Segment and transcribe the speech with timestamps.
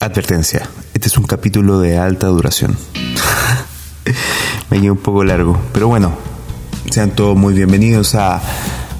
[0.00, 2.78] Advertencia, este es un capítulo de alta duración.
[4.70, 6.12] me quedé un poco largo, pero bueno,
[6.88, 8.40] sean todos muy bienvenidos a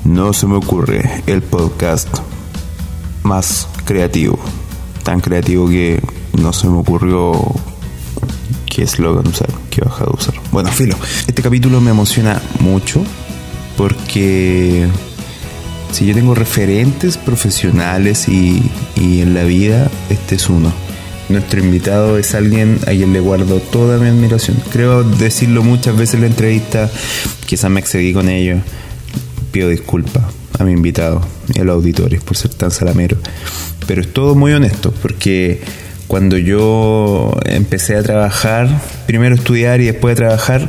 [0.04, 2.08] No se me ocurre, el podcast
[3.22, 4.40] más creativo.
[5.04, 7.32] Tan creativo que no se me ocurrió
[8.66, 10.34] qué eslogan usar, qué baja de usar.
[10.50, 10.96] Bueno, filo,
[11.28, 13.04] este capítulo me emociona mucho
[13.76, 14.88] porque
[15.92, 20.87] si yo tengo referentes profesionales y, y en la vida, este es uno
[21.28, 24.56] nuestro invitado es alguien a quien le guardo toda mi admiración.
[24.72, 26.90] Creo decirlo muchas veces en la entrevista,
[27.46, 28.56] quizás me excedí con ello.
[29.52, 30.24] Pido disculpas
[30.58, 31.20] a mi invitado
[31.54, 33.18] y a los auditores por ser tan salamero.
[33.86, 35.60] Pero es todo muy honesto, porque
[36.06, 38.68] cuando yo empecé a trabajar,
[39.06, 40.68] primero estudiar y después de trabajar,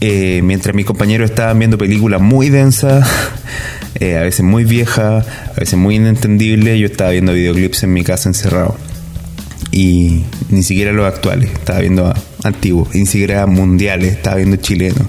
[0.00, 3.08] eh, mientras mis compañeros estaban viendo películas muy densas,
[4.00, 5.26] eh, a veces muy viejas,
[5.56, 8.76] a veces muy inentendibles, yo estaba viendo videoclips en mi casa encerrado
[9.72, 15.06] y ni siquiera los actuales, estaba viendo antiguos, ni siquiera mundiales, estaba viendo chilenos.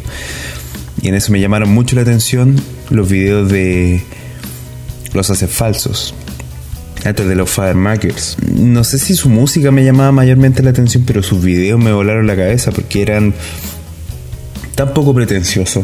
[1.02, 2.55] Y en eso me llamaron mucho la atención
[2.89, 4.02] los videos de
[5.14, 6.16] los hace falsos,
[7.03, 8.38] estos de los Firemakers.
[8.55, 12.25] No sé si su música me llamaba mayormente la atención, pero sus videos me volaron
[12.25, 13.33] la cabeza porque eran
[14.75, 15.83] tan poco pretenciosos.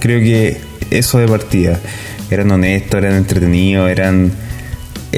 [0.00, 1.80] Creo que eso de partida.
[2.30, 4.32] Eran honestos, eran entretenidos, eran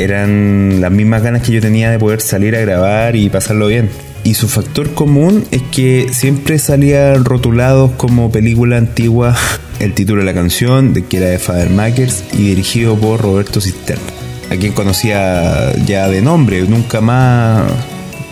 [0.03, 3.91] eran las mismas ganas que yo tenía de poder salir a grabar y pasarlo bien.
[4.25, 9.37] Y su factor común es que siempre salían rotulados como película antigua
[9.79, 13.61] el título de la canción, de que era de Father Makers y dirigido por Roberto
[13.61, 14.03] Cisterna,
[14.51, 17.63] a quien conocía ya de nombre, nunca más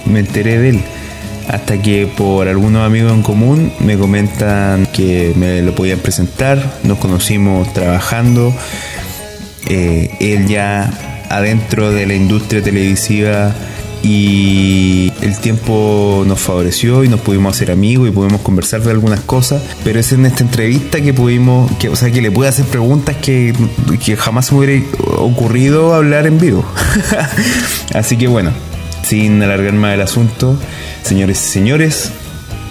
[0.04, 0.80] me enteré de él.
[1.48, 6.98] Hasta que por algunos amigos en común me comentan que me lo podían presentar, nos
[6.98, 8.52] conocimos trabajando,
[9.68, 13.52] eh, él ya adentro de la industria televisiva
[14.04, 19.20] y el tiempo nos favoreció y nos pudimos hacer amigos y pudimos conversar de algunas
[19.20, 22.66] cosas, pero es en esta entrevista que pudimos, que, o sea, que le pude hacer
[22.66, 23.54] preguntas que,
[24.04, 24.84] que jamás me hubiera
[25.16, 26.64] ocurrido hablar en vivo.
[27.94, 28.52] Así que bueno,
[29.02, 30.58] sin alargar más el asunto,
[31.02, 32.10] señores y señores,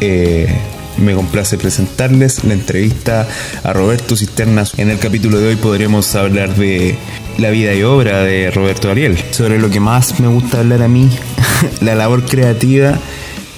[0.02, 0.56] eh,
[0.98, 3.28] me complace presentarles la entrevista
[3.64, 4.78] a Roberto Cisternas.
[4.78, 6.96] En el capítulo de hoy podremos hablar de
[7.38, 10.88] la vida y obra de Roberto Ariel, sobre lo que más me gusta hablar a
[10.88, 11.10] mí,
[11.82, 13.00] la labor creativa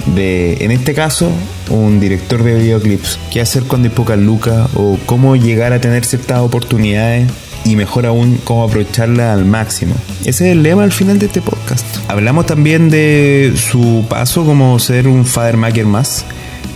[0.08, 1.32] de, en este caso,
[1.70, 3.20] un director de videoclips.
[3.32, 4.70] ¿Qué hacer cuando hay pocas lucas?
[4.76, 7.30] O cómo llegar a tener ciertas oportunidades
[7.66, 9.96] y mejor aún cómo aprovecharla al máximo.
[10.22, 11.86] Ese es el lema al final de este podcast.
[12.08, 16.26] Hablamos también de su paso como ser un father maker más.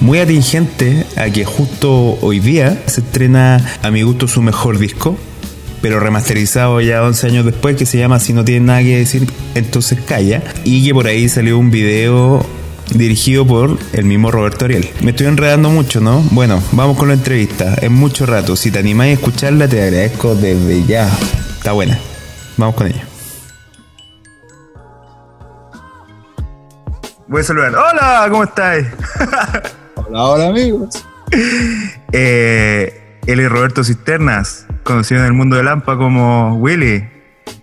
[0.02, 5.18] Muy atingente a que justo hoy día se estrena a mi gusto su mejor disco,
[5.82, 9.32] pero remasterizado ya 11 años después, que se llama Si no tienes nada que decir,
[9.56, 10.44] entonces calla.
[10.64, 12.46] Y que por ahí salió un video
[12.94, 14.90] dirigido por el mismo Roberto Ariel.
[15.02, 16.22] Me estoy enredando mucho, ¿no?
[16.32, 17.76] Bueno, vamos con la entrevista.
[17.76, 18.56] Es mucho rato.
[18.56, 21.10] Si te animáis a escucharla, te agradezco desde ya.
[21.58, 22.00] Está buena.
[22.58, 23.06] Vamos con ella.
[27.28, 27.76] Voy a saludar.
[27.76, 28.88] Hola, ¿cómo estáis?
[29.96, 31.06] hola, hola amigos.
[32.12, 37.08] Eh, él es Roberto Cisternas, conocido en el mundo de Lampa como Willy,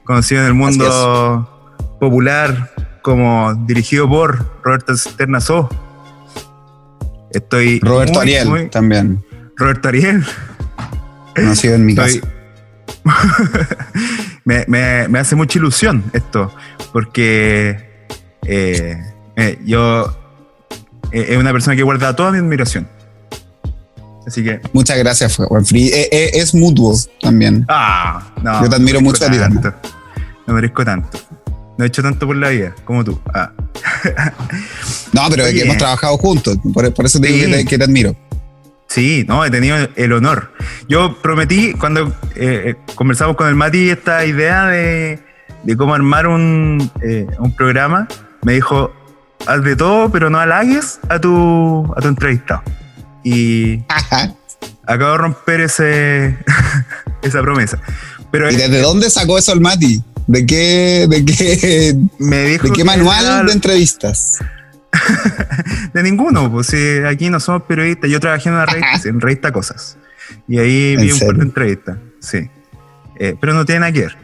[0.04, 2.72] conocido en el mundo popular
[3.02, 5.68] como dirigido por Roberto Cisternas O.
[7.30, 7.80] Estoy.
[7.80, 9.24] Roberto Ariel también.
[9.56, 10.24] Roberto Ariel.
[11.34, 12.20] Conocido en mi casa.
[14.44, 16.52] me, me, hace mucha ilusión esto,
[16.92, 18.06] porque
[18.44, 18.96] eh,
[19.36, 20.16] eh, yo
[21.12, 22.88] eh, es una persona que guarda toda mi admiración.
[24.26, 24.60] Así que.
[24.72, 25.88] Muchas gracias, Free.
[25.88, 27.64] Eh, eh, es mutuo también.
[27.68, 28.62] Ah, no.
[28.62, 29.38] Yo te admiro mucho a ti.
[30.46, 31.18] No merezco tanto.
[31.78, 33.20] No he hecho tanto por la vida como tú.
[33.32, 33.52] Ah.
[35.12, 36.58] no, pero es que hemos trabajado juntos.
[36.72, 38.16] Por, eso te digo que te, admiro.
[38.88, 40.52] Sí, no, he tenido el honor.
[40.88, 45.20] Yo prometí cuando eh, conversamos con el Mati esta idea de,
[45.64, 46.90] de cómo armar un,
[47.38, 48.08] un programa.
[48.42, 48.92] Me dijo,
[49.46, 52.62] haz de todo, pero no halagues a tu, a tu entrevistado.
[53.28, 53.82] Y
[54.86, 56.38] acabo de romper ese,
[57.22, 57.80] esa promesa.
[58.30, 60.00] Pero ¿Y desde dónde sacó eso el Mati?
[60.28, 64.38] ¿De qué, de qué, me dijo ¿de qué manual de entrevistas?
[65.92, 66.72] de ninguno, pues
[67.04, 68.08] aquí no somos periodistas.
[68.08, 69.96] Yo trabajé en una revista, en revista Cosas.
[70.46, 72.48] Y ahí vi un par de entrevistas, sí.
[73.18, 74.16] Eh, pero no tiene nada que ver.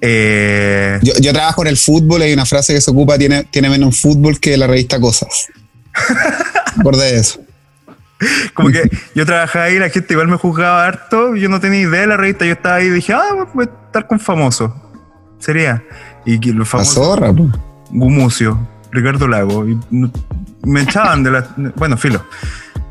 [0.00, 3.44] Eh, yo, yo, trabajo en el fútbol y hay una frase que se ocupa, tiene,
[3.44, 5.48] tiene menos fútbol que la revista Cosas.
[6.82, 7.42] Por de eso.
[8.54, 12.00] Como que yo trabajaba ahí, la gente igual me juzgaba harto, yo no tenía idea
[12.02, 14.74] de la revista, yo estaba ahí y dije, ah, voy a estar con famoso.
[15.38, 15.84] Sería.
[16.24, 17.48] Y que los La zorra, po.
[17.90, 18.58] Gumucio,
[18.90, 19.66] Ricardo Lago.
[19.68, 19.78] y
[20.64, 21.48] me echaban de la.
[21.76, 22.24] Bueno, filo.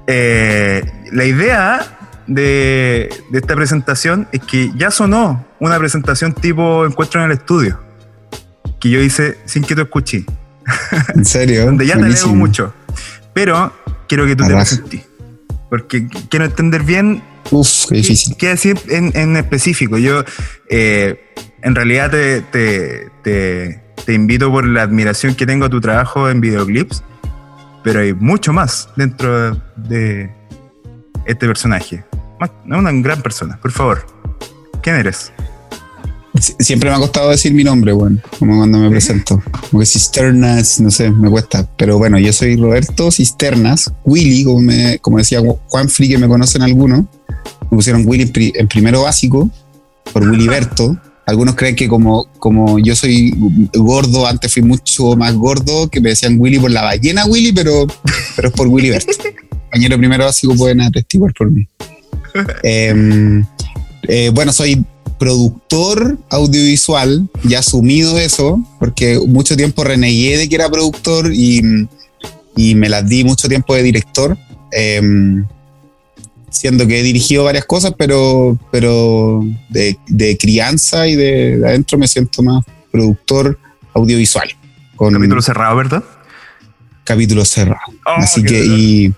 [0.07, 1.79] Eh, la idea
[2.25, 7.79] de, de esta presentación es que ya sonó una presentación tipo Encuentro en el estudio.
[8.79, 10.25] Que yo hice sin que tú escuché.
[11.13, 11.65] En serio.
[11.65, 12.73] Donde ya te leo mucho.
[13.33, 13.73] Pero
[14.07, 15.06] quiero que tú te presentes.
[15.69, 17.21] Porque quiero entender bien
[17.51, 18.35] Uf, qué difícil.
[18.37, 19.97] ¿Qué decir en, en específico?
[19.97, 20.23] Yo,
[20.69, 25.79] eh, en realidad, te, te, te- te invito por la admiración que tengo a tu
[25.81, 27.03] trabajo en videoclips,
[27.83, 30.29] pero hay mucho más dentro de
[31.25, 32.03] este personaje.
[32.41, 34.05] Es una gran persona, por favor.
[34.81, 35.31] ¿Quién eres?
[36.39, 39.41] Sie- Siempre me ha costado decir mi nombre, bueno, como cuando me presento.
[39.69, 41.67] Como que Cisternas, no sé, me cuesta.
[41.77, 46.27] Pero bueno, yo soy Roberto Cisternas, Willy, como, me- como decía Juan Free, que me
[46.27, 47.01] conocen algunos.
[47.69, 49.49] Me pusieron Willy en, pri- en primero básico,
[50.13, 50.97] por Willy Berto.
[51.25, 53.33] Algunos creen que como, como yo soy
[53.73, 57.85] gordo, antes fui mucho más gordo, que me decían Willy por la ballena Willy, pero,
[58.37, 59.11] pero es por Willy Berto.
[59.63, 61.67] Compañero primero básico pueden atestiguar por mí.
[62.63, 63.45] Em,
[64.07, 64.85] eh, bueno, soy
[65.17, 71.61] productor audiovisual, ya asumido eso, porque mucho tiempo renegué de que era productor y,
[72.55, 74.37] y me las di mucho tiempo de director,
[74.71, 75.45] em,
[76.49, 81.97] siendo que he dirigido varias cosas, pero, pero de, de crianza y de, de adentro
[81.97, 83.59] me siento más productor
[83.93, 84.49] audiovisual.
[84.95, 86.03] Con Capítulo cerrado, ¿verdad?
[87.07, 87.93] capítulo cerrado.
[88.05, 89.13] Oh, Así que, y,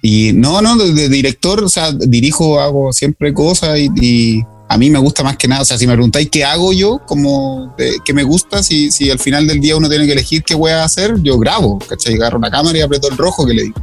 [0.00, 4.78] y no, no, de, de director, o sea, dirijo, hago siempre cosas y, y a
[4.78, 5.62] mí me gusta más que nada.
[5.62, 9.10] O sea, si me preguntáis qué hago yo, como de- qué me gusta, si, si
[9.10, 12.14] al final del día uno tiene que elegir qué voy a hacer, yo grabo, ¿cachai?
[12.14, 13.80] Agarro una cámara y aprieto el rojo que le digo.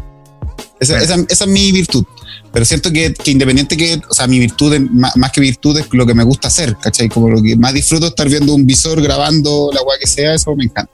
[0.80, 2.03] Esa, esa- esa es mi virtud.
[2.51, 5.77] Pero siento que, que independiente que, o sea, mi virtud, es- más, más que virtud
[5.77, 7.07] es lo que me gusta hacer, ¿cachai?
[7.09, 10.33] Como lo que más disfruto es estar viendo un visor, grabando la weá que sea,
[10.33, 10.92] eso me encanta.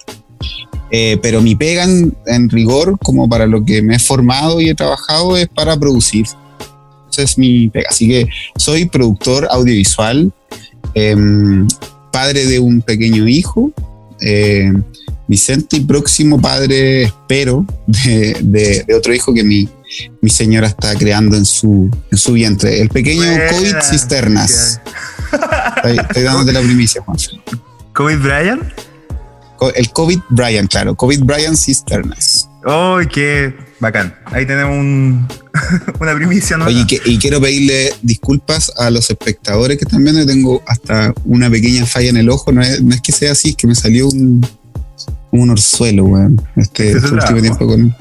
[0.91, 4.69] Eh, pero mi pega en, en rigor, como para lo que me he formado y
[4.69, 6.25] he trabajado, es para producir.
[7.15, 7.87] Esa es mi pega.
[7.89, 8.27] Así que
[8.57, 10.33] soy productor audiovisual,
[10.93, 11.65] em,
[12.11, 13.71] padre de un pequeño hijo,
[14.21, 14.71] eh,
[15.27, 19.67] Vicente, y próximo padre, espero, de, de- de otro hijo que mi,
[20.21, 22.79] mi señora está creando en su, en su vientre.
[22.81, 23.47] El pequeño Buena.
[23.49, 24.81] COVID cisternas.
[25.77, 27.17] Estoy, estoy dándote la primicia, Juan.
[27.93, 28.73] ¿Covid Brian?
[29.75, 30.95] El COVID Brian, claro.
[30.95, 32.44] COVID Brian cisternas.
[32.67, 34.15] ¡Oh, qué bacán!
[34.25, 35.27] Ahí tenemos un-
[35.99, 36.65] una primicia, ¿no?
[36.65, 40.21] Oye, y, que- y quiero pedirle disculpas a los espectadores que están viendo.
[40.21, 42.51] Yo tengo hasta una pequeña falla en el ojo.
[42.51, 44.45] No es, no es que sea así, es que me salió un,
[45.31, 46.41] un orzuelo, weón.
[46.55, 47.95] Este, este último tiempo con.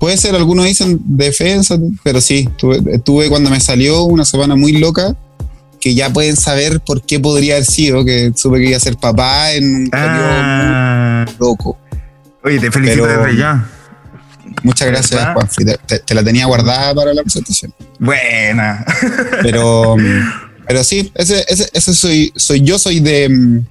[0.00, 4.72] Puede ser, algunos dicen defensa, pero sí, tuve, tuve cuando me salió una semana muy
[4.72, 5.14] loca
[5.80, 8.96] que ya pueden saber por qué podría haber sido, que supe que iba a ser
[8.96, 11.78] papá en un periodo Ah, muy loco.
[12.42, 13.70] oye, te felicito Pero- desde ya.
[14.62, 15.34] Muchas gracias, ¿Verdad?
[15.34, 15.78] Juan.
[16.06, 17.74] Te, la tenía guardada para la presentación.
[17.98, 18.84] Buena.
[19.42, 19.96] Pero,
[20.66, 23.62] pero sí, ese, ese, ese soy, soy yo, soy de,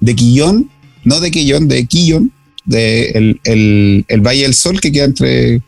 [0.00, 0.70] de Quillón,
[1.04, 2.32] no de Quillón, de Quillón,
[2.64, 5.62] de el, el, el Valle del Sol que queda entre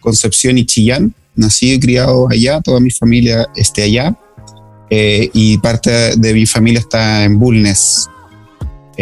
[0.00, 1.14] Concepción y Chillán.
[1.34, 4.14] Nací y criado allá, toda mi familia esté allá.
[4.90, 8.08] eh, y parte de mi familia está en Bulnes.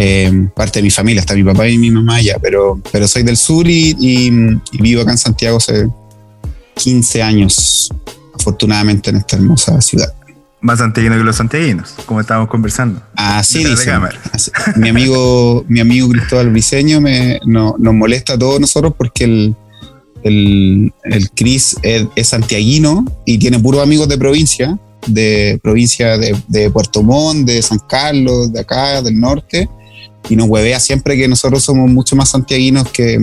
[0.02, 3.22] Eh, parte de mi familia está mi papá y mi mamá allá, pero, pero soy
[3.22, 4.28] del sur y, y-
[4.72, 5.88] y vivo acá en Santiago hace
[6.74, 7.90] 15 años,
[8.34, 10.12] afortunadamente, en esta hermosa ciudad.
[10.62, 13.02] Más santiaguino que los santiaguinos, como estábamos conversando.
[13.16, 13.58] Así.
[14.32, 19.24] Así- Mi amigo, mi amigo Cristóbal Briseño me, no- nos molesta a todos nosotros porque
[19.24, 19.54] el,
[20.22, 26.36] el, el Cris es, es santiaguino y tiene puros amigos de provincia, de provincia de,
[26.48, 29.68] de Puerto Montt, de San Carlos, de acá, del norte,
[30.28, 33.18] y nos huevea siempre que nosotros somos mucho más santiaguinos que,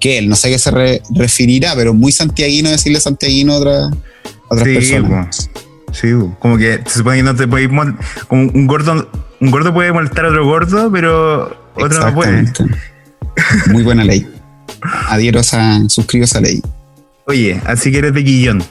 [0.00, 0.28] que él.
[0.28, 4.54] No sé a qué se re- referirá, pero muy santiaguino decirle santiaguino a otras, a
[4.54, 5.50] otras Sí, personas.
[5.92, 7.96] Sí, como que se supone que no te mol-
[8.28, 12.44] como un gordo, un gordo puede molestar a otro gordo, pero otro no puede.
[13.70, 14.26] Muy buena ley.
[15.08, 16.62] Adhiero a suscribo esa ley.
[17.26, 18.62] Oye, así que eres de Quillón.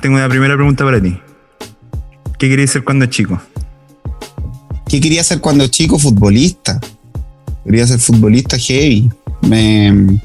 [0.00, 1.18] Tengo una primera pregunta para ti.
[2.38, 3.40] ¿Qué querías ser cuando chico?
[4.88, 5.98] ¿Qué quería ser cuando chico?
[5.98, 6.80] Futbolista.
[7.64, 9.10] Quería ser futbolista heavy.
[9.42, 10.18] Me,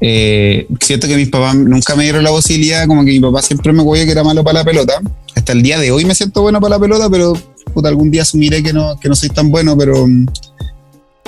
[0.00, 3.72] eh, siento que mis papás nunca me dieron la posibilidad, como que mi papá siempre
[3.72, 5.00] me cuidó que era malo para la pelota.
[5.34, 7.32] Hasta el día de hoy me siento bueno para la pelota, pero
[7.72, 10.06] puta, algún día asumiré que no, que no soy tan bueno, pero,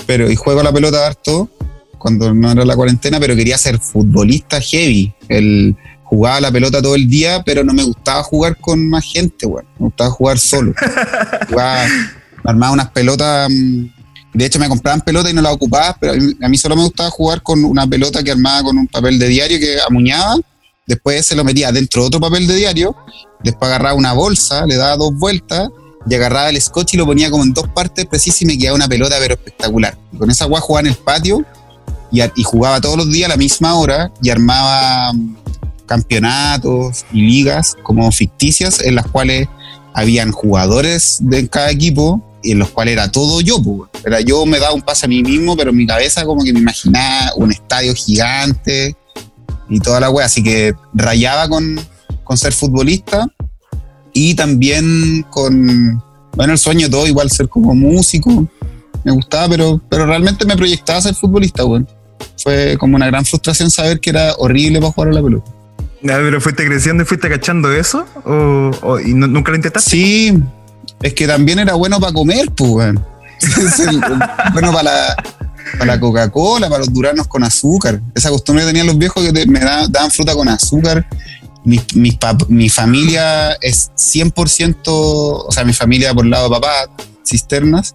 [0.07, 1.49] pero y juego a la pelota harto
[1.99, 5.13] cuando no era la cuarentena, pero quería ser futbolista heavy.
[5.29, 9.47] El, jugaba la pelota todo el día, pero no me gustaba jugar con más gente,
[9.47, 9.67] weón.
[9.79, 10.73] Me gustaba jugar solo.
[11.49, 11.87] Jugaba,
[12.45, 13.85] armaba unas pelotas mm,
[14.35, 17.11] De hecho, me compraban pelota y no la ocupaba, pero a mí, solo me gustaba
[17.11, 20.37] jugar con una pelota que armaba con un papel de diario que amuñaba.
[20.87, 22.97] Después se lo metía dentro de otro papel de diario.
[23.43, 25.69] Después agarraba una bolsa, le daba dos vueltas
[26.09, 28.77] y agarraba el scotch y lo ponía como en dos partes precisas y me quedaba
[28.77, 29.99] una pelota, pero espectacular.
[30.13, 31.45] Y con esa agua jugaba en el patio
[32.11, 35.37] y, y jugaba todos los días a la misma hora y armaba mm,
[35.87, 39.49] campeonatos y ligas como ficticias en las cuales
[39.95, 43.91] habían jugadores de cada equipo en los cuales era todo yo, pues.
[44.05, 46.53] Era yo me daba un pase a mí mismo, pero en mi cabeza como que
[46.53, 48.97] me imaginaba un estadio gigante
[49.69, 50.27] y toda la wea.
[50.27, 51.81] Así que rayaba con,
[52.25, 53.27] con ser futbolista
[54.13, 56.03] y también con,
[56.35, 58.49] bueno, el sueño todo, igual ser como músico.
[59.05, 61.89] Me gustaba, pero, pero realmente me proyectaba ser futbolista, weón.
[62.43, 65.51] Fue como una gran frustración saber que era horrible para jugar a la pelota.
[66.03, 68.07] ¿Pero fuiste creciendo y fuiste cachando eso?
[68.25, 69.91] ¿O, y nunca lo intentaste?
[69.91, 70.39] Sí,
[71.03, 72.95] es que también era bueno para comer, pues,
[74.53, 75.17] bueno para la,
[75.73, 78.01] para la Coca-Cola, para los duranos con azúcar.
[78.15, 81.07] Esa costumbre que tenían los viejos que me daban, fruta con azúcar.
[81.65, 86.73] Mi, mi, familia es 100%, o sea, mi familia por el lado de papá,
[87.27, 87.95] cisternas,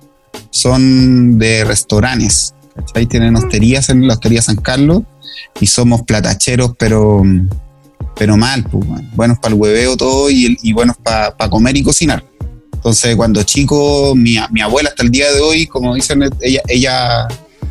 [0.52, 2.54] son de restaurantes.
[2.94, 5.04] Ahí tienen hosterías en la hostería San Carlos
[5.60, 7.24] y somos platacheros, pero
[8.16, 12.24] pero mal, pues, buenos para el hueveo todo y, y buenos para comer y cocinar.
[12.84, 17.28] Entonces, cuando chico, mi, mi, abuela hasta el día de hoy, como dicen, ella, ella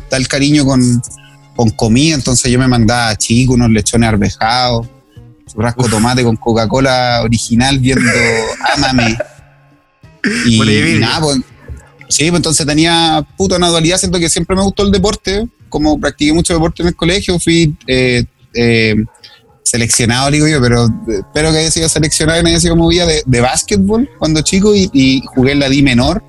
[0.09, 0.81] da el cariño con,
[1.55, 4.87] con comida, entonces yo me mandaba chico unos lechones arvejados,
[5.45, 8.09] churrasco tomate con Coca-Cola original viendo
[8.75, 9.15] Ámame.
[10.45, 10.57] Y,
[10.99, 11.37] nada, pues,
[12.07, 15.99] sí, pues entonces tenía puta una dualidad, siento que siempre me gustó el deporte, como
[15.99, 18.95] practiqué mucho deporte en el colegio, fui eh, eh,
[19.63, 23.41] seleccionado, digo yo, pero espero que haya sido seleccionado y haya sido movida de, de
[23.41, 26.23] básquetbol cuando chico y, jugué en la D menor.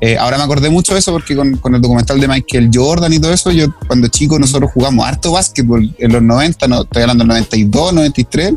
[0.00, 3.18] Eh, ahora me acordé mucho de eso porque con, el documental de Michael Jordan y
[3.18, 7.22] todo eso, yo cuando chico nosotros jugamos harto básquetbol en los 90, no, estoy hablando
[7.22, 8.54] del 92, 93,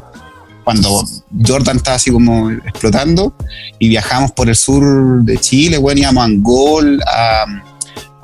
[0.64, 1.04] cuando
[1.46, 3.34] Jordan estaba así como explotando
[3.80, 7.46] y viajamos por el sur de Chile, bueno, íbamos a Angol, a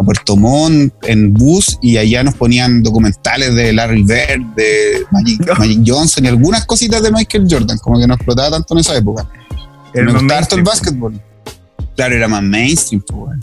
[0.03, 5.81] a Puerto Montt en bus y allá nos ponían documentales de Larry Bird, de Magic,
[5.85, 9.27] Johnson y algunas cositas de Michael Jordan, como que no explotaba tanto en esa época.
[9.93, 11.21] me gustaba harto el básquetbol.
[11.95, 13.03] Claro, era más mainstream.
[13.07, 13.39] Pues,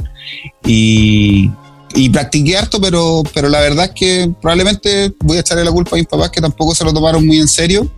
[0.65, 1.51] y,
[1.95, 5.97] y practiqué harto, pero, pero la verdad es que probablemente voy a echarle la culpa
[5.97, 7.91] a mis papás que tampoco se lo tomaron muy en serio.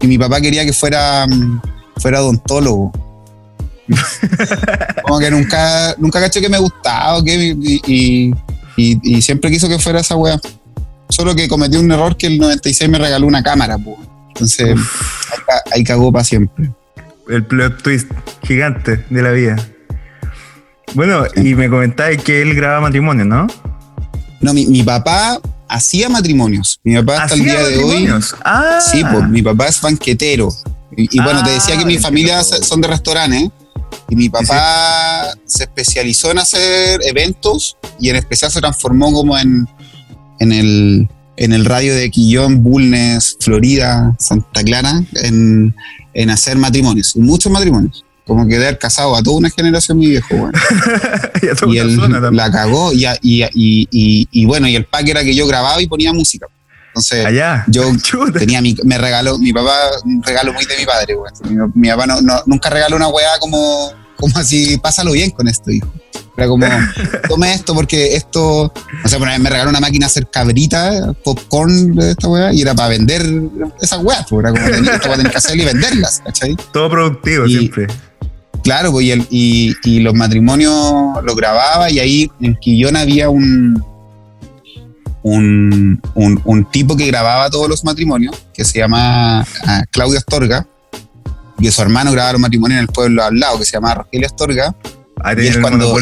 [0.00, 1.60] Y mi papá quería que fuera, mm,
[1.96, 2.92] fuera odontólogo.
[5.02, 8.32] Como que nunca, nunca caché que me gustaba y,
[8.76, 10.40] y, siempre quiso que fuera esa wea.
[11.08, 13.76] Solo que cometí un error que el 96 me regaló una cámara,
[14.28, 14.74] Entonces,
[15.72, 16.70] ahí, cagó para siempre.
[17.28, 18.10] El plot twist
[18.42, 19.56] gigante de la vida.
[20.94, 23.46] Bueno, y me comentáis que él graba matrimonio, ¿no?
[24.40, 26.80] No, mi, papá hacía matrimonios.
[26.84, 28.08] Mi papá hasta el día de hoy.
[28.44, 28.78] Ah.
[28.80, 30.48] Sí, pues mi papá es banquetero.
[30.96, 33.50] Y, bueno, te decía que mi ah, familia son de restaurantes.
[34.08, 39.66] Y mi papá se especializó en hacer eventos y en especial se transformó como en,
[40.40, 45.74] en, el, en el radio de Quillón, Bulnes, Florida, Santa Clara, en,
[46.14, 48.04] en hacer matrimonios, muchos matrimonios.
[48.26, 50.58] Como que de haber casado a toda una generación mi viejo, bueno.
[51.68, 51.98] y, él
[52.32, 56.12] la cagó y, y, y, bueno, y el pack era que yo grababa y ponía
[56.14, 56.46] música.
[56.94, 57.26] Entonces,
[57.66, 61.16] yo tenía mi, me regaló, mi papá, un regalo muy de mi padre,
[61.74, 65.92] Mi, papá no, nunca regaló una weá como, como así, pásalo bien con esto, hijo.
[66.36, 66.66] Era como,
[67.28, 68.72] tome esto porque esto,
[69.04, 72.74] o sea, me regaló una máquina a hacer cabrita, popcorn de esta weá, y era
[72.74, 73.22] para vender
[73.82, 76.56] esas weas, pues, era como, esto tener que hacer y venderlas, ¿cachai?
[76.72, 77.88] Todo productivo siempre.
[78.62, 80.72] Claro, pues, y, y, los matrimonios
[81.22, 83.93] lo grababa y ahí en Quillón había un,
[85.24, 90.66] un, un, tipo que grababa todos los matrimonios, que se llama ah, Claudio Astorga,
[91.58, 94.26] y su hermano grababa los matrimonios en el pueblo al lado, que se llama Rogelio
[94.26, 94.74] Astorga.
[95.22, 95.94] Ahí y es cuando,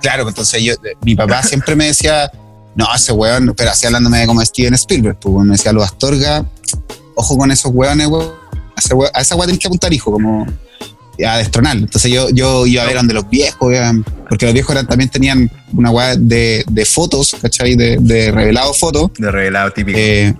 [0.00, 2.30] Claro, pues entonces yo, mi papá siempre me decía,
[2.74, 6.46] no, ese weón, pero así hablándome de como Steven Spielberg, pues me decía, los Astorga,
[7.16, 8.32] ojo con esos weones, weón,
[9.12, 10.46] a esa weón tenés que apuntar, hijo, como
[11.24, 11.82] a destronarlo.
[11.84, 13.74] Entonces yo, yo iba a ver donde los viejos,
[14.28, 17.74] porque los viejos también tenían una weá de, de, fotos, ¿cachai?
[17.76, 19.10] De, de revelado fotos.
[19.18, 19.98] De revelado típico.
[19.98, 20.34] Eh,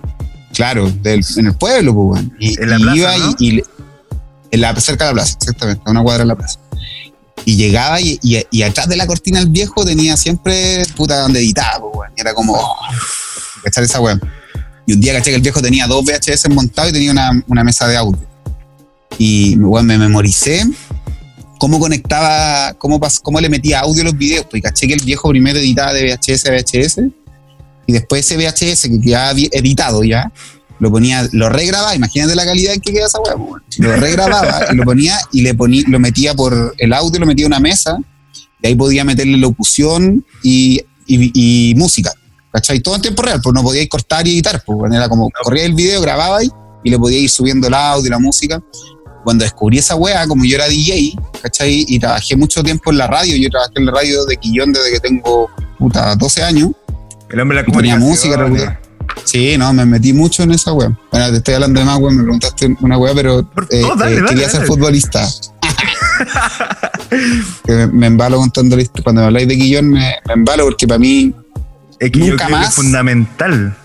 [0.53, 3.63] claro, en el pueblo, pues, Y, en la plaza, iba y,
[4.51, 6.59] en la, cerca de la plaza, exactamente, a una cuadra de la plaza.
[7.45, 11.91] Y llegaba y, y, atrás de la cortina el viejo tenía siempre puta donde editaba,
[11.91, 12.75] pues, Y era como, oh,
[13.63, 13.85] ¿cachai?
[13.85, 14.19] Esa weá.
[14.85, 17.63] Y un día caché que el viejo tenía dos VHS montados y tenía una, una
[17.63, 18.25] mesa de audio.
[19.17, 20.63] Y bueno, me memoricé
[21.57, 24.45] cómo conectaba, cómo, cómo le metía audio a los videos.
[24.49, 26.99] Pues caché que el viejo primero editaba de VHS a VHS
[27.87, 30.31] y después ese VHS que quedaba editado ya,
[30.79, 33.35] lo ponía, lo regrababa, imagínate la calidad en que queda esa weá,
[33.77, 37.45] lo regrababa y lo ponía y le ponía, lo metía por el audio, lo metía
[37.45, 37.97] en una mesa
[38.61, 42.11] y ahí podía meterle locución y, y, música.
[42.51, 42.79] ¿Cachai?
[42.79, 45.73] Todo en tiempo real, pues no podíais cortar y editar, pues era como corría el
[45.73, 48.61] video, grababa y le podía ir subiendo el audio y la música
[49.27, 51.83] cuando descubrí esa wea, como yo era DJ, ¿cachai?
[51.85, 54.89] Y trabajé mucho tiempo en la radio, yo trabajé en la radio de Quillón desde
[54.93, 56.71] que tengo, puta, 12 años.
[57.29, 58.37] El hombre la Ponía música,
[59.25, 60.97] Sí, no, me metí mucho en esa wea.
[61.11, 64.47] Bueno, te estoy hablando de más wea, me preguntaste una wea, pero eh, eh, quería
[64.47, 65.27] ser futbolista.
[67.91, 71.35] me, embalo contando Cuando me habláis de Quillón, me, embalo porque para mí
[71.99, 72.69] es que nunca más.
[72.69, 73.75] es fundamental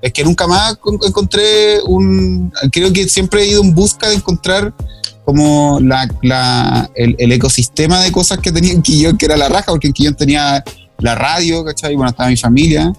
[0.00, 2.52] es que nunca más encontré un.
[2.70, 4.72] Creo que siempre he ido en busca de encontrar
[5.24, 9.88] como la, el, ecosistema de cosas que tenía en Quillón, que era la raja, porque
[9.88, 10.64] en Quillón tenía
[11.00, 11.94] la radio, ¿cachai?
[11.96, 12.92] Bueno, estaba mi familia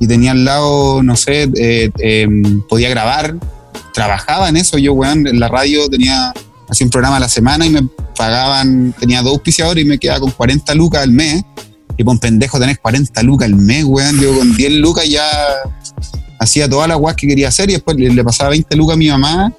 [0.00, 3.36] y tenía al lado, no sé, eh, em, podía grabar,
[3.92, 4.78] trabajaba en eso.
[4.78, 6.32] Yo, weón, en la radio tenía,
[6.68, 7.82] hacía un programa a la semana y me
[8.16, 11.42] pagaban, tenía dos auspiciadores y me quedaba con 40 lucas al mes.
[11.96, 14.18] Y con pendejo tenés 40 lucas al mes, weón.
[14.20, 15.26] Yo con 10 lucas ya
[16.38, 19.08] hacía todas las guas que quería hacer y después le, pasaba 20 lucas a mi
[19.08, 19.52] mamá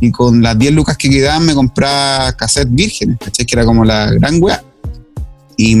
[0.00, 3.46] y con las 10 lucas que quedaban me compraba cassette vírgenes, ¿cachai?
[3.46, 4.62] Que era como la gran weá.
[5.56, 5.76] Y,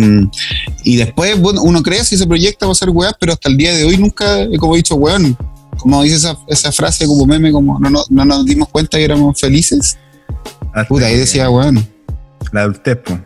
[0.84, 3.74] y, después, bueno, uno crece y se proyecta para hacer weá, pero hasta el día
[3.74, 5.36] de hoy nunca, he como he dicho, weón,
[5.78, 9.04] como dice esa, esa, frase como meme, como no, no, no, nos dimos cuenta que
[9.04, 9.98] éramos felices.
[10.88, 11.86] Puta, ahí decía, weón.
[12.52, 13.18] La adultez, pues.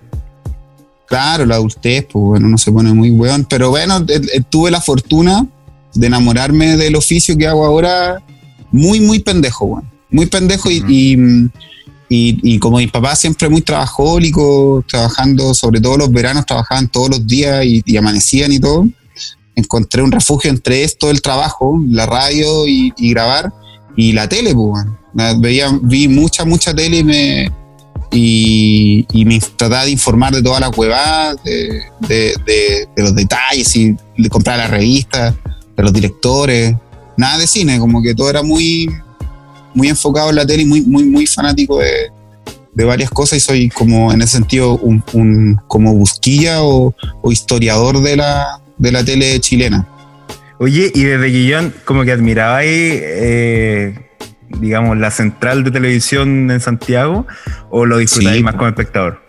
[1.07, 3.45] Claro, la adultez, pues bueno, uno se pone muy weón.
[3.45, 5.47] Pero bueno, eh, eh, tuve la fortuna
[5.95, 8.23] de enamorarme del oficio que hago ahora,
[8.71, 9.91] muy, muy pendejo, bueno.
[10.11, 11.51] Muy pendejo y,
[12.09, 17.27] y, como mis papás siempre muy trabajólicos, trabajando, sobre todo los veranos, trabajaban todos los
[17.27, 18.89] días y, amanecían y todo,
[19.55, 23.53] encontré un refugio entre esto, el trabajo, la radio y, grabar,
[23.97, 24.87] y la tele, pues,
[25.41, 27.53] Veía, vi mucha, mucha tele y me,
[28.13, 33.97] y, me trataba de informar de toda la cueva, de, de, de, los detalles y
[34.17, 35.35] de comprar la revista
[35.79, 36.75] de los directores,
[37.17, 38.91] nada de cine, como que todo era muy,
[39.75, 42.11] muy enfocado en la tele y muy, muy, muy fanático de,
[42.85, 46.95] varias cosas y soy como en ese sentido un, como busquilla o,
[47.31, 49.87] historiador de la, de la tele chilena.
[50.59, 53.95] Oye, y desde Guillón, como que admirabais, eh,
[54.61, 57.27] digamos, la central de televisión en Santiago,
[57.71, 59.28] o lo disfrutáis más como espectador?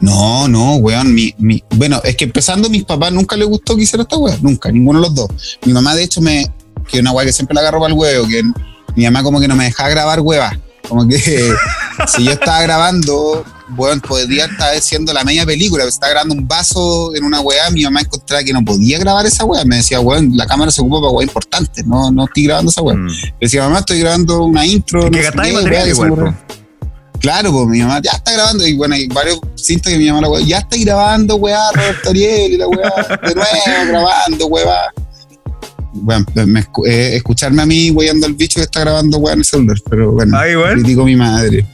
[0.00, 1.14] No, no, weón.
[1.14, 4.36] Mi, mi, bueno, es que empezando, mis papás nunca les gustó que hiciera esta weá.
[4.40, 5.58] Nunca, ninguno de los dos.
[5.64, 6.50] Mi mamá, de hecho, me.
[6.90, 8.42] Que una weá que siempre la agarro para el huevo, que
[8.94, 10.56] mi mamá como que no me dejaba grabar huevas.
[10.88, 11.18] Como que
[12.06, 13.44] si yo estaba grabando,
[13.76, 15.84] weón, podría estar haciendo la media película.
[15.84, 19.44] Estaba grabando un vaso en una weá, mi mamá encontraba que no podía grabar esa
[19.44, 19.64] weá.
[19.64, 22.82] Me decía, weón, la cámara se ocupa para weá importante, no, no estoy grabando esa
[22.82, 22.96] weá.
[22.96, 23.08] Mm.
[23.40, 25.10] decía, mamá, estoy grabando una intro.
[25.10, 26.36] Que no material igual,
[27.20, 28.66] Claro, pues mi mamá ya está grabando.
[28.66, 32.10] Y bueno, hay varios cintas que mi mamá la weá, ya está grabando, weá, Roberto
[32.10, 32.92] Ariel y la weá,
[33.26, 33.48] de nuevo
[33.88, 34.92] grabando, weá.
[35.92, 36.26] Bueno,
[36.86, 40.12] eh, escucharme a mí weyando al bicho que está grabando weá en el celular, pero
[40.12, 41.66] bueno, ah, critico a mi madre.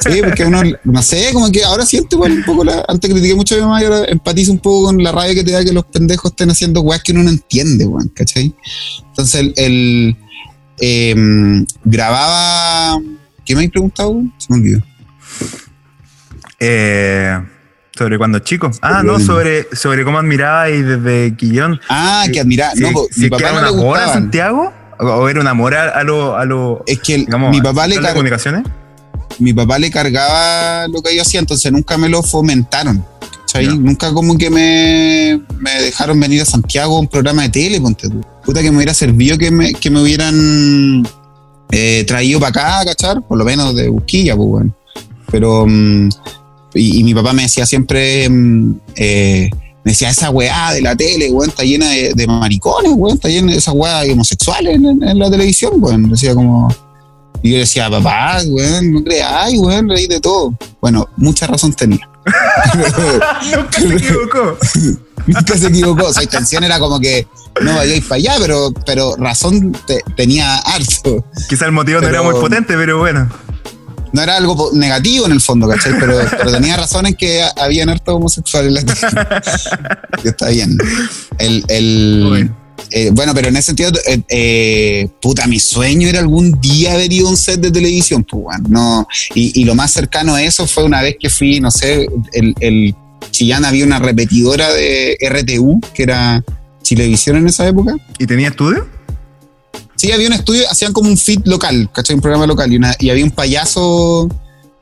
[0.00, 2.84] Sí, porque uno, no sé, como que ahora siento igual un poco la.
[2.88, 5.44] Antes critiqué mucho a mi mamá y ahora empatizo un poco con la rabia que
[5.44, 8.54] te da que los pendejos estén haciendo weas que uno no entiende, weón, ¿cachai?
[9.08, 10.16] Entonces, el.
[10.82, 12.98] Em, grababa
[13.44, 14.22] ¿Qué me habéis preguntado?
[14.38, 14.82] Se me olvidó.
[16.58, 17.40] Eh,
[17.96, 18.70] sobre cuando chico.
[18.82, 21.80] Ah, no, sobre, sobre cómo admiraba y desde Quillón.
[21.88, 22.74] Ah, que admiraba.
[22.76, 24.72] no, mi papá era un amor a Santiago?
[24.98, 26.36] ¿O era un amor a lo.
[26.36, 28.14] A lo es que mi papá le cargaba.
[28.14, 28.64] comunicaciones?
[29.38, 33.04] Mi papá le cargaba lo que yo hacía, entonces nunca me lo fomentaron.
[33.58, 38.08] Nunca como que me, me, dejaron venir a Santiago a un programa de tele, ponte
[38.44, 41.02] Puta que me hubiera servido que me, que me hubieran
[41.72, 43.22] eh, traído para acá, ¿cachar?
[43.22, 44.74] Por lo menos de Busquilla, pues, bueno.
[45.30, 46.08] Pero, mm,
[46.74, 49.50] y, mi papá me decía siempre, mm, eh,
[49.84, 53.52] me decía, esa weá de la tele, weón, está llena de, maricones, weón, está llena
[53.52, 56.10] de esas weá homosexuales en, la televisión, weón.
[56.10, 56.68] Decía como,
[57.42, 60.54] y yo decía, papá, weón, no creáis, weón, leí de todo.
[60.80, 62.09] Bueno, mucha razón tenía.
[63.56, 64.58] Nunca se equivocó.
[65.26, 66.12] Nunca se equivocó.
[66.12, 67.26] Su intención era como que
[67.60, 69.76] no vayáis para allá, pero, pero razón
[70.16, 71.24] tenía harto.
[71.48, 73.28] Quizá el motivo no era muy potente, pero bueno.
[74.12, 75.94] No era algo negativo en el fondo, ¿cachai?
[76.00, 76.18] Pero,
[76.50, 79.42] tenía razón en que habían harto homosexuales en la
[80.24, 80.76] está bien.
[81.38, 82.50] El, el,
[82.90, 87.12] eh, bueno, pero en ese sentido, eh, eh, puta, mi sueño era algún día ver
[87.12, 90.42] ido a un set de televisión, pues, bueno, no, y, y, lo más cercano a
[90.42, 92.94] eso fue una vez que fui, no sé, el, el
[93.30, 96.44] Chillán había una repetidora de RTU, que era
[96.82, 97.94] Chilevisión en esa época.
[98.18, 98.86] ¿Y tenía estudio?
[99.96, 102.16] Sí, había un estudio, hacían como un fit local, ¿cachai?
[102.16, 104.28] Un programa local, y, una, y había un payaso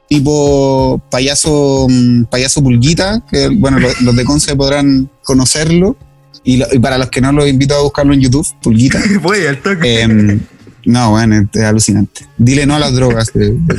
[0.08, 5.96] tipo payaso, mm, payaso pulguita, que bueno, los, los de Conce podrán conocerlo
[6.44, 9.00] y, lo, y, para los que no, los invito a buscarlo en YouTube, Pulguita.
[9.22, 10.02] Voy al toque.
[10.02, 10.38] Eh,
[10.84, 12.26] no, bueno, es alucinante.
[12.36, 13.32] Dile no a las drogas.
[13.32, 13.74] De, de,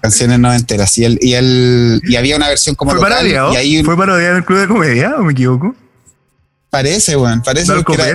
[0.00, 0.96] canciones noventeras.
[0.98, 2.92] Y, el, y, el, y había una versión como.
[2.92, 3.50] ¿Fue parodiado?
[3.50, 5.74] Ahí, ¿Fue parodiado en el Club de Comedia o me equivoco?
[6.70, 7.42] Parece, weón.
[7.42, 8.14] Parece no, que era, eh,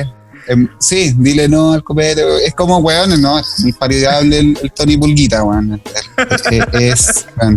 [0.00, 0.06] eh,
[0.52, 2.22] eh, sí, dile no al copete.
[2.44, 5.80] Es como, weón, no, es el, Tony Pulguita, weón.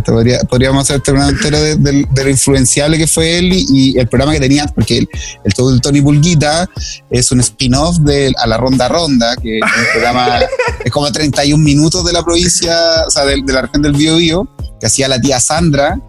[0.06, 4.08] podría, podríamos hacer un entero de, de, de, lo influenciable que fue él y, el
[4.08, 5.10] programa que tenía, porque el,
[5.44, 6.70] el, el Tony Pulguita
[7.10, 10.40] es un spin-off de A la Ronda Ronda, que es un programa,
[10.84, 12.78] es como 31 minutos de la provincia,
[13.08, 14.48] o sea, de, de región del Bío Bío,
[14.80, 16.00] que hacía la tía Sandra,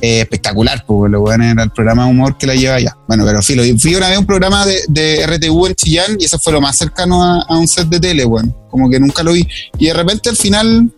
[0.00, 2.96] eh, espectacular, porque lo bueno era el programa de humor que la lleva allá.
[3.08, 6.24] Bueno, pero filo, fui una vez a un programa de, de, RTU en Chillán y
[6.24, 9.22] eso fue lo más cercano a, a, un set de tele, bueno, como que nunca
[9.22, 9.46] lo vi.
[9.78, 10.90] Y de repente al final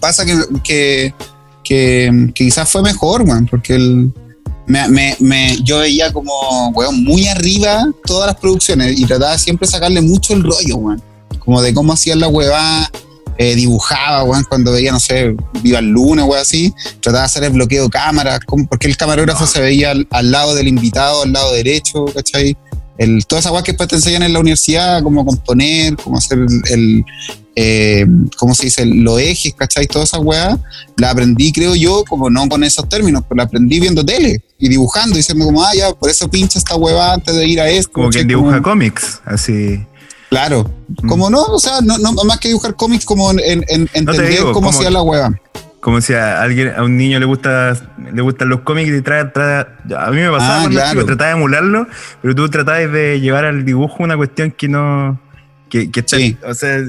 [0.00, 1.14] pasa que, que,
[1.62, 4.12] que, quizás fue mejor, bueno, porque el,
[4.66, 9.66] me, me, me, yo veía como, weón, muy arriba todas las producciones y trataba siempre
[9.66, 11.02] de sacarle mucho el rollo, weón.
[11.38, 12.90] Como de cómo hacían la huevada,
[13.38, 17.44] eh, dibujaba, weón, cuando veía, no sé, Viva el Luna, weón, así, trataba de hacer
[17.44, 19.46] el bloqueo de cámara, porque el camarógrafo no.
[19.46, 22.56] se veía al, al, lado del invitado, al lado derecho, ¿cachai?
[22.98, 26.38] El, toda esa weá que después te enseñan en la universidad, cómo componer, cómo hacer
[26.38, 27.04] el, el
[27.58, 28.84] eh, ¿cómo se dice?
[28.84, 29.86] Los ejes, ¿cachai?
[29.86, 30.58] Toda esa weá,
[30.98, 34.68] la aprendí, creo yo, como no con esos términos, pero la aprendí viendo tele y
[34.68, 37.92] dibujando, diciendo como, ah, ya, por eso pincha esta hueva antes de ir a esto.
[37.92, 38.74] Como quien dibuja como...
[38.74, 39.80] cómics, así.
[40.30, 41.08] Claro, mm.
[41.08, 44.28] como no, o sea, no, no, más que dibujar cómics, como en, en, en entender
[44.28, 45.34] digo, cómo hacía la hueva.
[45.80, 47.76] Como si a alguien, a un niño le gusta,
[48.12, 50.92] le gustan los cómics y trae, trae a mí me pasaba ah, cuando claro.
[50.92, 51.86] chico, trataba de emularlo,
[52.22, 55.20] pero tú tratabas de llevar al dibujo una cuestión que no,
[55.68, 56.36] que, que está, sí.
[56.44, 56.82] o sea,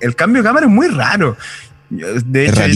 [0.00, 1.36] el cambio de cámara es muy raro.
[1.90, 2.74] De hecho, entré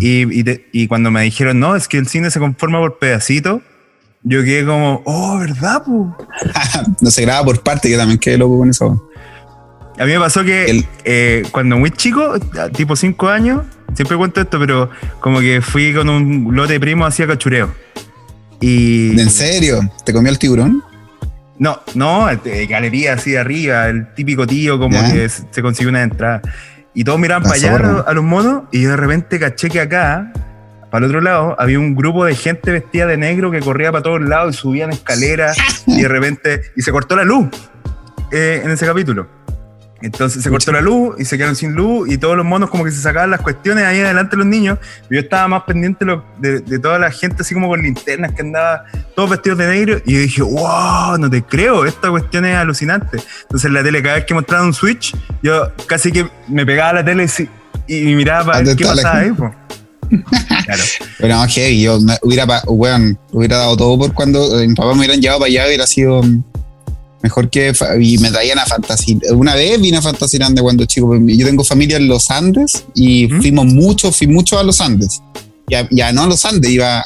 [0.00, 2.98] y, y, de, y, cuando me dijeron, no, es que el cine se conforma por
[2.98, 3.62] pedacitos,
[4.24, 5.82] yo quedé como, oh, ¿verdad?
[5.84, 6.16] Po?
[7.00, 9.08] no se graba por parte, yo también quedé loco con eso.
[9.98, 10.86] A mí me pasó que el...
[11.04, 12.34] eh, cuando muy chico,
[12.74, 13.62] tipo 5 años,
[13.94, 17.72] siempre cuento esto, pero como que fui con un lote de primos hacia cachureo.
[18.60, 19.20] Y...
[19.20, 19.80] ¿En serio?
[20.04, 20.82] ¿Te comió el tiburón?
[21.58, 25.12] No, no, de galería así arriba, el típico tío como ¿Ya?
[25.12, 26.42] que se consiguió una entrada.
[26.94, 30.32] Y todos miraban para allá a los monos y yo de repente caché que acá,
[30.94, 34.04] para el otro lado, había un grupo de gente vestida de negro que corría para
[34.04, 35.56] todos lados y subían escaleras
[35.88, 37.48] y de repente, y se cortó la luz
[38.30, 39.26] eh, en ese capítulo.
[40.02, 42.84] Entonces se cortó la luz y se quedaron sin luz y todos los monos como
[42.84, 44.78] que se sacaban las cuestiones ahí adelante los niños.
[45.10, 46.06] Yo estaba más pendiente
[46.38, 48.84] de, de, toda la gente así como con linternas que andaba
[49.16, 53.18] todos vestidos de negro y yo dije, wow, no te creo, esta cuestión es alucinante.
[53.42, 56.90] Entonces en la tele cada vez que mostraban un switch, yo casi que me pegaba
[56.90, 57.26] a la tele
[57.88, 59.32] y, y miraba para ver qué pasaba ahí.
[59.32, 59.52] Po.
[60.64, 60.82] Claro.
[61.18, 64.92] Pero no, heavy, yo me hubiera, bueno, hubiera dado todo por cuando eh, mi papá
[64.92, 66.22] me hubieran llevado para allá, hubiera sido
[67.22, 69.18] mejor que y me traían a Fantasy.
[69.30, 71.16] Una vez vine a Fantasyland cuando chico.
[71.16, 73.40] Yo tengo familia en los Andes y ¿Mm?
[73.40, 75.22] fuimos mucho, fui mucho a los Andes.
[75.68, 77.04] Ya, ya no a los Andes, iba a,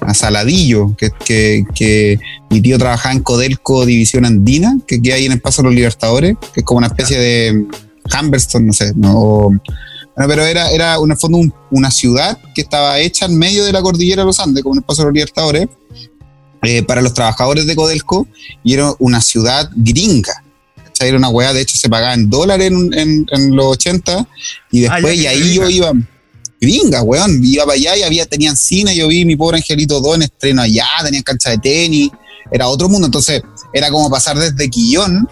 [0.00, 5.26] a Saladillo, que, que, que, mi tío trabajaba en Codelco División Andina, que queda ahí
[5.26, 7.66] en el Paso de los Libertadores, que es como una especie de
[8.20, 9.50] Humberston, no sé, no.
[10.18, 13.64] Bueno, pero era, era en el fondo un, una ciudad que estaba hecha en medio
[13.64, 15.68] de la cordillera de los Andes, como en el Paso de los Libertadores,
[16.62, 18.26] eh, para los trabajadores de Codelco
[18.64, 20.42] y era una ciudad gringa.
[20.98, 24.26] Era una weá, de hecho se pagaba en dólares en, en, en los 80
[24.72, 25.54] y después, ah, ya, y ahí gringa.
[25.54, 25.92] yo iba,
[26.60, 30.16] gringa, weón, iba para allá y había, tenían cine, yo vi mi pobre Angelito 2
[30.16, 32.10] en estreno allá, tenían cancha de tenis,
[32.50, 33.40] era otro mundo, entonces
[33.72, 35.28] era como pasar desde Quillón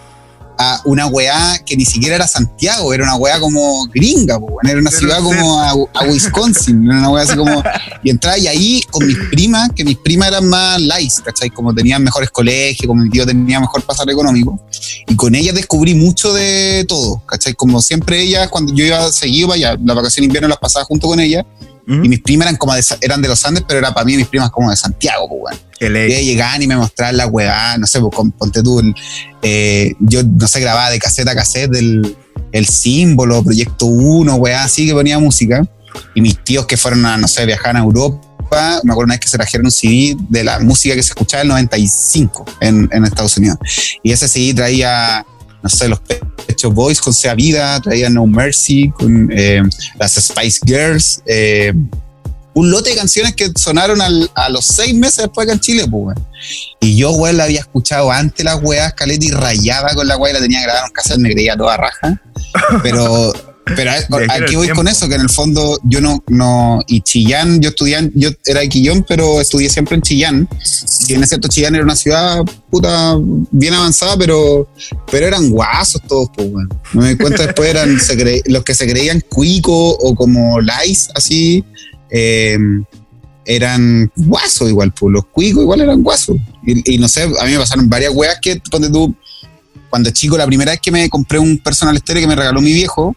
[0.57, 4.79] a una weá que ni siquiera era Santiago, era una weá como gringa, po, era
[4.79, 7.63] una Pero ciudad como a, a, Wisconsin, era una weá así como.
[8.03, 11.49] Y entraba y ahí con mis primas, que mis primas eran más light, ¿cachai?
[11.49, 14.59] Como tenían mejores colegios, como mi tío tenía mejor pasar económico.
[15.07, 17.53] Y con ellas descubrí mucho de todo, ¿cachai?
[17.53, 20.85] Como siempre ellas, cuando yo iba seguido para allá, la vacación de invierno las pasaba
[20.85, 21.43] junto con ellas.
[21.87, 22.03] -huh.
[22.03, 24.27] Y mis primas eran como de, eran de los Andes, pero era para mí mis
[24.27, 26.09] primas como de Santiago, pues, weón.
[26.09, 28.81] Y llegaban y me mostraban la huevada, no sé, pues, ponte tú,
[29.41, 32.17] eh, yo no sé, grababa de caseta a cassette el,
[32.51, 35.65] el símbolo, Proyecto 1, weá, así que ponía música.
[36.13, 39.21] Y mis tíos que fueron a, no sé, viajar a Europa, me acuerdo una vez
[39.21, 42.89] que se trajeron un CD de la música que se escuchaba en el 95 en,
[42.91, 43.57] en Estados Unidos.
[44.03, 45.25] Y ese CD traía,
[45.61, 45.99] no sé, los
[46.45, 49.61] Pechos Boys con Sea Vida, traía No Mercy con eh,
[49.99, 51.21] las Spice Girls.
[51.25, 51.73] Eh,
[52.53, 55.85] un lote de canciones que sonaron al, a los seis meses después acá en Chile,
[55.89, 56.17] pues.
[56.79, 60.33] Y yo, weón, la había escuchado antes las weas, caleta y rayada con la wea,
[60.33, 62.19] la tenía grabada en casa, me creía toda raja.
[62.81, 63.31] Pero,
[63.75, 63.91] pero
[64.29, 68.11] aquí voy con eso, que en el fondo yo no, no, y Chillán, yo estudié,
[68.13, 70.49] yo era de Quillón, pero estudié siempre en Chillán.
[70.63, 73.17] Si bien es cierto, Chillán era una ciudad puta
[73.51, 74.69] bien avanzada, pero,
[75.11, 76.69] pero eran guasos todos, pues, weón.
[76.93, 77.97] Me di cuenta después eran
[78.45, 81.63] los que se creían cuico o como lice, así
[82.09, 82.57] eh,
[83.47, 86.35] eran guasos igual, pues los cuicos igual eran guasos.
[86.65, 89.15] Y, no sé, a mí me pasaron varias weas que, cuando tú,
[89.89, 92.73] cuando chico, la primera vez que me compré un personal estéreo que me regaló mi
[92.73, 93.15] viejo,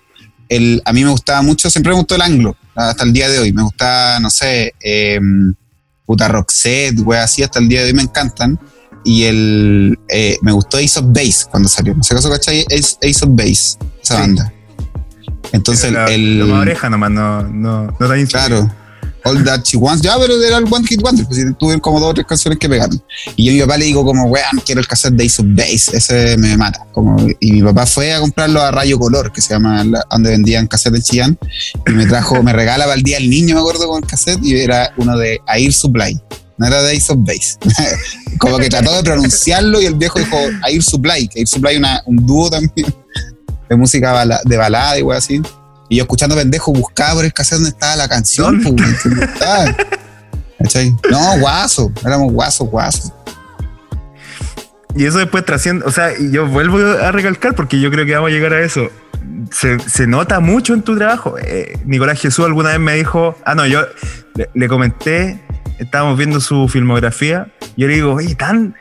[0.50, 3.38] el, a mí me gustaba mucho, siempre me gustó el anglo, hasta el día de
[3.38, 3.52] hoy.
[3.52, 5.20] Me gustaba, no sé, eh,
[6.04, 8.58] puta Roxette, weas así, hasta el día de hoy me encantan.
[9.04, 11.94] Y el, eh, me gustó Ace of Base cuando salió.
[11.94, 12.66] No sé qué ¿cachai?
[12.66, 14.52] Ace, Ace of Base, esa banda.
[15.52, 16.40] Entonces, el.
[16.40, 18.70] Lo más oreja nomás, no, no, no tan Claro.
[19.24, 22.10] All That She Wants, ya, pero era el One Hit Wonder, pues tuve como dos
[22.10, 23.02] o tres canciones que pegaron.
[23.36, 25.48] Y yo a mi papá le digo como, weón, quiero el cassette de Ace of
[25.50, 26.86] Base, ese me mata.
[27.40, 30.96] Y mi papá fue a comprarlo a Rayo Color, que se llama, donde vendían cassette
[30.96, 31.38] en Chillán,
[31.86, 34.40] y me trajo, me regala para el día el niño, me acuerdo, con el cassette,
[34.42, 36.20] y era uno de Air Supply.
[36.56, 37.56] No era de Ace of Base.
[38.38, 40.36] como que trató de pronunciarlo y el viejo dijo
[40.68, 42.94] Air Supply, que Air Supply una, un dúo también
[43.70, 45.40] de música de balada y así.
[45.90, 48.62] Y yo escuchando pendejo buscaba por el cassette donde estaba la canción.
[48.62, 49.04] Pues,
[51.10, 53.12] no, guaso, éramos guaso, guaso.
[54.94, 58.30] Y eso después trasciende, o sea, yo vuelvo a recalcar porque yo creo que vamos
[58.30, 58.88] a llegar a eso.
[59.50, 61.36] Se, nota mucho en tu trabajo.
[61.38, 63.80] Eh, Nicolás Jesús alguna vez me dijo, ah, no, yo
[64.54, 65.42] le, comenté,
[65.78, 68.76] estábamos viendo su filmografía, y yo le digo, oye, tan,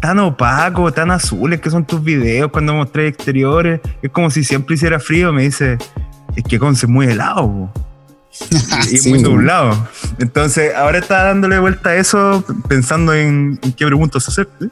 [0.00, 4.74] tan opaco, tan azules que son tus videos cuando mostré exteriores, es como si siempre
[4.74, 5.78] hiciera frío, me dice,
[6.36, 7.72] es que Conce es muy helado.
[8.90, 9.88] y es muy nublado.
[10.18, 14.68] Entonces, ahora está dándole vuelta a eso, pensando en, qué preguntas hacerte.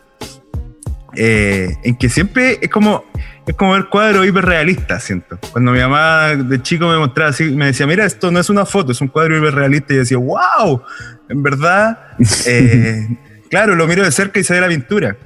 [1.17, 3.05] Eh, en que siempre es como
[3.47, 5.39] es como ver cuadro hiperrealista, siento.
[5.53, 8.65] Cuando mi mamá de chico me mostraba así, me decía, mira, esto no es una
[8.65, 10.83] foto, es un cuadro hiperrealista, y yo decía, wow,
[11.29, 11.99] en verdad,
[12.47, 13.17] eh,
[13.51, 15.17] claro, lo miro de cerca y se ve la pintura.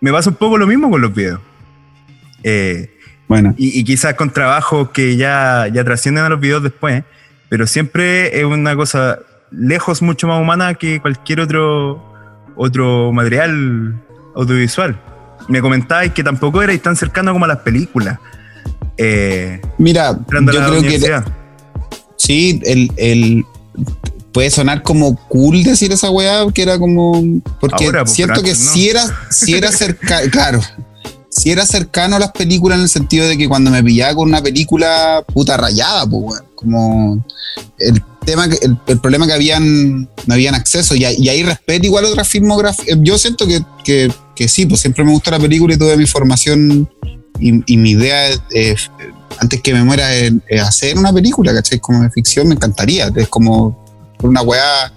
[0.00, 1.40] Me pasa un poco lo mismo con los videos.
[2.42, 2.98] Eh,
[3.30, 3.54] bueno.
[3.56, 7.04] Y, quizás con trabajo que ya, ya trascienden a los videos después,
[7.48, 9.20] pero siempre es una cosa
[9.52, 12.02] lejos mucho más humana que cualquier otro,
[12.56, 13.94] otro material
[14.34, 15.00] audiovisual.
[15.46, 18.18] Me comentabais que tampoco erais tan cercano como a las películas.
[18.96, 21.22] Eh, Mira, yo creo que
[22.16, 23.44] sí, el,
[24.32, 27.22] puede sonar como cool decir esa weá, que era como.
[27.60, 30.60] Porque pues, siento que si era, si era cerca, claro,
[31.30, 34.28] si era cercano a las películas en el sentido de que cuando me pillaba con
[34.28, 37.24] una película puta rayada, pues, como
[37.78, 42.24] el tema, el, el, problema que habían, no habían acceso y, ahí respeto igual otra
[42.24, 42.96] filmografía.
[42.98, 46.06] Yo siento que, que, que, sí, pues siempre me gusta la película y toda mi
[46.06, 46.88] formación
[47.38, 48.90] y, mi idea es,
[49.38, 51.78] antes que me muera es, hacer una película, ¿cachai?
[51.78, 53.84] Como de ficción me encantaría, es como
[54.22, 54.92] una weá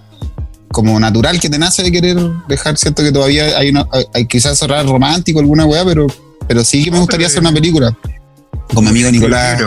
[0.68, 2.18] como natural que te nace de querer
[2.48, 6.06] dejar, cierto que todavía hay una, hay, quizás cerrar romántico alguna weá, pero
[6.46, 7.96] pero sí que me gustaría hacer una película
[8.72, 9.62] con mi amigo Nicolás.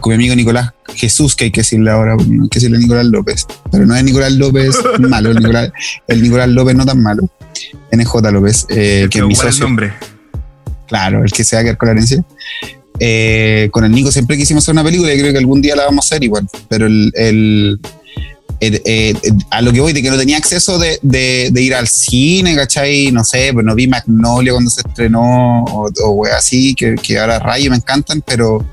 [0.00, 3.46] Con mi amigo Nicolás Jesús, que hay que decirle ahora, hay que decirle Nicolás López.
[3.70, 5.72] Pero no es Nicolás López malo, el Nicolás,
[6.08, 7.28] el Nicolás López no tan malo.
[7.90, 9.64] NJ López, eh, que es mi socio.
[9.64, 9.92] nombre.
[10.86, 12.24] Claro, el que se va a quedar con la herencia.
[12.98, 15.86] Eh, con el Nico siempre quisimos hacer una película y creo que algún día la
[15.86, 16.46] vamos a hacer igual.
[16.68, 17.80] Pero el
[18.60, 19.14] eh, eh,
[19.50, 23.10] a lo que voy, de que no tenía acceso de, de, ir al cine, ¿cachai?
[23.10, 27.38] No sé, pues no vi Magnolia cuando se estrenó, o, o así, que, que, ahora
[27.38, 28.64] rayo me encantan, pero,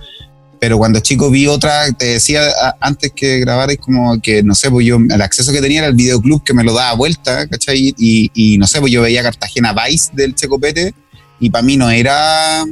[0.60, 2.42] pero cuando chico vi otra, te decía
[2.80, 5.88] antes que grabar, es como que, no sé, pues yo, el acceso que tenía era
[5.88, 7.94] el videoclub que me lo daba vuelta, ¿cachai?
[7.98, 10.94] Y, y no sé, pues yo veía Cartagena Vice del Checopete,
[11.40, 12.66] y para mí no era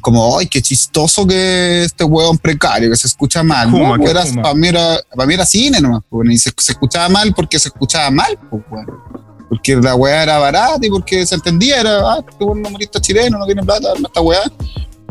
[0.00, 3.70] como, ay, qué chistoso que este hueón precario, que se escucha mal.
[3.70, 7.68] para, mí era, para mí era cine nomás, pues, y se, escuchaba mal porque se
[7.68, 8.62] escuchaba mal, pues,
[9.48, 13.38] porque la weá era barata y porque se entendía, era, ah, este un humorista chileno,
[13.38, 14.42] no tiene plata, esta weá.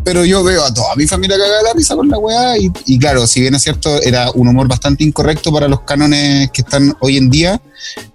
[0.04, 2.98] Pero yo veo a toda mi familia cagar la risa con la weá, y, y,
[2.98, 6.96] claro, si bien es cierto, era un humor bastante incorrecto para los cánones que están
[7.00, 7.62] hoy en día.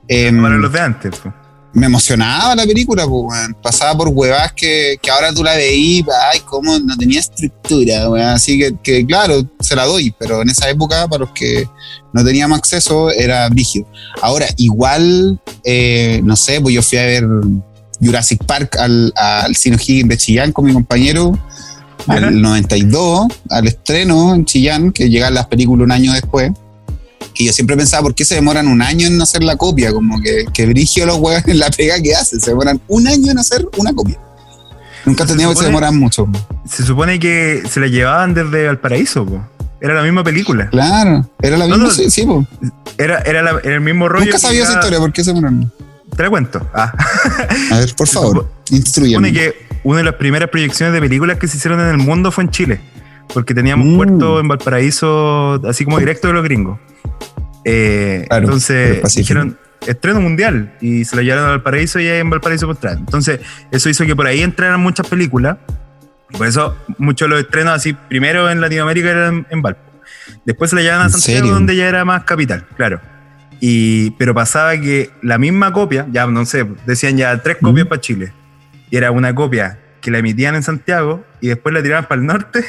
[0.09, 1.33] para em, los de antes, pues.
[1.77, 3.57] Me emocionaba la película, pues, weón.
[3.63, 8.29] Pasaba por huevas que, que ahora tú la veís, ay, cómo no tenía estructura, weón.
[8.29, 11.69] Así que, que, claro, se la doy, pero en esa época, para los que
[12.15, 13.87] no teníamos acceso, era rígido.
[14.23, 17.27] Ahora, igual, eh, no sé, pues yo fui a ver
[18.01, 21.39] Jurassic Park al, al Cine Higgins de Chillán con mi compañero,
[22.07, 26.53] al 92, al estreno en Chillán, que llegan las películas un año después.
[27.39, 29.93] Y yo siempre pensaba, ¿por qué se demoran un año en hacer la copia?
[29.93, 32.41] Como que, que brigio los huevos en la pega que hacen.
[32.41, 34.19] Se demoran un año en hacer una copia.
[35.05, 36.29] Nunca tenido que se demoran mucho.
[36.69, 39.41] Se supone que se la llevaban desde Valparaíso, po.
[39.81, 40.69] Era la misma película.
[40.71, 42.45] Claro, era la misma, no, sí, sí po.
[42.99, 44.25] Era, era, la, era, el mismo rollo.
[44.25, 45.71] Nunca sabía esa historia, ¿por qué se demoran?
[46.17, 46.67] Te la cuento.
[46.75, 46.93] Ah.
[47.71, 49.29] A ver, por favor, instruyeme.
[49.29, 51.99] Se supone que una de las primeras proyecciones de películas que se hicieron en el
[51.99, 52.81] mundo fue en Chile.
[53.33, 53.97] Porque teníamos mm.
[53.97, 56.79] puerto en Valparaíso, así como directo de los gringos.
[57.65, 62.31] Eh, claro, entonces dijeron estreno mundial y se lo llevaron a Valparaíso y ahí en
[62.31, 63.41] Valparaíso pues Entonces,
[63.71, 65.59] eso hizo que por ahí entraran muchas películas.
[66.31, 69.81] Por eso muchos de los estrenos así, primero en Latinoamérica eran en Valpo.
[70.45, 73.01] Después se le llevaban a Santiago, donde ya era más capital, claro.
[73.61, 78.01] Y, pero pasaba que la misma copia, ya no sé, decían ya tres copias para
[78.01, 78.33] Chile.
[78.91, 82.27] Y era una copia que la emitían en Santiago y después la tiraban para el
[82.27, 82.65] norte,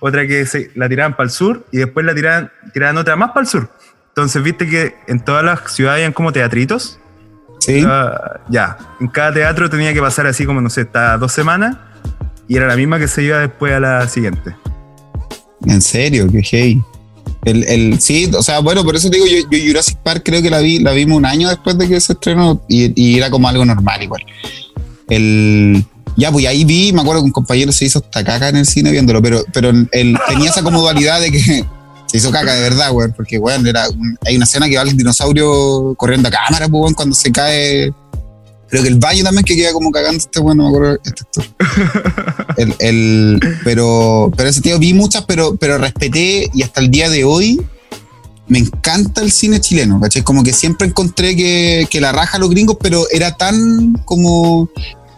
[0.00, 3.30] otra que se, la tiraban para el sur y después la tiraban, tiraban otra más
[3.30, 3.70] para el sur.
[4.08, 6.98] Entonces, viste que en todas las ciudades habían como teatritos.
[7.60, 7.84] Sí.
[8.48, 11.76] ya, en cada teatro tenía que pasar así como, no sé, hasta dos semanas
[12.50, 14.56] y era la misma que se iba después a la siguiente.
[15.66, 16.82] En serio, qué hey.
[17.44, 20.50] El, el, sí, o sea, bueno, por eso digo, yo, yo, Jurassic Park creo que
[20.50, 23.48] la vi, la vimos un año después de que se estrenó y, y era como
[23.48, 24.22] algo normal igual.
[25.08, 25.84] El,
[26.20, 28.66] ya, pues ahí vi, me acuerdo que un compañero se hizo hasta caca en el
[28.66, 31.40] cine viéndolo, pero, pero él tenía esa como dualidad de que
[32.06, 33.86] se hizo caca de verdad, güey, porque, güey, era
[34.26, 37.92] hay una escena que va el dinosaurio corriendo a cámara, pues, cuando se cae.
[38.68, 41.24] Creo que el baño también que queda como cagando este, bueno, me acuerdo este
[42.56, 47.10] el, el, pero, pero ese tío vi muchas, pero, pero respeté y hasta el día
[47.10, 47.60] de hoy
[48.46, 50.22] me encanta el cine chileno, ¿cachai?
[50.22, 54.68] Como que siempre encontré que, que la raja a los gringos, pero era tan como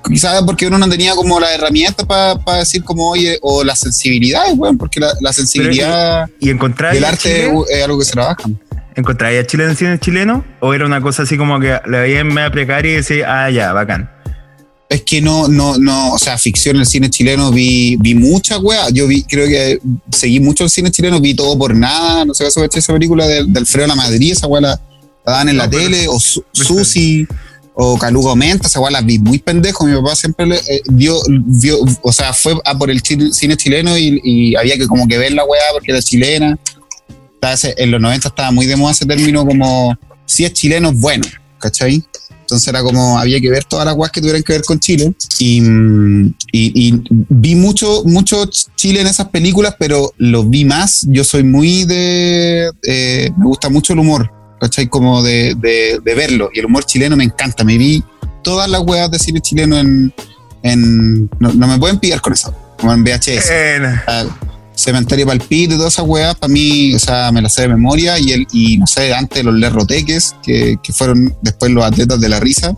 [0.09, 4.43] quizás porque uno no tenía como la herramienta para decir como, oye, o la sensibilidad,
[4.55, 8.45] bueno, porque la, sensibilidad y, encontrar del arte es algo que se trabaja.
[8.95, 10.45] ¿Encontráis a Chile en cine chileno?
[10.61, 13.51] ¿O era una cosa así como que le veía en media precaria y decía, ah,
[13.51, 14.11] ya, bacán?
[14.89, 18.59] Es que no, no, no, o sea, ficción en el cine chileno vi, vi mucha
[18.59, 18.91] wea.
[18.91, 22.27] Yo vi, creo que seguí mucho el cine chileno, vi todo por nada.
[22.27, 24.81] No sé si esa película del, del Alfredo La Madrid, esa wea la,
[25.25, 27.27] daban en la tele, o Susi
[27.75, 29.87] o Calugo Menta, esa las vi muy pendejo.
[29.87, 31.19] Mi papá siempre le, eh, dio,
[32.03, 35.45] o sea, fue a por el cine chileno y, había que como que ver la
[35.45, 36.59] weá porque era chilena.
[37.77, 41.25] En los 90 estaba muy de moda ese término como si es chileno es bueno,
[41.59, 42.05] ¿cachai?
[42.43, 45.15] Entonces era como, había que ver todas las weas que tuvieran que ver con Chile.
[45.39, 45.63] Y,
[46.53, 48.45] y, vi mucho, mucho
[48.77, 51.07] Chile en esas películas, pero lo vi más.
[51.09, 52.71] Yo soy muy de.
[52.83, 54.42] Eh, me gusta mucho el humor.
[54.63, 54.87] ¿Cachai?
[54.87, 56.49] Como de, de, verlo.
[56.55, 57.65] Y el humor chileno me encanta.
[57.65, 58.03] Me vi
[58.43, 60.15] todas las weas de cine chileno en.
[60.63, 63.51] en no, me pueden pillar con eso, como en VHS.
[64.75, 68.19] Cementerio Palpito y todas esas weas, para mí, o sea, me las sé de memoria.
[68.19, 72.29] Y, el, y no sé, antes los Lerroteques, que, que fueron después los atletas de
[72.29, 72.75] la risa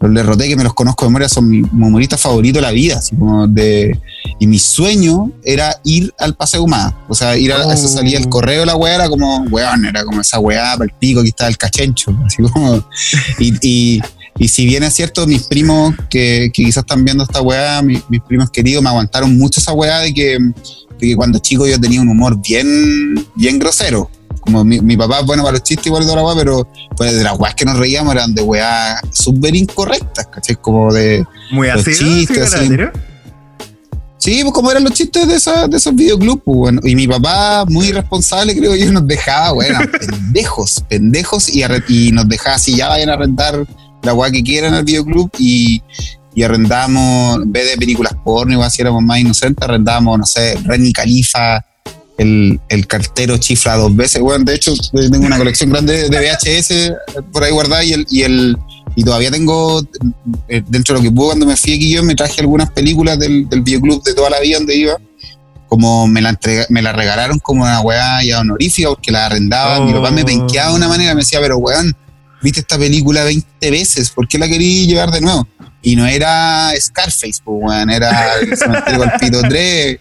[0.00, 2.98] los Lerroteques me los conozco de memoria, son mi humorista favorito de la vida.
[2.98, 3.98] Así como de,
[4.38, 6.96] y mi sueño era ir al Paseo Humada.
[7.08, 8.30] O sea, ir a, eso salía el oh.
[8.30, 11.30] correo de la weá, era como, weón, era como esa weá para el pico, aquí
[11.30, 12.16] está el cachencho.
[12.26, 12.84] Así como,
[13.38, 14.00] y,
[14.38, 18.02] y, si bien es cierto, mis primos que, que quizás están viendo esta weá, mis,
[18.26, 22.00] primos queridos, me aguantaron mucho esa weá de que, de que cuando chico yo tenía
[22.00, 26.14] un humor bien, bien grosero como mi, mi, papá, bueno, para los chistes igual de
[26.14, 30.26] la weá, pero pues, de las weas que nos reíamos eran de weá súper incorrectas,
[30.28, 30.56] ¿cachai?
[30.56, 31.26] Como de.
[31.50, 32.68] Muy así, chistes, así.
[34.18, 36.80] Sí, pues como eran los chistes de, esa, de esos videoclubs, pues, bueno.
[36.82, 42.28] Y mi papá, muy responsable, creo yo, nos dejaba, bueno, pendejos, pendejos, y, y, nos
[42.28, 43.64] dejaba así, ya vayan a rentar
[44.02, 45.82] la weá que quieran al videoclub y,
[46.34, 50.92] y arrendamos, en vez de películas porno, así éramos más inocentes, arrendamos, no sé, Renny
[50.92, 51.64] Califa,
[52.16, 54.20] el, el, cartero chifla dos veces.
[54.20, 58.22] Bueno, de hecho, tengo una colección grande de VHS por ahí guardada y el, y
[58.22, 58.56] el
[58.98, 59.80] y todavía tengo
[60.48, 63.16] eh, dentro de lo que puedo cuando me fui aquí yo me traje algunas películas
[63.16, 64.96] del, del videoclub de toda la vida donde iba.
[65.68, 66.36] Como me la
[66.68, 69.86] me la regalaron como una weá ya honorífica porque la arrendaban.
[69.86, 71.96] Mi papá me penqueaba de una manera me decía pero weón
[72.42, 75.46] viste esta película 20 veces ¿por qué la quería llevar de nuevo?
[75.80, 80.00] y no era Scarface pues weón era el cementerio Pito 3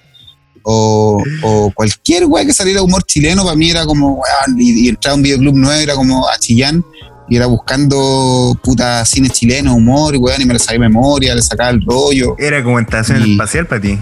[0.63, 4.21] o, o cualquier weá que saliera humor chileno, para mí era como,
[4.57, 6.83] y, entrar a un videoclub nuevo era como a Chillán,
[7.29, 11.35] y era buscando puta cine chileno, humor y weón, y me lo sabía de memoria,
[11.35, 12.35] le sacaba el rollo.
[12.37, 13.97] Era como estación Y- espacial para ti.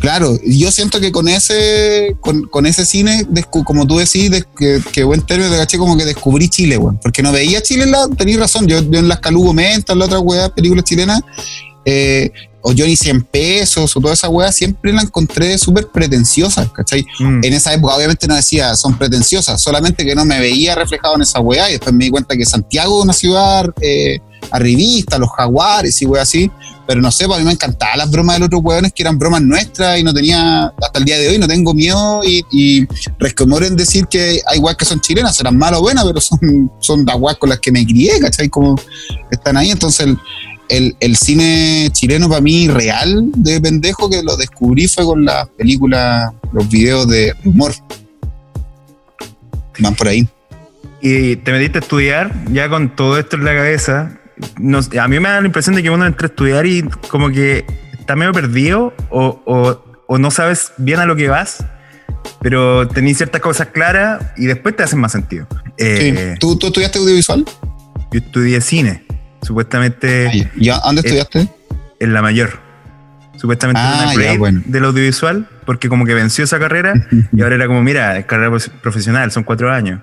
[0.00, 3.26] Claro, y yo siento que con ese, con, con ese cine,
[3.66, 6.98] como tú decís, de- que, que buen término, te caché como que descubrí Chile, weón.
[7.02, 9.98] Porque no veía Chile, en la, tenías razón, yo, yo en las Calugo Menta, en
[9.98, 11.20] la otra weá, películas chilenas,
[11.84, 12.32] eh,
[12.62, 17.06] o Johnny 100 pesos, o toda esa weá, siempre la encontré súper pretenciosa, ¿cachai?
[17.18, 17.44] Mm.
[17.44, 21.22] En esa época obviamente no decía son pretenciosas, solamente que no me veía reflejado en
[21.22, 25.30] esa weá y después me di cuenta que Santiago es una ciudad eh, arribista, los
[25.30, 26.50] jaguares y weá así,
[26.86, 29.02] pero no sé, pues a mí me encantaban las bromas de los otros weones que
[29.02, 32.44] eran bromas nuestras y no tenía, hasta el día de hoy no tengo miedo y,
[32.50, 36.70] y en decir que hay weas que son chilenas, serán malas o buenas, pero son,
[36.80, 38.48] son las weas con las que me crié, ¿cachai?
[38.48, 38.74] Como
[39.30, 40.18] están ahí, entonces el,
[40.70, 45.48] el, el cine chileno para mí real de pendejo que lo descubrí fue con las
[45.50, 47.72] películas, los videos de humor.
[49.78, 50.28] Van por ahí.
[51.00, 54.18] Y te metiste a estudiar ya con todo esto en la cabeza.
[54.58, 57.30] No- a mí me da la impresión de que uno entra a estudiar y como
[57.30, 57.64] que
[57.98, 61.64] está medio perdido o, o- o no sabes bien a lo que vas,
[62.42, 65.46] pero tenés ciertas cosas claras y después te hacen más sentido.
[65.78, 66.38] Eh, Sí.
[66.40, 67.44] ¿Tú, ¿Tú estudiaste audiovisual?
[68.12, 69.04] Yo estudié cine,
[69.42, 70.50] supuestamente ya.
[70.56, 71.48] ¿Y a dónde estudiaste?
[71.98, 72.58] en la mayor.
[73.36, 74.62] Supuestamente Ah, ya, bueno.
[74.66, 76.92] del audiovisual, porque como que venció esa carrera
[77.32, 80.00] y ahora era como, mira, es carrera profesional, son cuatro años.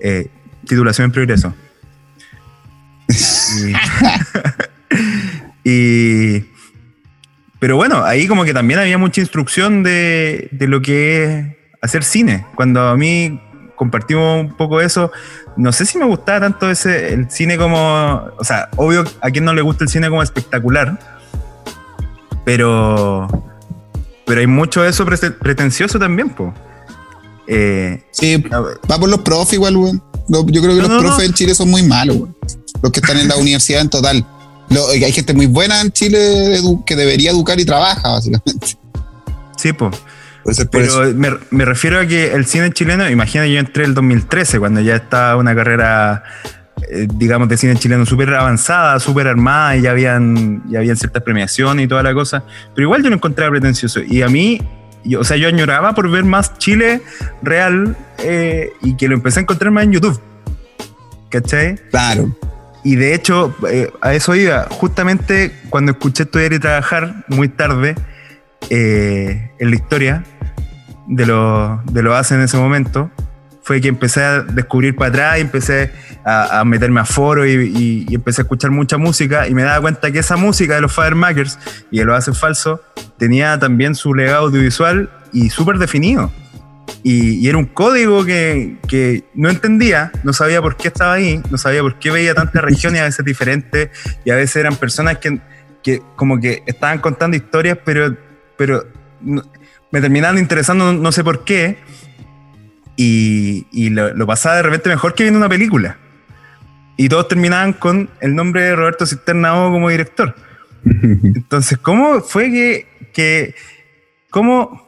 [0.00, 0.28] Eh,
[0.66, 1.54] titulación en progreso.
[3.58, 3.72] Y,
[5.70, 6.44] y-
[7.58, 11.46] pero bueno, ahí como que también había mucha instrucción de, de lo que es
[11.80, 12.44] hacer cine.
[12.54, 13.40] Cuando a mí
[13.76, 15.10] compartimos un poco eso,
[15.56, 19.44] no sé si me gustaba tanto ese el cine como, o sea, obvio a quien
[19.44, 20.98] no le gusta el cine como espectacular,
[22.44, 23.26] pero
[24.26, 26.52] pero hay mucho de eso prete- pretencioso también, po.
[27.46, 28.36] Eh, Sí,
[28.90, 30.02] va por los profes igual, weón.
[30.28, 31.24] Yo creo que No, los no, profes no.
[31.24, 32.36] en Chile son muy malos, weón.
[32.82, 34.26] Los que están en la universidad en total.
[34.68, 38.76] Lo- hay gente muy buena en Chile que debería educar y trabaja, básicamente.
[39.56, 39.90] sí, po.
[40.46, 40.68] Eso.
[40.70, 44.80] Pero me, me refiero a que el cine chileno, imagina yo entré el 2013, cuando
[44.80, 46.22] ya estaba una carrera,
[46.88, 51.22] eh, digamos, de cine chileno súper avanzada, súper armada, y ya habían, ya habían ciertas
[51.22, 52.44] premiaciones y toda la cosa.
[52.74, 54.00] Pero igual yo lo encontraba pretencioso.
[54.06, 54.60] Y a mí,
[55.04, 57.02] yo, o sea, yo añoraba por ver más Chile
[57.42, 60.20] real eh, y que lo empecé a encontrar más en YouTube.
[61.30, 61.76] ¿Cachai?
[61.90, 62.36] Claro.
[62.84, 64.68] Y de hecho, eh, a eso iba.
[64.70, 67.96] Justamente cuando escuché estudiar y trabajar muy tarde
[68.70, 70.24] eh, en la historia
[71.06, 73.10] de lo, de lo hace en ese momento,
[73.62, 75.92] fue que empecé a descubrir para atrás y empecé
[76.24, 80.10] a, meterme a foro y, y- empecé a escuchar mucha música y me daba cuenta
[80.12, 81.58] que esa música de los Firemakers
[81.90, 82.80] y de los Hacen Falso
[83.18, 86.30] tenía también su legado audiovisual y súper definido.
[87.02, 91.40] Y, y era un código que, que no entendía, no sabía por qué estaba ahí,
[91.50, 93.90] no sabía por qué veía tantas regiones a veces diferentes
[94.24, 95.40] y a veces eran personas que,
[95.82, 98.16] que como que estaban contando historias, pero,
[98.56, 98.84] pero
[99.90, 101.78] me terminaban interesando, no, no sé por qué,
[102.96, 105.98] y, y lo, lo pasaba de repente mejor que viendo una película.
[106.96, 110.34] Y todos terminaban con el nombre de Roberto Cisterna O como director.
[110.84, 113.54] Entonces, ¿cómo fue que, que
[114.30, 114.82] cómo,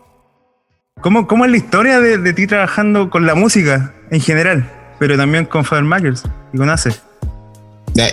[1.01, 5.17] cómo, cómo es la historia de, de ti trabajando con la música en general, pero
[5.17, 6.93] también con Makers y con Ace?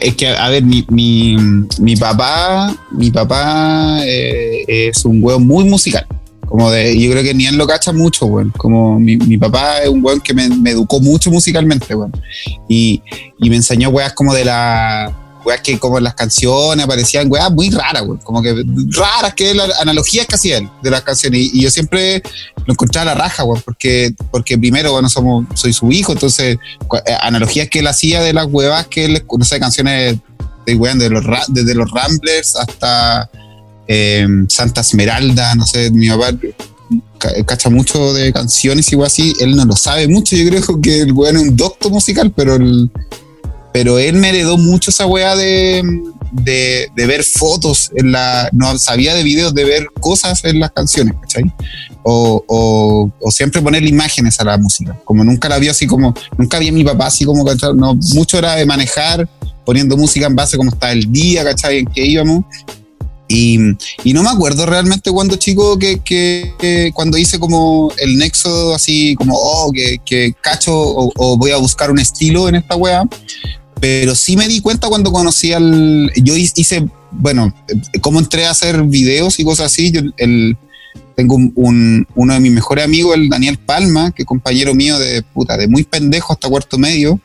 [0.01, 1.37] Es que, a ver, mi, mi,
[1.79, 6.07] mi papá, mi papá eh, es un weón muy musical.
[6.47, 8.51] Como de, yo creo que ni él lo cacha mucho, weón.
[8.57, 12.11] Como mi, mi papá es un weón que me, educó mucho musicalmente, weón.
[12.69, 13.01] Y,
[13.39, 15.21] y me enseñó weas como de la.
[15.45, 18.17] Weas que como las canciones aparecían weas muy raras, weón.
[18.17, 21.41] Como que raras que las analogías que hacía él de las canciones.
[21.53, 22.23] Y, yo siempre
[22.65, 23.61] lo encontraba a la raja, weón.
[23.63, 26.57] Porque, porque primero, bueno, somos, soy su hijo, entonces
[27.05, 30.17] eh, analogías que él hacía de las huevas que él, no sé, canciones
[30.65, 33.29] de, weón, de los, ra- desde los Ramblers hasta
[33.87, 36.31] eh, Santa Esmeralda, no sé, mi papá
[37.17, 41.01] ca- cacha mucho de canciones weón así, él no lo sabe mucho, yo creo que
[41.01, 42.31] el weón es un doctor musical,
[43.75, 45.83] pero él me heredó mucho esa weá de,
[46.95, 51.43] ver fotos en la, no sabía de videos, de ver cosas en las canciones, ¿cachai?
[52.03, 56.69] O, siempre ponerle imágenes a la música, como nunca la vio así como, nunca vi
[56.69, 57.73] a mi papá así como, ¿cachai?
[57.73, 59.27] No, mucho era de manejar,
[59.65, 61.79] poniendo música en base a cómo estaba el día, ¿cachai?
[61.79, 62.45] En qué íbamos.
[63.27, 63.57] Y,
[64.13, 69.35] no me acuerdo realmente cuando chico que, que- cuando hice como el nexo así como,
[69.35, 73.03] oh, que, que cacho o, voy a buscar un estilo en esta wea.
[73.79, 76.11] Pero sí me di cuenta cuando conocí al...
[76.15, 77.53] Yo hi- hice, bueno,
[78.01, 79.91] cómo entré a hacer videos y cosas así.
[79.91, 80.57] Yo, el,
[81.15, 84.97] tengo un, un- uno de mis mejores amigos, el Daniel Palma, que es compañero mío
[84.99, 87.19] de puta, de muy pendejo hasta cuarto medio.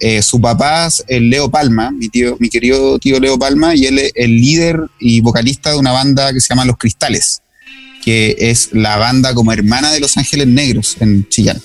[0.00, 3.98] Eh, su papá es Leo Palma, mi tío, mi querido tío Leo Palma, y él
[3.98, 7.42] es el líder y vocalista de una banda que se llama Los Cristales,
[8.04, 11.60] que es la banda como hermana de Los Ángeles Negros en Chillán.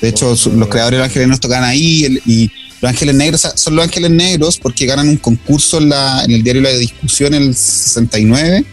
[0.00, 3.76] De hecho, los creadores de Los Ángeles Negros tocan ahí y Los Ángeles Negros son
[3.76, 7.42] Los Ángeles Negros porque ganan un concurso en, la, en el diario La Discusión en
[7.42, 8.64] el 69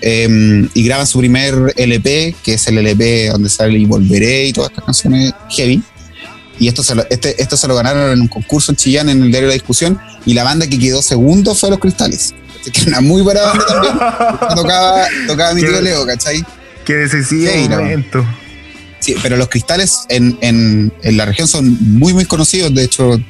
[0.00, 4.52] em, y graban su primer LP, que es el LP donde sale Y Volveré y
[4.52, 5.82] todas estas canciones heavy
[6.58, 9.22] y esto se, lo, este, esto se lo ganaron en un concurso en Chillán en
[9.22, 12.34] el diario de la discusión y la banda que quedó segundo fue Los Cristales.
[12.72, 13.92] Que era una muy buena banda también.
[14.56, 16.44] tocaba, tocaba mi tío Leo, ¿cachai?
[16.84, 18.24] Que decisivo sí, momento.
[19.00, 22.74] Sí, pero los cristales en, en, en, la región son muy, muy conocidos.
[22.74, 23.20] De hecho,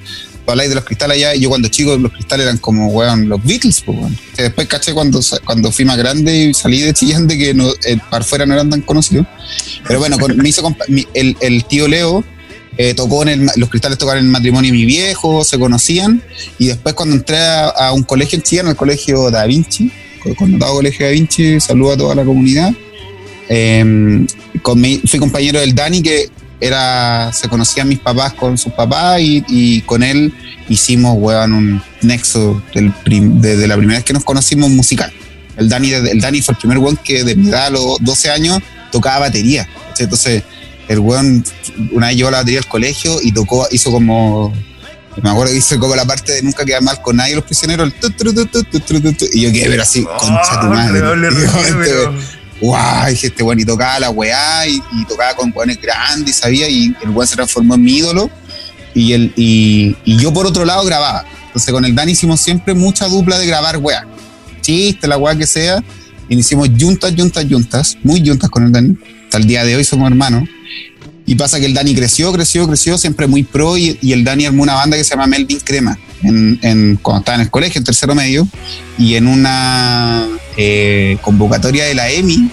[0.47, 1.35] habláis de los cristales allá.
[1.35, 4.16] Yo cuando chico, los cristales eran como, weón, los Beatles, pues, weón.
[4.37, 7.99] Después caché cuando, cuando fui más grande y salí de Chillán de que no, eh,
[8.09, 9.27] para afuera no eran tan conocidos.
[9.87, 10.77] Pero bueno, con, me hizo
[11.14, 12.25] el, el tío Leo
[12.77, 16.22] eh, tocó en el, los cristales tocaron en el matrimonio de mi viejo, se conocían,
[16.59, 19.93] y después cuando entré a, un colegio en Chile, en el colegio Da Vinci,
[20.37, 22.72] connotado colegio Da Vinci, saludo a toda la comunidad,
[23.49, 24.27] em,
[25.07, 30.03] fui compañero del Dani, que era, se conocían mis papás con sus papás, y, con
[30.03, 30.33] él
[30.68, 35.12] hicimos, weón, un nexo desde la primera vez que nos conocimos musical.
[35.57, 38.31] El Dani, el Dani fue el primer weón que de mi edad a los 12
[38.31, 38.61] años
[38.91, 39.68] tocaba batería.
[39.99, 40.43] Entonces,
[40.89, 41.45] el weón
[41.93, 44.53] una vez llevó la batería al colegio y tocó, hizo como.
[45.22, 47.93] Me acuerdo que hizo como la parte de nunca quedar mal con nadie los prisioneros.
[49.32, 51.01] y yo quedé ver así, concha tu madre.
[52.61, 56.95] Guau, dije este weón y tocaba la weá y, tocaba con weones grandes, sabía, y
[57.03, 58.30] el weón se transformó en mi ídolo.
[58.95, 61.24] Y, el, y, yo por otro lado grababa.
[61.47, 64.07] Entonces con el Dani hicimos siempre mucha dupla de grabar weá.
[64.61, 65.82] Chiste, la weá que sea.
[66.28, 68.97] Y hicimos juntas, juntas, juntas, muy juntas con el Dani.
[69.35, 70.49] Hasta el día de hoy somos hermanos.
[71.26, 74.62] Y pasa que el Dani creció, creció, creció, siempre muy pro, y, el Dani armó
[74.62, 78.14] una banda que se llama Melvin Crema, en, cuando estaba en el colegio, en tercero
[78.14, 78.47] medio,
[78.97, 82.49] y en una eh, convocatoria de la EMI,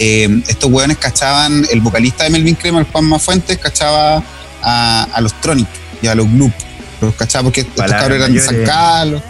[0.00, 4.24] eh, estos hueones cachaban, el vocalista de Melvin Crema, el Juan Mafuentes, cachaba
[4.64, 5.68] a, los Tronic
[6.02, 6.52] y a los Gloop.
[7.00, 9.22] Los cachaba porque estos cabros eran de San Carlos.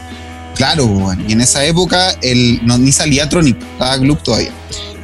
[0.55, 4.53] Claro, y en esa época el, no, ni salía Tronic, estaba Gloop todavía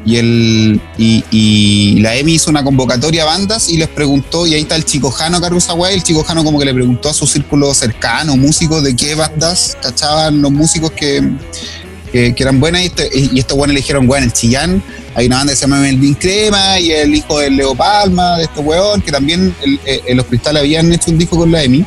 [0.04, 4.62] y, el, y, la EMI hizo una convocatoria a bandas y les preguntó, y ahí
[4.62, 7.72] está el Chico Jano Caruzaguay, el Chico Jano como que le preguntó a su círculo
[7.74, 11.22] cercano, músicos, de qué bandas cachaban los músicos que,
[12.10, 14.82] que, eran buenas, y, este, y estos buenos eligieron, bueno, el Chillán,
[15.14, 18.44] hay una banda que se llama Melvin Crema, y el hijo de Leo Palma, de
[18.44, 19.54] este weón, que también
[19.86, 21.84] eh, en Los Cristales habían hecho un disco con la EMI,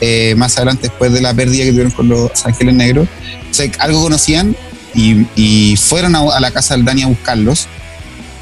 [0.00, 3.08] eh, más adelante después de la pérdida que tuvieron con los Ángeles Negros.
[3.50, 4.54] O sea, algo conocían
[4.94, 7.66] y, fueron a, la casa del Dani a buscarlos.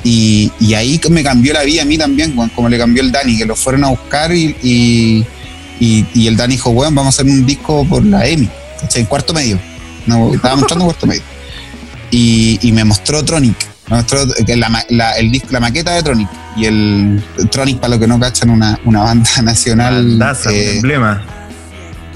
[0.05, 3.45] Y, ahí me cambió la vida a mí también, como le cambió el Dani, que
[3.45, 5.25] los fueron a buscar y,
[5.81, 8.49] el Dani dijo, bueno, vamos a hacer un disco por la EMI,
[8.95, 9.59] en cuarto medio.
[10.07, 11.23] No, estaba mostrando cuarto medio.
[12.11, 13.57] Y, me mostró Tronic,
[13.91, 14.21] me mostró
[14.89, 16.29] la, el disco, la maqueta de Tronic.
[16.57, 20.19] Y el Tronic, para los que no cachan, una, una banda nacional.
[20.51, 21.37] Eh, emblema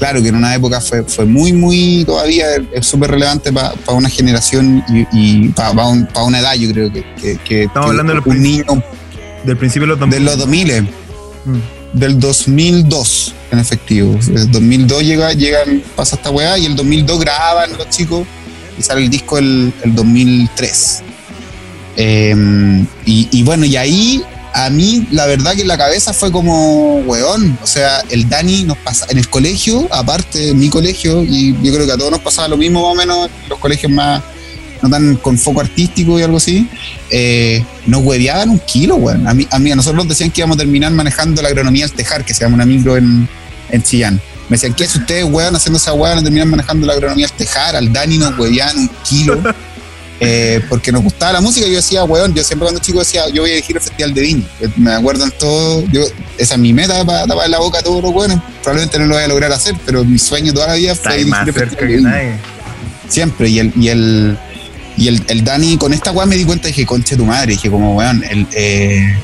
[0.01, 4.09] claro que en una época fue, fue muy, muy, todavía es súper relevante para una
[4.09, 4.83] generación
[5.13, 7.63] y, para una edad, yo creo que.
[7.65, 8.65] Estamos hablando de un niño.
[9.45, 10.19] Del principio de los 2000.
[10.19, 10.83] De los 2000.
[10.83, 11.59] Mm.
[11.93, 14.19] Del 2002, en efectivo.
[14.29, 18.27] El 2002 llega, llegan, pasa esta weá y el 2002 graban los chicos
[18.79, 21.03] y sale el disco el, el 2003.
[21.97, 24.23] Em, y, y bueno, y ahí
[24.53, 28.65] a mí la verdad que en la cabeza fue como, weón, o sea, el Dani
[28.65, 32.11] nos pasa, en el colegio, aparte de mi colegio, y yo creo que a todos
[32.11, 34.23] nos pasaba lo mismo más o menos, los colegios más,
[34.83, 36.69] no tan con foco artístico y algo así,
[37.11, 39.27] eh, nos hueveaban un kilo, weón.
[39.27, 41.85] A mí, a mí, a nosotros nos decían que íbamos a terminar manejando la agronomía
[41.85, 43.29] al Tejar, que se llama una micro en,
[43.71, 44.21] en Chillán.
[44.49, 47.77] Me decían, ¿qué es ustedes, weón, haciendo esa weón, terminar manejando la agronomía al Tejar?
[47.77, 49.41] Al Dani nos hueveaban un kilo.
[50.23, 51.67] Eh, porque nos gustaba la música.
[51.67, 54.21] Yo decía, weón, yo siempre cuando chico decía, yo voy a elegir el Festival de
[54.21, 54.45] Viña.
[54.77, 56.03] Me acuerdan todo, yo,
[56.37, 58.39] esa es mi meta para tapar la boca a todos los buenos.
[58.63, 61.35] Probablemente no lo voy a lograr hacer, pero mi sueño toda la vida fue elegir
[61.47, 62.41] el Festival de Viña.
[63.09, 64.39] Siempre, y el, y el,
[64.97, 67.53] y el, el Dani, con esta weá me di cuenta y dije, conche tu madre,
[67.53, 69.17] dije como, weón, el, eh,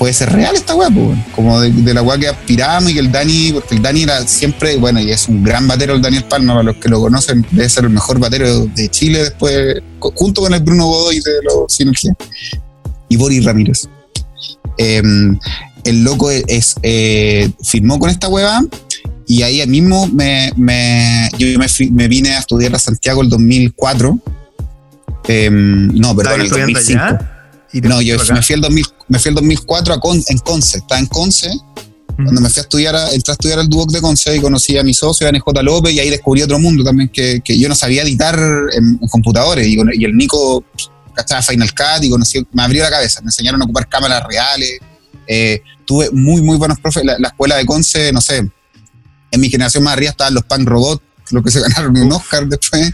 [0.00, 0.88] puede ser real esta weá,
[1.36, 4.78] como de, la weá que aspiramos y que el Dani, porque el Dani era siempre,
[4.78, 7.68] bueno, y es un gran batero el Daniel Palma, para los que lo conocen, debe
[7.68, 12.16] ser el mejor batero de Chile después, junto con el Bruno Godoy de los Sinergia
[13.10, 13.90] y Boris Ramírez.
[14.78, 15.38] Em,
[15.84, 18.62] el loco es, eh, firmó con esta weá
[19.26, 21.46] y ahí mismo me, me yo
[21.92, 24.18] me, vine a estudiar a Santiago el 2004.
[25.28, 27.39] Em, no, perdón, el 2005
[27.72, 31.06] no, yo me fui, el 2000, me fui el 2004 a en Conce, estaba en
[31.06, 31.50] Conce
[32.16, 34.76] Cuando me fui a estudiar, a, entré a estudiar al Duoc de Conce y conocí
[34.76, 37.68] a mi socio, a NJ López, y ahí descubrí otro mundo también que, que yo
[37.68, 38.38] no sabía editar
[38.72, 39.66] en, en computadores.
[39.66, 40.64] Y, y, el Nico
[41.14, 44.78] cachaba Final Cut y conocí, me abrió la cabeza, me enseñaron a ocupar cámaras reales.
[45.26, 47.04] Eh, tuve muy, muy buenos profes.
[47.04, 48.50] La, la, escuela de Conce, no sé,
[49.30, 52.46] en mi generación más arriba estaban los Pan Robot, los que se ganaron un Oscar
[52.46, 52.92] después.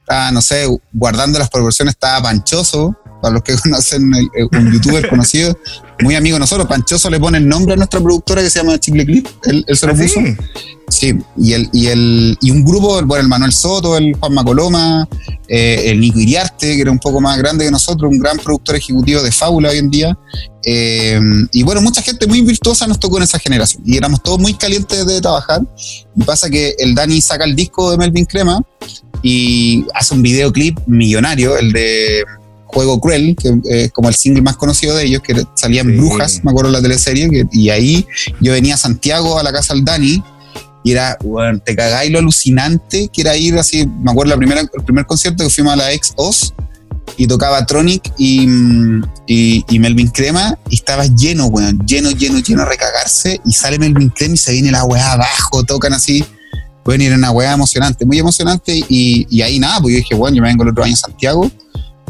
[0.00, 2.96] Estaba, no sé, guardando las proporciones, estaba Panchoso,
[3.26, 5.58] para los que conocen el, un youtuber conocido,
[6.00, 6.68] muy amigo de nosotros.
[6.68, 9.76] Panchoso le pone el nombre a nuestra productora que se llama Chicle Clip, él, él
[9.76, 10.20] se lo ¿Ah, puso.
[10.20, 10.36] sí?
[10.88, 15.08] Sí, y, el, y, el, y un grupo, bueno, el Manuel Soto, el Juan Macoloma,
[15.48, 18.76] eh, el Nico Iriarte, que era un poco más grande que nosotros, un gran productor
[18.76, 20.16] ejecutivo de Fábula hoy en día.
[20.64, 21.20] Eh,
[21.50, 23.82] y bueno, mucha gente muy virtuosa nos tocó en esa generación.
[23.84, 25.60] Y éramos todos muy calientes de trabajar.
[26.14, 28.60] Y pasa que el Dani saca el disco de Melvin Crema
[29.22, 32.24] y hace un videoclip millonario, el de
[32.66, 35.96] Juego Cruel, que es como el single más conocido de ellos, que salían Sí.
[35.96, 38.06] brujas, me acuerdo de la teleserie, que, y ahí
[38.40, 40.22] yo venía a Santiago a la casa del Dani
[40.84, 44.60] y era, bueno, te cagáis lo alucinante que era ir así, me acuerdo la primera,
[44.60, 46.54] el primer concierto que fuimos a la ex Oz
[47.16, 52.38] y tocaba Tronic y, mm, y, y Melvin Crema y estaba lleno, weón, lleno, lleno,
[52.40, 56.24] lleno a recagarse y sale Melvin Crema y se viene la weá abajo, tocan así,
[56.84, 60.36] pueden ir una weá emocionante, muy emocionante y, y ahí nada, pues yo dije, bueno,
[60.36, 61.50] yo me vengo el otro año a Santiago,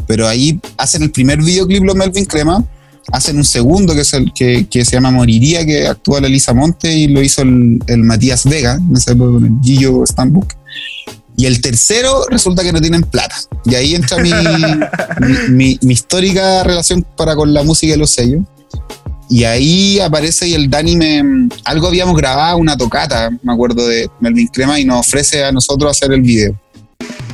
[0.07, 2.63] pero ahí hacen el primer videoclip los Melvin Crema,
[3.11, 6.53] hacen un segundo que es el que, que se llama Moriría, que actúa la Elisa
[6.53, 10.53] Monte y lo hizo el, el Matías Vega, esa época con el Gillo Stambuk.
[11.39, 13.35] Y el tercero resulta que no tienen plata.
[13.63, 14.31] Y ahí entra mi,
[15.21, 18.43] mi, mi, mi histórica relación para con la música y los sellos.
[19.29, 21.49] Y ahí aparece y el Dani me.
[21.65, 25.91] Algo habíamos grabado, una tocata, me acuerdo de Melvin Crema, y nos ofrece a nosotros
[25.91, 26.55] hacer el video.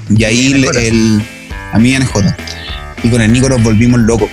[0.09, 1.23] Y ahí el-
[1.71, 2.13] a mí NJ.
[3.03, 4.29] Y con el Nico nos volvimos locos.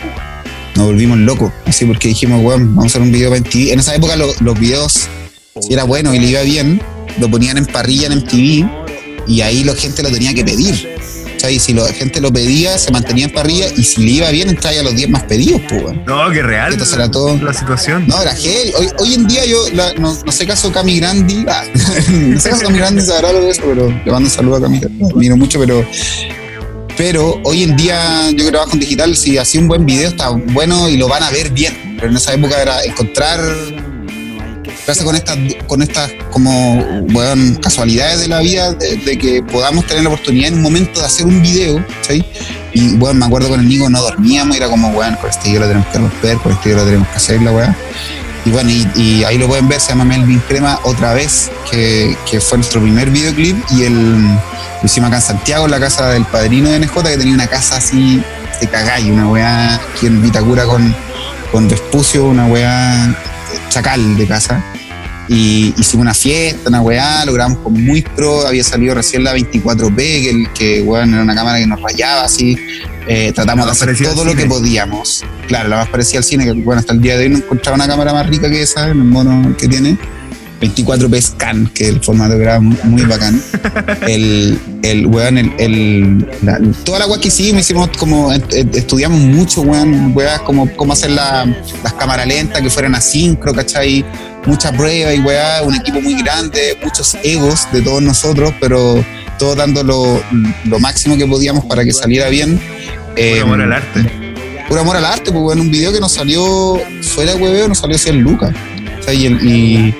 [0.76, 1.52] Nos volvimos locos.
[1.66, 3.72] Así porque dijimos, weón, vamos a hacer un video para MTV.
[3.72, 5.08] En esa época lo- los videos,
[5.60, 6.80] si era bueno y le iba bien,
[7.18, 8.68] lo ponían en parrilla en MTV
[9.26, 10.88] y ahí la gente lo tenía que pedir.
[11.36, 14.10] O sea, y si la gente lo pedía, se mantenía en parrilla y si le
[14.12, 16.04] iba bien, entraba a los 10 más pedidos, pues, weón.
[16.06, 16.72] No, qué real.
[16.74, 18.06] Entonces era todo- La situación.
[18.06, 18.72] No, era heavy.
[18.78, 21.44] Hoy, hoy en día yo la- no, no sé caso Cami Grandi.
[21.48, 21.64] ah,
[22.10, 24.60] no sé caso Cami Grandi sabrá lo de eso, pero le mando un saludo a
[24.60, 24.80] Cami.
[24.80, 25.84] la admiro mucho, pero.
[27.00, 30.28] Pero hoy en día yo que trabajo en digital, si hacía un buen video está
[30.28, 31.94] bueno y lo van a ver bien.
[31.96, 33.40] Pero en esa época era encontrar.
[34.84, 36.76] Gracias con estas, con estas como
[37.14, 41.06] weón, casualidades de la vida, de, que podamos tener la oportunidad en un momento de
[41.06, 42.22] hacer un video, ¿sí?
[42.74, 45.62] Y bueno, me acuerdo con el Nico no dormíamos, era como, weón, con este video
[45.62, 47.76] lo tenemos que romper, con este video lo tenemos que hacer, la weá.
[48.44, 52.40] Y bueno, y, ahí lo pueden ver, se llama Melvin Crema otra vez, que, que
[52.40, 56.24] fue nuestro primer videoclip y el, lo hicimos acá en Santiago, en la casa del
[56.24, 58.22] padrino de NJ, que tenía una casa así
[58.60, 60.94] de cagallo, una weá aquí en Vitacura con,
[61.52, 63.14] con Vespucio, una weá
[63.68, 64.64] chacal de casa.
[65.32, 69.32] Y hicimos una fiesta, una weá, lo grabamos con muy pro, había salido recién la
[69.36, 72.58] 24p, que, que weón, era una cámara que nos rayaba así.
[73.06, 75.24] Eh, tratamos de hacer todo lo que podíamos.
[75.46, 77.76] Claro, la más parecida al cine, que bueno, hasta el día de hoy no encontraba
[77.76, 79.96] una cámara más rica que esa, en el mono que tiene.
[80.60, 83.40] 24p scan, que el formato que era muy, muy bacán.
[84.06, 89.62] El, el weón, el, el- la- toda la weá que hicimos, hicimos como, estudiamos mucho,
[89.62, 91.44] weón, weas como cómo hacer la-
[91.82, 94.04] las cámaras lentas que fueran a sincro, ¿cachai?
[94.46, 99.04] Mucha prueba y weá, un equipo muy grande, muchos egos de todos nosotros, pero
[99.38, 100.22] todos dando lo,
[100.64, 102.60] lo máximo que podíamos para que saliera bien.
[103.16, 104.10] Eh, Por amor al arte.
[104.68, 107.78] Puro amor al arte, pues bueno, un video que nos salió fuera de hueveo, nos
[107.78, 108.54] salió 100 lucas.
[108.98, 109.94] O sea, y, el- y,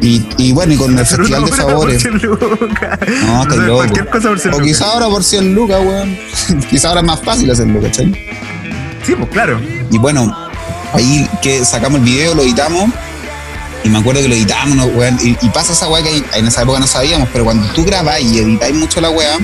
[0.00, 2.02] y, y bueno, y con el Festival de por Favores.
[2.02, 2.98] 100 lucas.
[3.24, 3.76] No, O sea, loco.
[3.76, 6.18] Cualquier cosa por 100 O quizá ahora por 100 lucas, weón.
[6.70, 8.12] quizá ahora es más fácil hacerlo, ¿cachai?
[9.04, 9.60] Sí, pues claro.
[9.90, 10.34] Y bueno,
[10.92, 12.90] ahí que sacamos el video, lo editamos.
[13.84, 15.18] Y me acuerdo que lo editamos, ¿no, weón.
[15.22, 18.20] Y, y pasa esa weá que en esa época no sabíamos, pero cuando tú grabás
[18.20, 19.36] y editáis mucho la weá,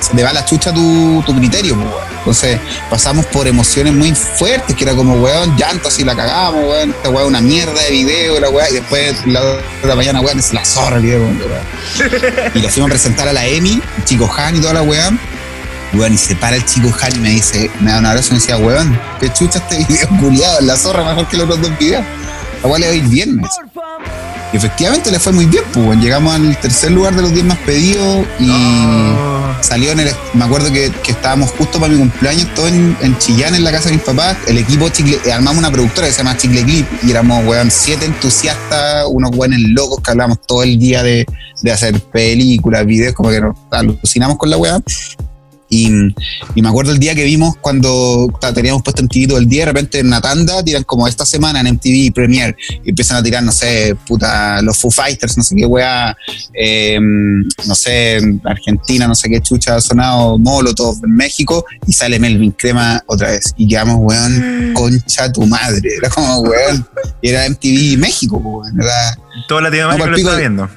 [0.00, 2.12] se te va la chucha tu, tu criterio, pues, weón.
[2.18, 6.90] Entonces pasamos por emociones muy fuertes, que era como, weón, llanto así la cagamos, weón.
[6.90, 8.70] Esta es una mierda de video, la weá.
[8.70, 9.40] Y después la
[9.82, 11.40] otra mañana, weón, es la zorra el video, weón.
[12.54, 15.10] Y lo fuimos a presentar a la Emi, chico Han y toda la weá.
[15.94, 18.32] Weón, y se para el chico Han y me dice, me da un abrazo y
[18.34, 21.78] me decía, weón, qué chucha este video culiado, la zorra mejor que los otros dos
[21.78, 22.04] videos.
[22.62, 26.90] La weá le va a Y efectivamente le fue muy bien, pues llegamos al tercer
[26.90, 28.50] lugar de los 10 más pedidos y
[29.62, 30.10] salió en el.
[30.34, 33.72] Me acuerdo que, que estábamos justo para mi cumpleaños, todo en, en Chillán, en la
[33.72, 34.36] casa de mis papás.
[34.46, 37.70] El equipo Chicle, eh, armamos una productora que se llama Chicle Clip y éramos, weón,
[37.70, 41.24] siete entusiastas, unos weones locos que hablábamos todo el día de,
[41.62, 44.80] de hacer películas, videos, como que nos alucinamos con la weá.
[45.74, 45.88] Y,
[46.54, 49.72] y, me acuerdo el día que vimos cuando teníamos puesto MTV todo el día, de
[49.72, 52.54] repente en una tanda tiran como esta semana en MTV Premiere
[52.84, 56.14] y empiezan a tirar, no sé, puta, los Foo Fighters, no sé qué wea,
[56.52, 62.18] eh, no sé, Argentina, no sé qué chucha ha sonado, Molotov en México y sale
[62.18, 63.54] Melvin Crema otra vez.
[63.56, 65.88] Y quedamos, weón, concha tu madre.
[65.96, 66.86] Era como, weón,
[67.22, 68.78] y era MTV México, weón.
[68.78, 69.16] Era,
[69.48, 70.68] Todo Latinoamérica lo está viendo.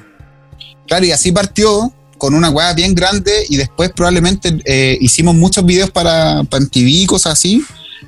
[0.86, 5.64] Claro, y así partió con una weá bien grande y después probablemente eh, hicimos muchos
[5.64, 7.64] videos para, para MTV y cosas así.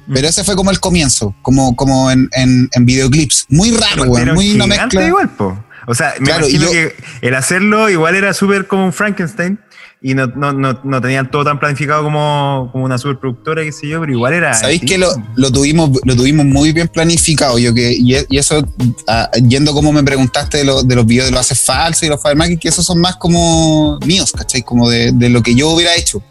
[0.06, 0.14] Mm.
[0.14, 3.46] Pero ese fue como el comienzo, como, como en, en, videoclips.
[3.48, 4.34] Muy raro, weón.
[4.34, 5.06] Muy una mezcla.
[5.06, 5.64] Igual, po.
[5.86, 9.58] O sea, me imagino que el hacerlo igual era súper como un Frankenstein
[10.00, 13.88] y no, no, no, no, tenían todo tan planificado como, como una superproductora, qué sé
[13.88, 14.54] yo, pero igual era.
[14.54, 17.58] Sabéis que lo, lo, tuvimos, lo tuvimos muy bien planificado.
[17.58, 18.64] Yo que, y, eso,
[19.08, 22.08] ah, yendo como me preguntaste de, lo, de los videos de los haces falsos y
[22.08, 24.62] los firemaking, que esos son más como míos, ¿cachai?
[24.62, 26.22] Como de, de lo que yo hubiera hecho.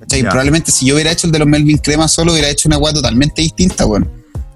[0.00, 0.22] ¿cachai?
[0.22, 2.92] Probablemente si yo hubiera hecho el de los Melvin Crema solo, hubiera hecho una agua
[2.92, 4.08] totalmente distinta, bueno.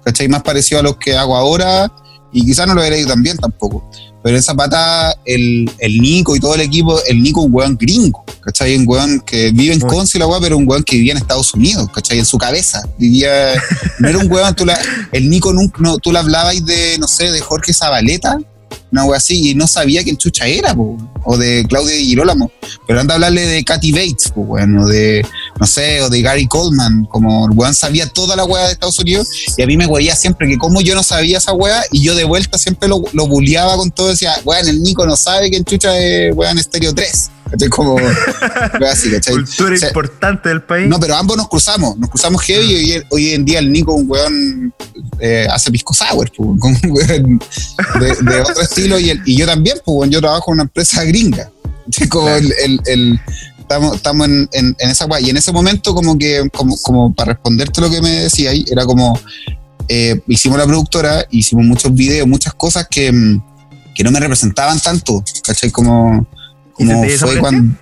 [0.03, 0.27] ¿cachai?
[0.27, 1.89] Más parecido a lo que hago ahora
[2.33, 3.89] y quizás no lo hubiera ido tan bien tampoco.
[4.21, 7.77] Pero esa pata, el, el Nico y todo el equipo, el Nico es un weón
[7.77, 8.75] gringo, ¿cachai?
[8.75, 11.19] Un weón que vive en Conce y la weá, pero un weón que vivía en
[11.19, 12.19] Estados Unidos, ¿cachai?
[12.19, 12.81] En su cabeza.
[12.97, 13.53] Vivía.
[13.99, 14.77] No era un weón, tú la,
[15.11, 18.37] el Nico nunca, no, tú le hablabas de, no sé, de Jorge Zabaleta,
[18.91, 20.75] una wea así, y no sabía quién chucha era,
[21.23, 22.51] o de Claudia de Girolamo.
[22.87, 25.25] Pero anda a hablarle de Katy Bates, pues, bueno, de,
[25.59, 28.99] no sé, o de Gary Coleman, como el weón sabía toda la wea de Estados
[28.99, 32.03] Unidos, y a mí me weía siempre que como yo no sabía esa wea, y
[32.03, 35.49] yo de vuelta siempre lo, lo bulleaba con todo, decía, weón, el Nico no sabe
[35.49, 37.31] quién chucha es weón Estéreo 3.
[37.49, 37.69] ¿cachai?
[37.69, 37.97] Como,
[38.89, 39.35] así, ¿cachai?
[39.35, 40.87] Cultura importante del país.
[40.87, 44.09] No, pero ambos nos cruzamos, nos cruzamos heavy y hoy, en día el Nico, un
[44.09, 44.73] weón,
[45.19, 47.39] eh, hace pisco sour, pues, con un weón
[47.99, 51.51] de, otro estilo y, el, y yo también, pues, yo trabajo en una empresa gringa.
[52.09, 53.19] Como el, el,
[53.69, 55.27] estamos, estamos en, en, esa guay.
[55.27, 58.65] Y en ese momento, como que, como, como para responderte lo que me decía ahí,
[58.69, 59.19] era como,
[59.87, 63.11] eh, hicimos la productora, hicimos muchos videos, muchas cosas que,
[63.93, 65.69] que no me representaban tanto, ¿cachai?
[65.69, 66.25] Como,
[66.73, 67.75] como fue cuando.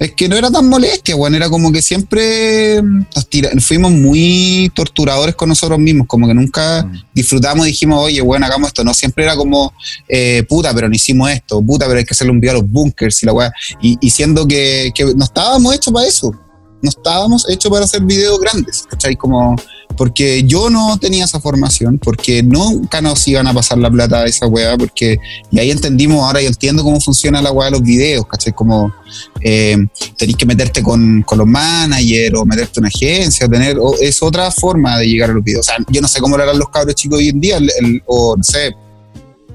[0.00, 5.34] Es que no era tan molestia, bueno, era como que siempre nos fuimos muy torturadores
[5.34, 7.02] con nosotros mismos, como que nunca mm.
[7.12, 8.82] disfrutamos y dijimos, oye, bueno, hagamos esto.
[8.82, 9.74] No, siempre era como,
[10.08, 12.70] eh, puta, pero no hicimos esto, puta, pero hay que hacerle un video a los
[12.70, 13.52] bunkers y la weá.
[13.82, 16.34] Y, y, siendo que, que no estábamos hechos para eso,
[16.82, 19.16] no estábamos hechos para hacer videos grandes, ¿cachai?
[19.16, 19.56] Como
[19.96, 24.24] porque yo no tenía esa formación, porque nunca nos iban a pasar la plata a
[24.24, 25.18] esa weá, porque
[25.50, 28.52] y ahí entendimos, ahora yo entiendo cómo funciona la weá de los videos, ¿cachai?
[28.52, 28.92] Como
[29.40, 29.76] eh,
[30.16, 34.50] tenéis que meterte con, con, los managers o meterte en una agencia, tener, es otra
[34.50, 35.68] forma de llegar a los videos.
[35.68, 37.58] O sea, yo no sé cómo lo harán los cabros chicos hoy en día,
[38.06, 38.74] o no sé,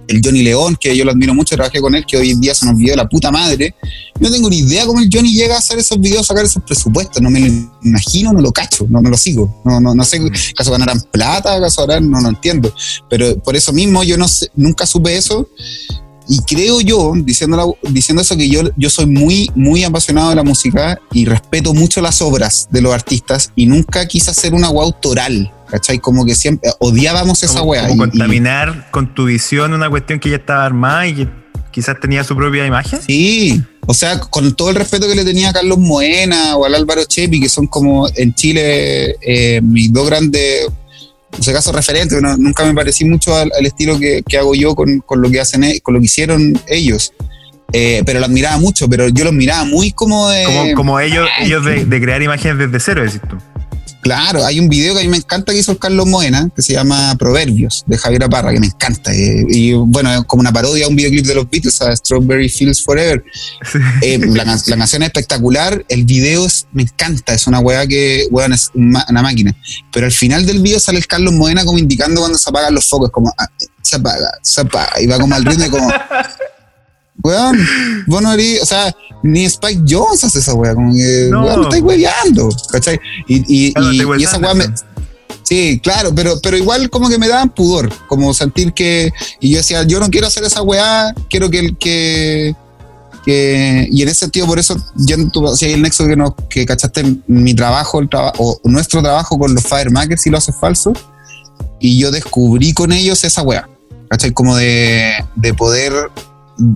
[0.08, 2.54] el Johnny León, que yo lo admiro mucho, trabajé con él, que hoy en día
[2.54, 3.76] se nos vio la puta madre.
[4.20, 7.22] No tengo ni idea cómo el Johnny llega a hacer esos videos, sacar esos presupuestos.
[7.22, 7.48] No me lo
[7.84, 9.62] imagino, no lo cacho, no lo sigo.
[9.66, 10.22] No, no, sé,
[10.54, 11.56] ¿acaso ganarán plata?
[11.56, 12.10] ¿Acaso harán?
[12.10, 12.74] No, no entiendo.
[13.10, 15.48] Pero por eso mismo yo no sé, nunca supe eso.
[16.28, 20.44] Y creo yo, diciendo, diciendo eso, que yo, yo soy muy, muy apasionado de la
[20.44, 24.84] música y respeto mucho las obras de los artistas y nunca quise hacer una agua
[24.84, 25.52] autoral.
[25.70, 26.00] ¿cachai?
[26.00, 27.88] Como que siempre odiábamos esa weá.
[27.88, 31.30] Como contaminar con tu visión una cuestión que ya estaba armada y que
[31.72, 33.00] quizás tenía su propia imagen.
[33.06, 36.74] Sí, o sea, con todo el respeto que le tenía a Carlos Moena o al
[36.74, 40.68] Álvaro Chepi, que son como en Chile eh, mis dos grandes,
[41.36, 45.30] en ese caso referentes, nunca me parecí mucho al, estilo que, hago yo con, lo
[45.30, 47.14] que hacen, e, con lo que hicieron ellos.
[47.74, 50.74] Eh, pero lo admiraba mucho, pero yo los miraba muy como de...
[50.76, 53.38] Como, ellos, ellos de, de, crear imágenes desde cero, decís tú.
[54.06, 56.62] Claro, hay un video que a mí me encanta que hizo el Carlos Moena, que
[56.62, 59.12] se llama Proverbios, de Javier Aparra, que me encanta.
[59.12, 62.48] Eh, y bueno, es como una parodia a un videoclip de los Beatles, a Strawberry
[62.48, 63.24] Fields Forever.
[64.04, 68.70] Eh, la, canción es espectacular, el video me encanta, es una weá que, weón, es
[68.76, 69.56] una máquina.
[69.92, 72.86] Pero al final del video sale el Carlos Moena como indicando cuando se apagan los
[72.88, 73.50] focos, como, ah,
[73.82, 75.92] se apaga, se apaga, y va como al ritmo como...
[77.24, 77.58] Weón,
[78.08, 81.46] vos no eres, o sea, ni Spike Jones hace esa weá, como que, no.
[81.46, 83.00] weón, estáis hueveando, ¿cachai?
[83.28, 84.66] Y, y, y, esa weá me.
[85.44, 89.12] Sí, claro, pero, pero igual como que me daban pudor, como sentir que.
[89.40, 91.76] Y yo decía, yo no quiero hacer esa weá, quiero que.
[91.80, 92.56] que
[93.26, 95.16] que, y en ese sentido, por eso, yo,
[95.56, 99.40] si hay el nexo que, no, que cachaste mi trabajo, el trabajo, o nuestro trabajo
[99.40, 100.94] con los Firemakers y lo hace falso,
[101.80, 103.68] y yo descubrí con ellos esa weá,
[104.10, 104.32] ¿cachai?
[104.32, 105.92] Como de, de poder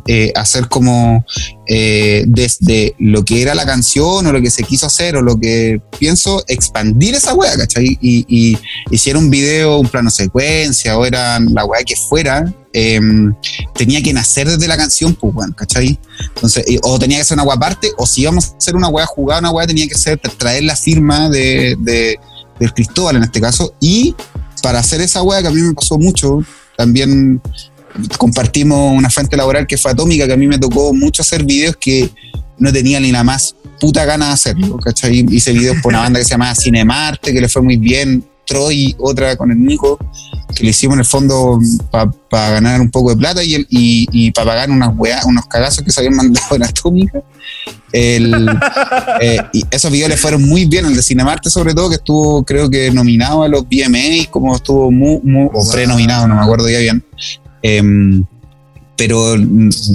[0.08, 1.26] eh, hacer como
[1.68, 5.40] eh, desde lo que era la canción o lo que se quiso hacer o lo
[5.40, 7.98] que pienso, expandir esa weá, ¿cachai?
[8.02, 8.58] Y, y
[9.16, 13.34] un video, un plano secuencia o era la weá que fuera, em,
[13.74, 15.98] tenía que nacer desde la canción, pues, weón, ¿cachai?
[16.36, 19.06] Entonces, o tenía que ser una weá aparte, o si íbamos a hacer una weá
[19.06, 22.20] jugada, una weá tenía que ser traer la firma de, de,
[22.60, 24.16] del Cristóbal en este caso, y
[24.62, 26.44] para hacer esa weá que a mí me pasó mucho,
[26.78, 27.42] también
[28.18, 31.76] compartimos una fuente laboral que fue atómica, que a mí me tocó mucho hacer videos
[31.78, 32.10] que
[32.58, 35.26] no tenía ni la más puta gana de hacerlo, ¿cachai?
[35.30, 38.96] Hice videos por una banda que se llamaba Cinemarte, que le fue muy bien, Troy,
[38.98, 39.98] otra con el Nico,
[40.56, 41.60] que le hicimos en el fondo
[41.92, 44.92] para ganar un poco de plata y, y, para pagar unas
[45.26, 47.22] unos cagazos que se habían mandado en Atómica.
[47.92, 48.50] El,
[49.22, 52.44] eh, y esos videos le fueron muy bien, el de Cinemarte sobre todo, que estuvo
[52.44, 56.70] creo que nominado a los BMA, como estuvo muy, muy o prenominado, no me acuerdo
[56.70, 57.04] ya bien.
[57.62, 58.26] Em,
[58.96, 59.36] pero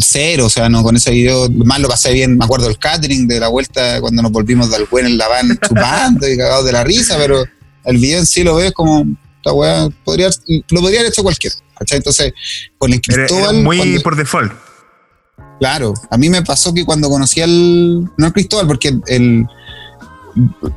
[0.00, 3.28] cero, o sea, no con ese video, más lo pasé bien, me acuerdo el catering
[3.28, 6.72] de la vuelta cuando nos volvimos del buen en la van chupando y cagados de
[6.72, 7.44] la risa, pero
[7.84, 9.04] el video en sí lo ves como
[9.36, 10.30] esta weá, podría,
[10.70, 11.54] lo podría haber hecho cualquiera,
[11.90, 12.32] Entonces,
[12.78, 13.62] con el Cristóbal.
[13.62, 14.52] muy por default.
[15.60, 18.04] Claro, a mí me pasó que cuando conocí al.
[18.16, 19.46] No al Cristóbal, porque el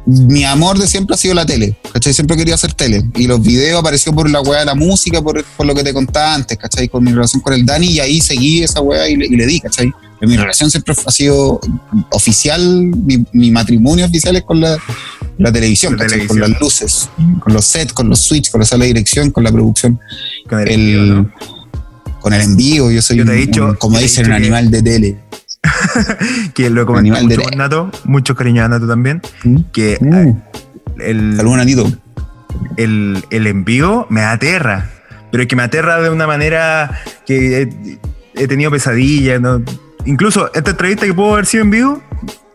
[0.06, 2.14] mi amor de siempre ha sido la tele, ¿cachai?
[2.14, 3.04] Siempre quería hacer tele.
[3.16, 6.36] Y los videos apareció por la weá de la música, por, lo que te contaba
[6.36, 6.88] antes, ¿cachai?
[6.88, 9.92] Con mi relación con el Dani, y ahí seguí esa weá y le, di, ¿cachai?
[10.22, 11.60] mi relación siempre ha sido
[12.12, 12.92] oficial,
[13.34, 14.78] mi, matrimonio oficial es con la,
[15.52, 15.96] televisión,
[16.28, 19.44] con las luces, con los sets, con los switches, con la sala de dirección, con
[19.44, 20.00] la producción.
[20.50, 21.32] Con el, envío,
[22.20, 23.24] Con el envío, yo soy,
[23.78, 25.27] como dicen, un animal de tele.
[26.54, 29.58] que lo comenté mucho con Nato, mucho cariño a Nato también, ¿Mm?
[29.72, 30.14] que mm.
[30.14, 30.36] Eh,
[31.00, 31.60] el, ¿Algún
[32.78, 34.90] El, el envío me aterra,
[35.32, 37.70] pero es que me aterra de una manera que
[38.36, 39.42] he, tenido pesadillas,
[40.06, 42.04] incluso esta entrevista que puedo haber sido en vivo,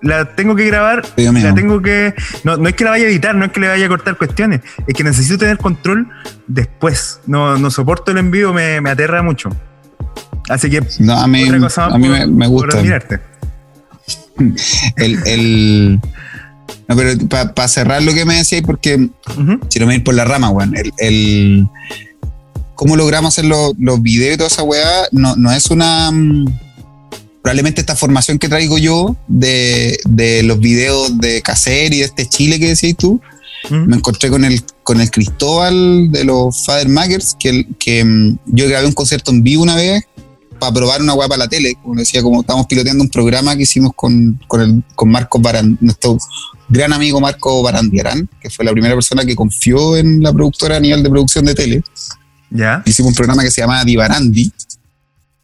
[0.01, 2.15] la tengo que grabar, la tengo que.
[2.43, 4.17] No, no, es que la vaya a editar, no es que le vaya a cortar
[4.17, 6.09] cuestiones, es que necesito tener control
[6.49, 7.21] después.
[7.27, 9.51] No, no soporto el envío, me, me aterra mucho.
[10.49, 12.79] Así que no, a mí, a mí me, gusta.
[14.97, 16.01] El, el,
[16.89, 19.11] no, pero para cerrar lo que me decías, porque
[19.69, 20.75] si no me ir por la rama, weón.
[20.77, 21.69] El, el,
[22.75, 26.11] cómo logramos hacer los, los videos y toda esa weá, no, no es una.
[26.11, 26.47] Mm,
[27.43, 32.27] probablemente esta formación que traigo yo de, de los videos de Caser y de este
[32.27, 33.21] Chile que decías tú,
[33.71, 38.69] me encontré con el, con el Cristóbal de los Father Makers, que, que mm, yo
[38.69, 40.05] grabé un concierto en vivo una vez
[40.63, 43.63] para probar una guapa para la tele, como decía, como estamos piloteando un programa que
[43.63, 46.17] hicimos con, con, el, con Marco Barand, nuestro
[46.69, 50.81] gran amigo Marco Barandiarán, que fue la primera persona que confió en la productora a
[50.81, 51.83] nivel de producción de tele.
[52.51, 52.81] ¿Ya?
[52.87, 54.53] Hicimos un programa que se llama Divarandi,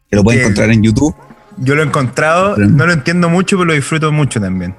[0.09, 1.17] que lo pueden encontrar en YouTube.
[1.57, 4.77] Yo lo he encontrado, no lo entiendo mucho, pero lo disfruto mucho también.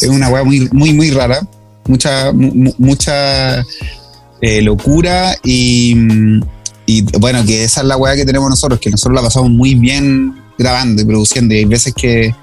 [0.00, 1.46] Es una weá muy, muy, muy rara,
[1.86, 3.60] mucha, mucha
[4.40, 5.94] eh, locura y
[6.86, 9.74] y bueno, que esa es la weá que tenemos nosotros, que nosotros la pasamos muy
[9.74, 11.54] bien grabando y produciendo.
[11.54, 12.34] Y hay veces que,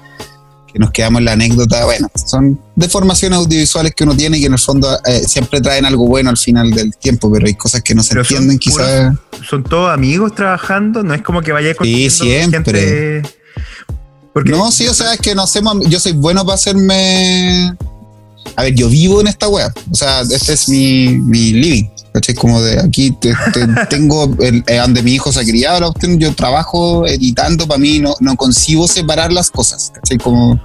[0.74, 1.84] nos quedamos en la anécdota.
[1.84, 5.84] Bueno, son deformaciones audiovisuales que uno tiene y que en el fondo eh, siempre traen
[5.84, 9.14] algo bueno al final del tiempo, pero hay cosas que no se entienden quizás.
[9.48, 11.02] ¿Son todos amigos trabajando?
[11.02, 13.22] No es como que vaya con Sí, siempre.
[14.32, 15.86] Porque no, sí, o sea, es que no hacemos.
[15.88, 17.76] Yo soy bueno para hacerme.
[18.56, 19.70] A ver, yo vivo en esta web.
[19.90, 21.88] O sea, este es mi, mi living.
[22.12, 22.34] ¿Cachai?
[22.34, 23.16] Como de aquí
[23.90, 28.14] tengo el, eh, donde mi hijo se ha criado, yo trabajo editando, para mí no,
[28.20, 30.18] no concibo separar las cosas, ¿cachai?
[30.18, 30.60] Como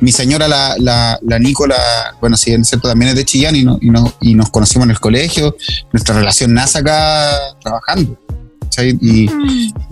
[0.00, 1.76] mi señora, la, la, la Nicola,
[2.20, 4.84] bueno, sí, en cierto, también es de Chillán y, no, y, no, y nos conocimos
[4.84, 5.56] en el colegio,
[5.92, 8.18] nuestra relación nace acá trabajando.
[8.60, 8.98] ¿cachai?
[9.00, 9.30] Y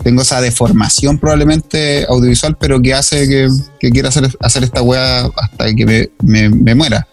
[0.03, 3.49] tengo esa deformación probablemente audiovisual, pero que hace que,
[3.80, 7.07] que quiera hacer, hacer esta wea hasta que me, me, me muera.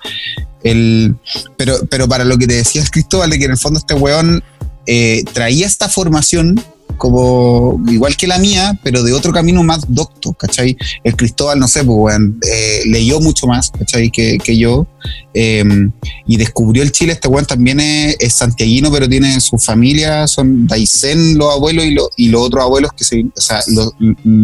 [0.64, 1.16] El,
[1.57, 4.43] pero, pero para lo que te decías, Cristóbal, de que en el fondo este weón
[4.86, 6.62] eh, traía esta formación
[6.97, 10.78] como igual que la mía, pero de otro camino más docto, ¿cachai?
[11.03, 14.12] El Cristóbal, no sé, pues, weón, eh, leyó mucho más, ¿cachai?
[14.12, 14.86] Que, yo,
[15.34, 15.91] em,
[16.28, 20.68] y descubrió el Chile, este weón también es, es, santiaguino, pero tiene su familia, son
[20.68, 21.95] Daisen los abuelos y,
[22.26, 23.64] y los otros abuelos que se, o sea,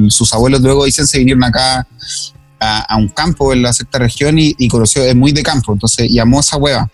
[0.09, 1.87] sus abuelos luego dicen se vinieron acá
[2.59, 6.37] a, un campo en la sexta región y, conoció, es muy de campo, entonces llamó
[6.37, 6.89] a esa hueva.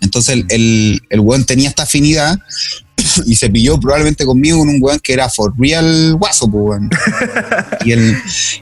[0.00, 2.38] Entonces el, el, weón tenía esta afinidad
[3.26, 6.80] y se pilló probablemente conmigo con un weón que era for real guaso, pues,
[7.84, 8.16] y, el,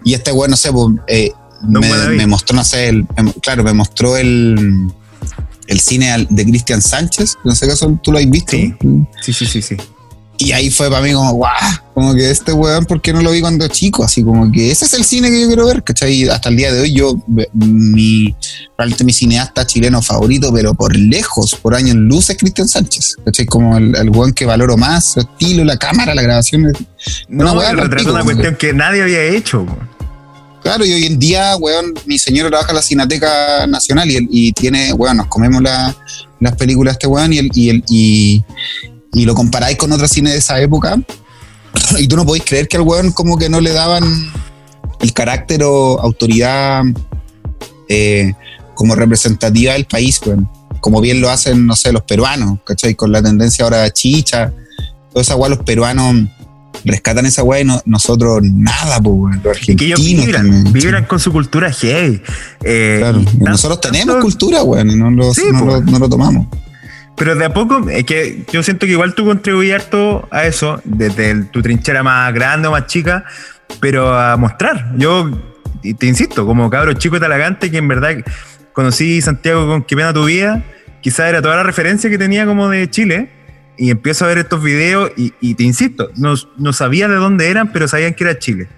[0.05, 3.07] y este weón, no sé, pues, eh, me, mostró, no sé, el,
[3.43, 4.89] claro, me mostró el,
[5.67, 8.57] el cine de Cristian Sánchez, no sé qué tú lo has visto.
[9.21, 9.77] Sí, sí, sí, sí.
[10.39, 11.53] Y ahí fue para mí como, guau,
[11.95, 14.05] como que este weón, ¿por qué no lo vi cuando chico?
[14.05, 16.29] Así como que ese es el cine que yo quiero ver, ¿cachai?
[16.29, 17.15] Hasta el día de hoy yo,
[17.55, 18.35] mi,
[18.77, 23.47] probablemente mi cineasta chileno favorito, pero por lejos, por años luz, es Cristian Sánchez, ¿cachai?
[23.47, 26.73] Como el, el weón que valoro más, su estilo, la cámara, la grabación.
[27.29, 29.67] No, una, una cuestión que nadie había hecho,
[30.67, 34.53] Claro, y hoy en día, weón, mi señor trabaja en la Cineteca Nacional y, y
[34.53, 38.45] tiene, weón, nos comemos las películas de este weón y, el, y, el, y,
[39.17, 40.99] y lo comparáis con otros cines de esa época
[41.99, 44.05] y tú no podéis creer que al weón como que no le daban
[45.01, 46.85] el carácter o autoridad
[47.89, 48.35] eh,
[48.75, 50.49] como representativa del país, weón.
[50.81, 52.95] Como bien lo hacen, no sé, los peruanos, ¿cachai?
[52.95, 54.53] Con la tendencia ahora de chicha,
[55.11, 56.29] toda esa weá, los peruanos
[56.85, 59.79] rescatan esa weá y nosotros nada, pues, los argentinos.
[59.79, 62.23] que ellos vibran, vibran con su cultura hey.
[62.63, 65.33] Eh, claro, nosotros tenemos cultura, weón, y no, no,
[65.65, 66.47] lo, no lo tomamos.
[67.17, 70.81] Pero de a poco, es que yo siento que igual tú contribuyes harto a eso,
[70.85, 73.25] desde tu trinchera más grande o más chica,
[73.81, 74.93] pero a mostrar.
[74.97, 75.31] Yo
[75.99, 78.17] te insisto, como cabro chico talagante, que en verdad
[78.73, 80.63] conocí Santiago con Qué pena tu vida,
[81.01, 83.31] quizás era toda la referencia que tenía como de Chile,
[83.79, 87.73] y empiezo a ver estos videos y, te insisto, no, no sabía de dónde eran,
[87.73, 88.69] pero sabían que era Chile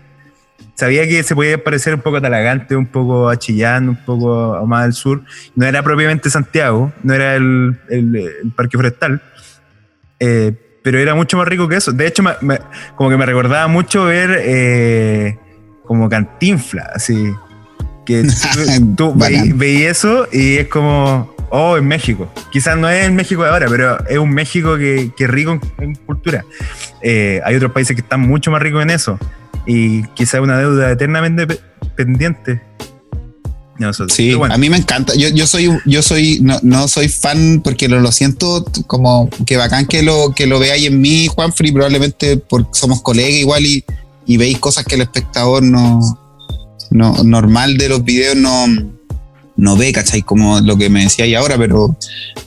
[0.79, 4.64] sabía que se podía parecer un poco a Talagante, un poco a Chillán, un poco
[4.64, 5.24] más al sur.
[5.57, 7.76] No era propiamente Santiago, no era el,
[8.55, 9.20] Parque Forestal,
[10.20, 10.53] eh,
[10.85, 11.91] pero era mucho más rico que eso.
[11.91, 12.22] De hecho,
[12.95, 15.37] como que me recordaba mucho ver eh,
[15.85, 17.35] como Cantinfla, así.
[18.07, 18.24] Que
[18.97, 19.14] tú,
[19.57, 22.33] veías eso y es como, oh, en México.
[22.53, 25.97] Quizás no es el México de ahora, pero es un México que, es rico en,
[25.97, 26.45] cultura.
[27.03, 29.18] Eh, hay otros países que están mucho más ricos en eso
[29.68, 31.60] y quizá una deuda eternamente
[31.94, 32.62] pendiente.
[34.08, 35.14] sí, a mí me encanta.
[35.14, 39.58] Yo, yo soy, yo soy, no, no soy fan porque lo, lo, siento como que
[39.58, 43.84] bacán que lo, que lo veáis en mí, Juanfrey, probablemente porque somos colegas igual y,
[44.24, 46.00] y veis cosas que el espectador no,
[46.90, 48.66] no normal de los videos no,
[49.59, 50.22] no ve, ¿cachai?
[50.22, 51.96] Como lo que me decía ahí ahora, pero,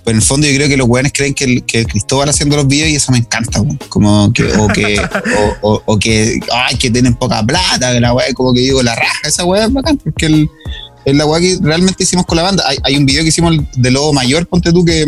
[0.06, 2.90] en el fondo yo creo que los weones creen que, que Cristóbal haciendo los videos
[2.90, 5.00] y eso me encanta, Como que, o que,
[5.62, 9.28] o, que, ay, que tienen poca plata, que la weá, como que digo, la raja,
[9.28, 10.50] esa weá es bacán, porque el,
[11.04, 12.64] es la weá que realmente hicimos con la banda.
[12.66, 15.06] Hay, hay un video que hicimos de Lobo Mayor, ponte tú, que,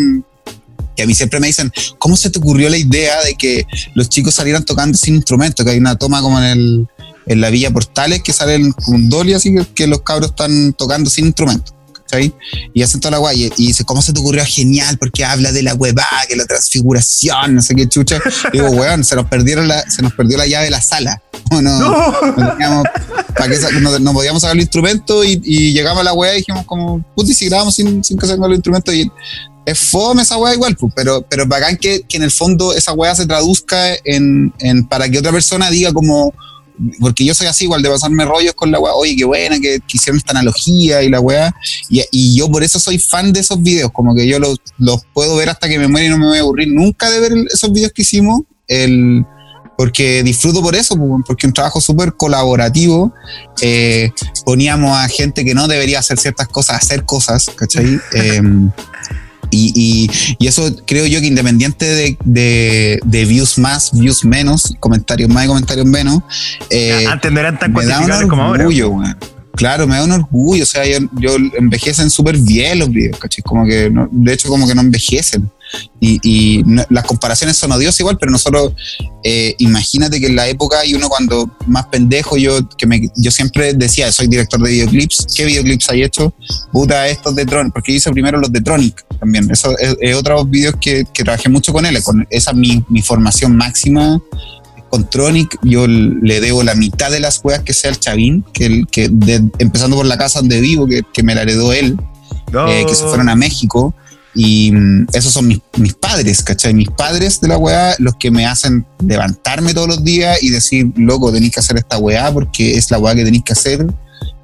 [0.97, 4.09] que a mí siempre me dicen, ¿cómo se te ocurrió la idea de que los
[4.09, 5.63] chicos salieran tocando sin instrumento?
[5.63, 6.87] Que hay una toma como en el
[7.25, 11.09] en la Villa Portales que salen con dolly así que, que los cabros están tocando
[11.09, 11.73] sin instrumento.
[12.73, 13.51] Y hacen toda la guay.
[13.57, 14.43] Y dice, ¿cómo se te ocurrió?
[14.45, 18.19] Genial, porque habla de la huevada, que la transfiguración, no sé qué chucha.
[18.51, 21.21] digo, weón, se nos, perdieron la, se nos perdió la llave de la sala.
[21.53, 22.81] No, no,
[23.99, 27.33] no, podíamos sacar el instrumento y, y, llegamos a la weá y dijimos como, puti,
[27.33, 29.11] si grabamos sin, sin que salgan los instrumentos y
[29.65, 32.93] es fome esa weá igual, pues, pero, pero bacán que, que en el fondo esa
[32.93, 36.33] weá se traduzca en, en, para que otra persona diga como,
[36.99, 39.79] porque yo soy así igual de pasarme rollos con la weá, oye, qué buena que,
[39.91, 41.53] hicieron esta analogía y la weá,
[41.89, 44.59] y, yo por eso soy fan de esos videos, como que yo los,
[45.13, 47.33] puedo ver hasta que me muera y no me voy a aburrir nunca de ver
[47.53, 49.25] esos videos que hicimos, el,
[49.77, 53.13] porque disfruto por eso, porque un trabajo súper colaborativo,
[53.61, 54.11] eh,
[54.45, 57.99] poníamos a gente que no debería hacer ciertas cosas, hacer cosas, ¿cachai?
[58.13, 58.71] Em,
[59.53, 65.85] y, eso creo yo que independiente de, views más, views menos, comentarios más y comentarios
[65.85, 66.21] menos.
[66.69, 69.17] Eh, Antes no eran tan cuantificables como ahora.
[69.55, 70.63] Claro, me da un orgullo.
[70.63, 73.43] O sea, yo, yo envejecen súper bien los videos, ¿cachai?
[73.43, 75.49] Como que, de hecho, como que no envejecen.
[75.99, 78.73] Y, las comparaciones son odiosas igual, pero nosotros,
[79.23, 83.31] eh, imagínate que en la época y uno cuando más pendejo, yo que me, yo
[83.31, 86.33] siempre decía, soy director de videoclips, ¿qué videoclips hay hecho?
[86.71, 89.49] Puta, estos de Tronic, porque hice primero los de Tronic también.
[89.49, 93.01] Eso es, otros videos que, que, trabajé mucho con él, con esa es mi, mi
[93.01, 94.21] formación máxima
[94.93, 98.83] con Tronic yo le debo la mitad de las juegas que sea el Chavín, que,
[98.91, 99.05] que
[99.57, 101.97] empezando por la casa donde vivo, que, que me la heredó él,
[102.67, 103.95] eh, que se fueron a México.
[104.35, 106.73] Y mm, esos son mis, mis, padres, ¿cachai?
[106.73, 110.87] Mis padres de la weá, los que me hacen levantarme todos los días y decir,
[110.95, 113.85] loco, tenéis que hacer esta weá porque es la weá que tenéis que hacer.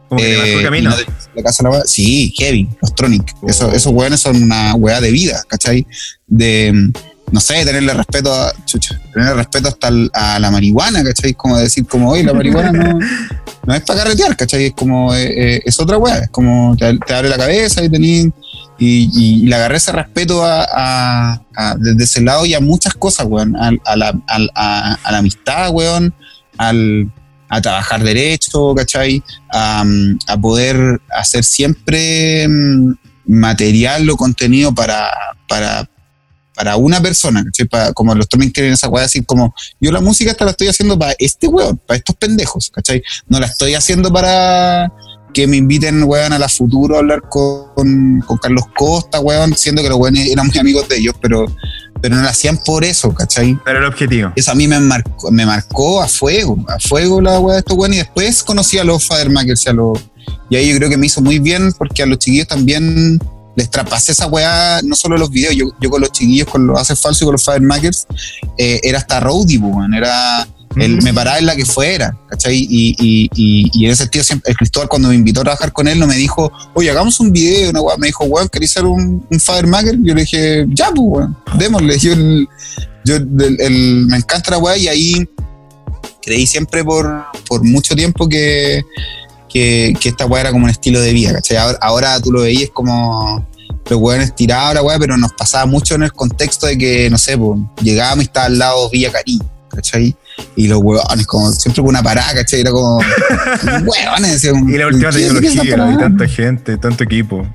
[0.07, 0.91] Como eh, camino.
[1.35, 3.35] la casa la Sí, Kevin, los Tronic.
[3.47, 3.71] Eso, oh.
[3.71, 5.85] esos weones son una weá de vida, ¿cachai?
[6.27, 6.91] De, mm,
[7.31, 11.33] no sé, tenerle respeto a, chucha, tenerle respeto hasta a la marihuana, ¿cachai?
[11.33, 12.99] Como decir, como, hoy la marihuana no,
[13.65, 14.65] no es para carretear, ¿cachai?
[14.65, 18.29] Es como, eh, eh, es otra weá, es como te, abre la cabeza y tenés
[18.77, 21.41] y, le agarré ese respeto a,
[21.77, 23.55] desde ese lado y a muchas cosas, weón.
[23.55, 24.39] A, la, a,
[25.11, 26.13] la, amistad, weón.
[26.57, 27.11] Al,
[27.49, 29.23] a trabajar derecho, ¿cachai?
[29.51, 29.83] A,
[30.41, 32.93] poder hacer siempre mm,
[33.25, 35.11] material o contenido para,
[35.47, 35.89] para,
[36.55, 37.67] para una persona, ¿cachai?
[37.67, 40.67] Para, como los Turning tienen esa weá, decir como, yo la música esta la estoy
[40.67, 43.01] haciendo para este weón, para estos pendejos, ¿cachai?
[43.27, 44.91] No la estoy haciendo para
[45.33, 49.81] que me inviten, weón, a la futuro a hablar con, con Carlos Costa, weón, siendo
[49.81, 51.45] que los weones eran muy amigos de ellos, pero,
[52.01, 53.57] pero no lo hacían por eso, ¿cachai?
[53.63, 54.31] Pero el objetivo.
[54.35, 57.77] Eso a mí me marcó, me marcó a fuego, a fuego la weá de estos
[57.77, 59.99] weones, y después conocí a los Fadermakers y a los...
[60.49, 63.19] Y ahí yo creo que me hizo muy bien porque a los chiquillos también
[63.55, 66.79] les traspasé esa weá, no solo los videos, yo, yo con los chiquillos, con los
[66.79, 68.07] Hace Falso y con los Fadermakers,
[68.57, 70.47] eh, era hasta roadie, weón, era...
[70.75, 72.55] Él me paraba en la que fuera, ¿cachai?
[72.57, 75.73] Y, y, y, y en ese sentido, siempre, el Cristóbal cuando me invitó a trabajar
[75.73, 77.81] con él, no me dijo, oye, hagamos un video, una.
[77.97, 79.95] Me dijo, weón, ¿querés ser un, un Fadermaker?
[80.01, 81.97] Yo le dije, ya, pues, weón, démosle.
[81.97, 82.47] Yo, el-
[83.05, 85.27] yo el- el- me encanta la weá y ahí
[86.21, 88.83] creí siempre por, por mucho tiempo que,
[89.47, 91.57] que, que esta weá era como un estilo de vida, ¿cachai?
[91.57, 93.47] Ahora, ahora tú lo veías como
[93.89, 97.17] los weones tirados la weá, pero nos pasaba mucho en el contexto de que, no
[97.17, 100.15] sé, pues, llegábamos y estaba al lado Villa Cariño, ¿cachai?
[100.55, 102.61] Y los weones, como siempre con una parada, ¿cachai?
[102.61, 102.99] Era como,
[104.21, 107.47] decía, Y la última ¿qué es esa tecnología, y tanta gente, tanto equipo.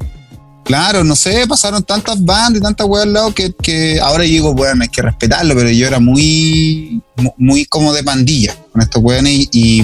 [0.64, 4.30] Claro, no sé, pasaron tantas bandas y tantas weas al lado que, que ahora yo
[4.30, 8.80] digo, bueno, hay que respetarlo, pero yo era muy, mu- muy como de pandilla con
[8.80, 9.82] estos weones y, y,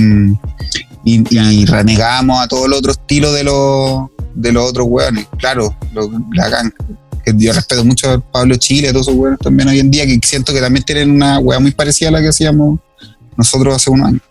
[1.04, 5.26] y- y renegábamos a todo el otro estilo de los, de los otros weones.
[5.38, 6.72] Claro, lo- la.
[7.22, 10.06] Que yo respeto mucho a Pablo Chile, a todos esos weones también hoy en día,
[10.06, 12.80] que siento que también tienen una wea muy parecida a la que hacíamos
[13.36, 14.22] nosotros hace unos años.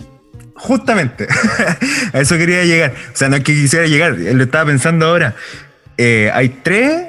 [0.56, 1.28] Justamente,
[2.14, 2.94] a eso quería llegar.
[3.14, 5.36] O sea, no es que quisiera llegar, lo estaba pensando ahora.
[5.98, 7.08] Eh, hay tres,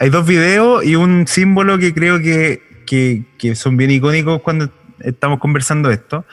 [0.00, 4.70] hay dos videos y un símbolo que creo que, que- que son bien icónicos cuando
[5.00, 6.24] estamos conversando esto.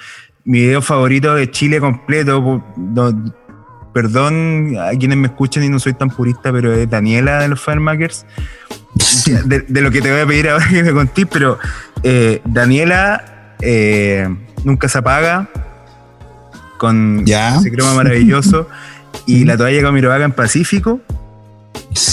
[0.46, 3.34] Mi video favorito de Chile completo, no-
[3.94, 7.60] perdón a quienes me escuchan y no soy tan purista, pero es Daniela de los
[7.62, 8.26] Firemakers.
[9.46, 11.58] De, de lo que te voy a pedir ahora que me contés, pero
[12.04, 14.28] eh, Daniela eh,
[14.64, 15.50] nunca se apaga
[16.78, 17.58] con Ya.
[17.58, 18.68] ese croma maravilloso.
[19.28, 21.00] Y la toalla Camiroaga en Pacífico,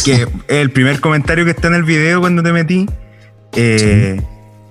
[0.04, 2.86] que es el primer comentario que está en el video cuando te metí.
[3.54, 4.20] Eh,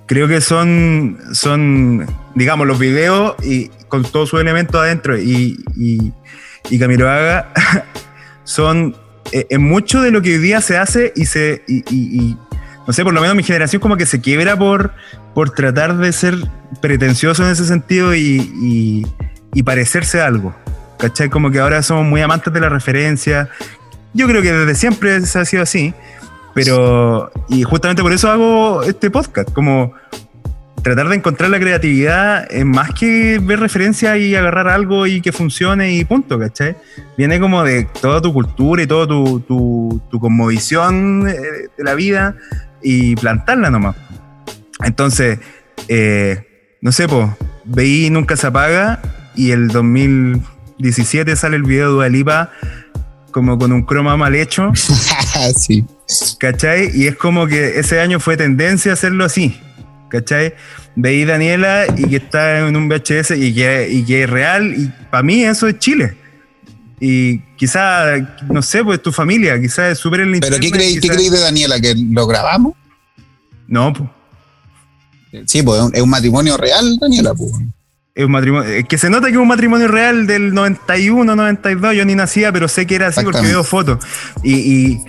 [0.05, 2.05] Creo que son, son,
[2.35, 5.17] digamos, los videos y con todos sus elementos adentro.
[5.17, 6.13] Y, y,
[6.69, 7.51] y Camiroaga
[8.43, 8.95] son
[9.31, 12.37] eh, en mucho de lo que hoy día se hace y se y, y- y,
[12.87, 14.93] no sé, por lo menos mi generación como que se quiebra por,
[15.33, 16.35] por tratar de ser
[16.81, 19.07] pretencioso en ese sentido y, y-
[19.53, 20.55] y parecerse a algo.
[20.97, 21.29] ¿Cachai?
[21.29, 23.49] Como que ahora somos muy amantes de la referencia.
[24.13, 25.93] Yo creo que desde siempre se ha sido así.
[26.53, 29.93] Pero, y justamente por eso hago este podcast, como
[30.81, 35.31] tratar de encontrar la creatividad es más que ver referencia y agarrar algo y que
[35.31, 36.75] funcione y punto, ¿cachai?
[37.17, 41.35] Viene como de toda tu cultura y toda tu, tu, tu cosmovisión eh,
[41.77, 42.35] de la vida
[42.81, 43.95] y plantarla nomás.
[44.83, 45.39] Entonces,
[45.87, 47.29] eh, no sé, pues,
[47.65, 49.01] veí Nunca se apaga
[49.35, 52.51] y el 2017 sale el video de Dua Lipa
[53.31, 54.71] como con un croma mal hecho.
[55.55, 55.85] sí.
[56.39, 56.89] ¿cachai?
[56.93, 59.59] Y es como que ese año fue tendencia a hacerlo así,
[60.09, 60.55] ¿cachai?
[60.95, 64.91] Veí Daniela y que está en un VHS y que, y que es real, y
[65.11, 66.17] para mí eso es Chile.
[66.99, 68.15] Y quizá,
[68.49, 71.13] no sé, pues tu familia, quizá es súper en la ¿Pero qué creéis qué quizá-
[71.13, 71.79] creéis de Daniela?
[71.79, 72.73] ¿Que lo grabamos?
[73.67, 74.09] No, pues.
[75.45, 77.51] Sí, pues es un- matrimonio real, Daniela, pues.
[78.15, 82.03] Es un matrimonio, que se nota que es un matrimonio real del 91, 92, yo
[82.05, 84.03] ni nacía, pero sé que era así porque veo fotos.
[84.41, 85.01] Y, y,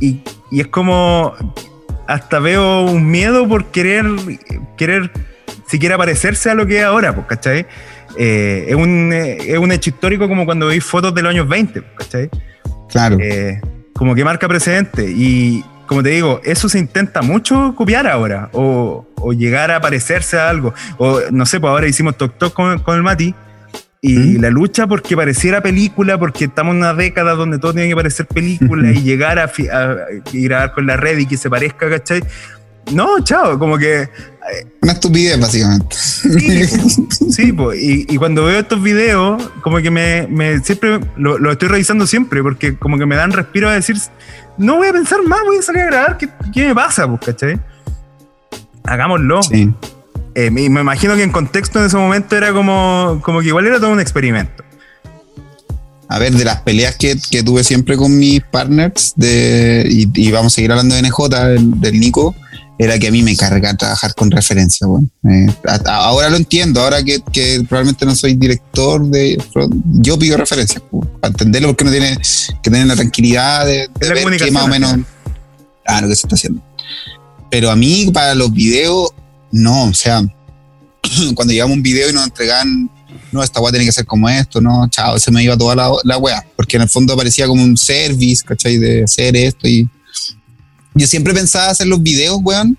[0.00, 1.32] y- y es como,
[2.06, 4.04] hasta veo un miedo por querer,
[4.76, 5.10] querer
[5.68, 7.66] siquiera parecerse a lo que es ahora, pues, ¿cachai?
[8.16, 11.48] Eh, es, un, eh, es un hecho histórico como cuando veis fotos de los años
[11.48, 12.30] 20, pues, ¿cachai?
[12.88, 13.18] Claro.
[13.20, 13.60] Eh,
[13.94, 15.04] como que marca precedente.
[15.10, 20.38] Y como te digo, eso se intenta mucho copiar ahora, o, o llegar a parecerse
[20.38, 20.72] a algo.
[20.98, 23.34] O no sé, pues ahora hicimos Tok Tok con, con el Mati.
[24.02, 24.40] Y ¿Mm?
[24.40, 28.24] la lucha porque pareciera película, porque estamos en una década donde todo tiene que parecer
[28.26, 29.96] película y llegar a, a-
[30.32, 32.22] y grabar con la red y que se parezca, ¿cachai?
[32.92, 34.08] No, chao, como que
[34.82, 35.94] Una estupidez, básicamente.
[35.96, 36.64] Sí,
[37.30, 37.72] sí po.
[37.72, 42.06] Y, y cuando veo estos videos, como que me, me- siempre lo, lo estoy revisando
[42.06, 43.96] siempre, porque como que me dan respiro a decir,
[44.58, 47.06] no voy a pensar más, voy a salir a grabar, ¿qué, qué me pasa?
[47.06, 47.60] Pues, ¿cachai?
[48.84, 49.42] Hagámoslo.
[49.42, 49.72] Sí.
[50.34, 53.66] Eh, me, me imagino que en contexto en ese momento era como, como que igual
[53.66, 54.64] era todo un experimento.
[56.08, 60.32] A ver, de las peleas que, que tuve siempre con mis partners, de, y, y
[60.32, 62.34] vamos a seguir hablando de NJ, del, del Nico,
[62.82, 64.86] era que a mí me carga trabajar con referencia.
[64.86, 65.06] Bueno.
[65.28, 65.46] Eh,
[65.84, 69.36] ahora lo entiendo, ahora que, que probablemente no soy director de.
[70.00, 70.82] Yo pido referencias,
[71.20, 72.16] para entenderlo, porque uno tiene
[72.62, 74.96] que tener la tranquilidad de, de La ver que más o menos.
[75.84, 76.62] Claro, que se está haciendo.
[77.50, 79.10] pero a mí, para los videos,
[79.52, 80.22] no, o sea,
[81.34, 82.90] cuando llevamos un video y nos entregan,
[83.30, 85.90] no, esta weá tiene que ser como esto, no, chao, se me iba toda la,
[86.04, 88.78] la weá, porque en el fondo parecía como un service, ¿cachai?
[88.78, 89.86] De hacer esto y
[90.94, 92.76] yo siempre pensaba hacer los videos, weón,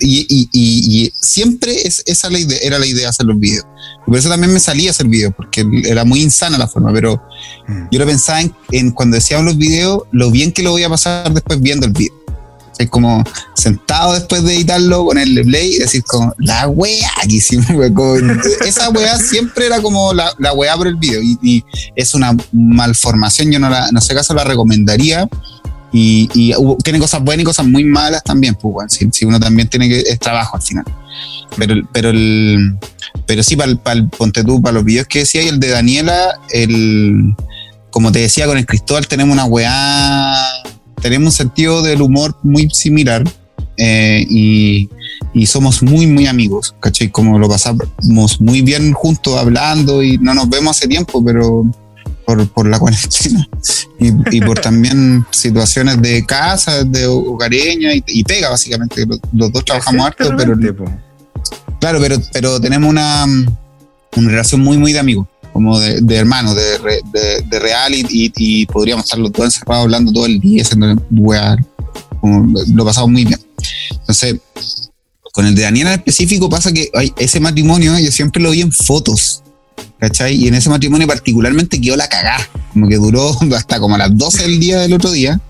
[0.00, 3.64] y, y, y, siempre es, esa la idea, era la idea hacer los videos.
[4.06, 7.22] por eso también me salía a hacer videos, porque era muy insana la forma, pero
[7.66, 7.86] mm.
[7.90, 8.40] yo lo pensaba
[8.70, 11.92] en, cuando decíamos los videos, lo bien que lo voy a pasar después viendo el
[11.92, 12.12] video.
[12.78, 13.22] Es como
[13.54, 17.66] sentado después de editarlo, ponerle play y decir como, la wea que hicimos,
[18.66, 21.64] esa wea siempre era como la, la wea por el video y,
[21.94, 25.28] es una malformación, yo no, la, no sé caso la recomendaría,
[25.92, 30.00] y, tiene cosas buenas y cosas muy malas también, pues, si, uno también tiene que,
[30.00, 30.84] es trabajo al final.
[31.56, 32.78] Pero, pero, el,
[33.26, 35.68] pero sí, para el, para ponte tú, para los videos que decía y el de
[35.68, 37.34] Daniela, el,
[37.90, 40.34] como te decía, con el Cristóbal tenemos una weá,
[41.02, 43.22] tenemos un sentido del humor muy similar
[43.76, 44.88] eh, y,
[45.34, 47.10] y, somos muy, muy amigos, ¿cachai?
[47.10, 51.66] Como lo pasamos muy bien juntos hablando y no nos vemos hace tiempo, pero
[52.24, 53.48] por, por la cuarentena
[53.98, 59.06] y, por también situaciones de casa, de hogareña y, pega, básicamente.
[59.32, 60.56] Los, dos trabajamos harto, pero.
[61.80, 66.54] Claro, pero, pero tenemos una, una relación muy, muy de amigos, como de, de hermanos,
[66.54, 71.02] de, de, real, y, y, podríamos estar los dos encerrados hablando todo el día, haciendo
[72.20, 73.40] como lo pasamos muy bien.
[73.90, 74.36] Entonces,
[75.32, 78.70] con el de Daniela en específico pasa que ese matrimonio yo siempre lo vi en
[78.70, 79.41] fotos
[80.02, 80.34] ¿cachai?
[80.34, 82.36] Y en ese matrimonio particularmente quedó la cagá,
[82.72, 85.40] como que duró hasta como a las 12 del día del otro día.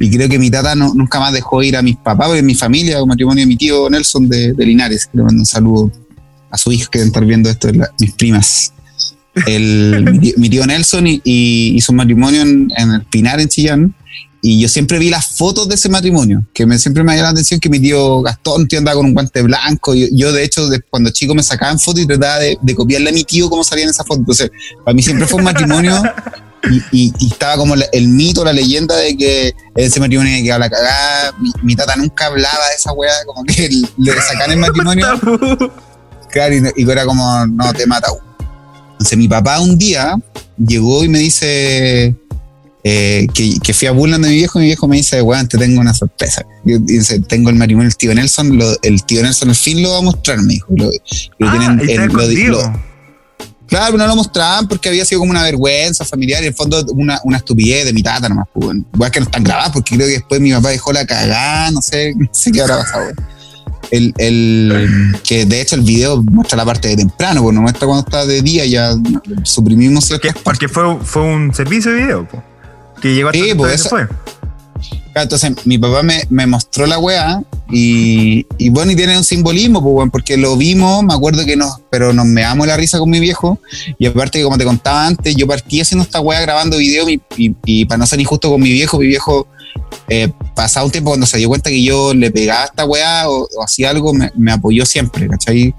[0.00, 2.98] Y creo que mi tata nunca más dejó ir a mis papás, porque mi familia,
[2.98, 5.92] el matrimonio de mi tío Nelson de, Linares, le mando un saludo
[6.50, 7.68] a su hija que deben estar viendo esto,
[8.00, 8.72] mis primas.
[9.46, 13.94] El, mi, tío, Nelson y, hizo un matrimonio en, en, el Pinar, en Chillán,
[14.44, 17.30] y yo siempre vi las fotos de ese matrimonio, que me, siempre me llamó la
[17.30, 19.94] atención que mi tío Gastón tío andaba con un guante blanco.
[19.94, 23.22] Yo, yo de hecho, cuando chico me sacaban fotos y trataba de, copiarle a mi
[23.22, 24.18] tío cómo salía en esa foto.
[24.18, 24.50] Entonces,
[24.84, 26.02] para mí siempre fue un matrimonio
[26.90, 31.34] y, estaba como el mito, la leyenda de que ese matrimonio que la cagada.
[31.62, 35.06] Mi, tata nunca hablaba de esa weá, como que le sacan el matrimonio.
[36.32, 38.08] claro, y, era como, no, te mata.
[38.90, 40.16] Entonces, mi papá un día
[40.58, 42.16] llegó y me dice
[42.84, 45.56] eh, que, que, fui a burlando de mi viejo, mi viejo me dice, weón, te
[45.56, 46.44] tengo una sorpresa.
[46.64, 49.98] Yo, dice, tengo el matrimonio del tío Nelson, el tío Nelson al fin lo va
[49.98, 50.66] a mostrar, me dijo.
[50.76, 50.90] Lo,
[51.46, 52.10] ah, tienen,
[53.68, 56.84] claro, no lo mostraban porque había sido como una vergüenza familiar y en el fondo
[56.94, 58.46] una, una estupidez de mi tata nomás.
[58.52, 61.80] Pues, que no están grabadas porque creo que después mi papá dejó la cagada, no
[61.80, 63.12] sé, no sé qué habrá pasado.
[63.90, 67.86] El, el, que de hecho el video muestra la parte de temprano, pues no muestra
[67.86, 68.94] cuando está de día, ya
[69.42, 72.42] suprimimos Porque, porque fue, fue un servicio de video, pues.
[73.02, 74.06] Que llegó sí, pues fue.
[75.14, 79.82] entonces mi papá me, me mostró la weá y, y, bueno, y tiene un simbolismo,
[79.82, 83.18] pues, porque lo vimos, me acuerdo que nos, pero nos meamos la risa con mi
[83.18, 83.58] viejo
[83.98, 87.20] y aparte que como te contaba antes, yo partí haciendo esta weá grabando video y,
[87.36, 89.48] y, para no ser injusto con mi viejo, mi viejo
[90.08, 93.28] eh, pasado un tiempo cuando se dio cuenta que yo le pegaba a esta weá
[93.28, 95.74] o, o hacía algo, me, me, apoyó siempre, ¿cachai?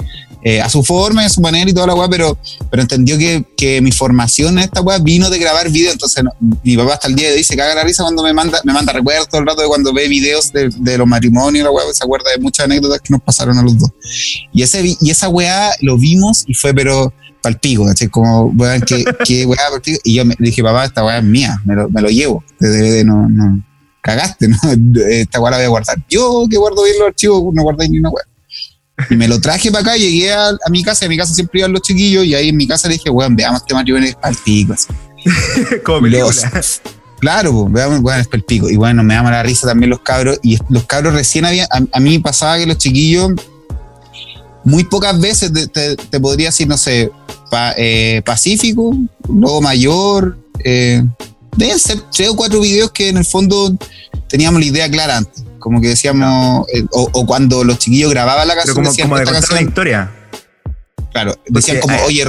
[0.45, 2.37] Eh, a su forma, a su manera y toda la weá, pero,
[2.69, 5.93] pero entendió que, que mi formación en esta weá vino de grabar videos.
[5.93, 6.21] Entonces,
[6.63, 8.73] mi papá hasta el día de hoy se caga la risa cuando me manda, me
[8.73, 11.85] manda recuerdos todo el rato de cuando ve videos de, de los matrimonios, la weá,
[11.93, 13.89] se acuerda de muchas anécdotas que nos pasaron a los dos.
[14.51, 19.05] Y, ese, y esa weá lo vimos y fue, pero palpigo, así como, weá, que,
[19.25, 19.97] que weá, palpigo.
[20.03, 22.43] Y yo me dije, papá, esta weá es mía, me lo, me lo llevo.
[22.59, 23.63] De, no, no,
[24.01, 24.57] cagaste, ¿no?
[25.07, 25.97] Esta weá la voy a guardar.
[26.09, 28.25] Yo que guardo bien los archivos, no guardáis ni una weá.
[29.09, 31.71] Y me lo traje para acá, llegué a, mi casa, en mi casa siempre iban
[31.71, 34.75] los chiquillos, y ahí en mi casa le dije, weón, veamos este matrimonio al pico.
[35.83, 36.07] Como
[37.19, 38.27] Claro, pues, veamos, weón, es.
[38.47, 41.99] Y bueno, me daba la risa también los cabros, y los cabros recién habían, a,
[41.99, 43.31] mí pasaba que los chiquillos,
[44.63, 47.11] muy pocas veces te, podría decir, no sé,
[47.77, 48.95] eh, Pacífico,
[49.27, 51.03] luego Mayor, eh,
[51.57, 53.75] deben ser tres o cuatro videos que en el fondo
[54.27, 58.53] teníamos la idea clara antes como que decíamos, eh, o, cuando los chiquillos grababan la
[58.53, 60.11] canción, como, decían como de la historia.
[61.13, 62.25] Claro, decían como, oye,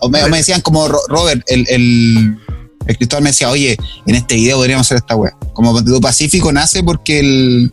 [0.00, 2.38] o me, decían como, Robert, el, el,
[2.86, 3.76] escritor me decía, oye,
[4.06, 5.36] en este video podríamos hacer esta weá.
[5.52, 7.72] Como tu Pacífico nace porque el,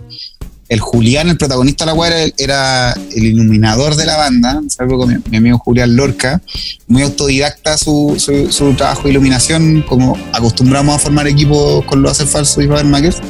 [0.67, 5.23] el Julián, el protagonista de la weá, era, el iluminador de la banda, salvo con
[5.29, 6.41] mi, amigo Julián Lorca,
[6.87, 8.17] muy autodidacta su,
[8.49, 12.87] su, trabajo de iluminación, como acostumbramos a formar equipos con los hace falsos y Robert
[12.87, 13.21] Makers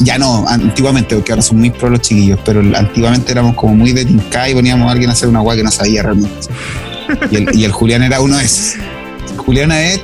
[0.00, 3.92] ya no, antiguamente, porque ahora son muy pro los chiquillos, pero antiguamente éramos como muy
[3.92, 6.48] de tinca y poníamos a alguien a hacer una guay que no sabía realmente.
[7.30, 8.74] Y el, Julián era uno de esos.
[9.36, 10.00] Julián es,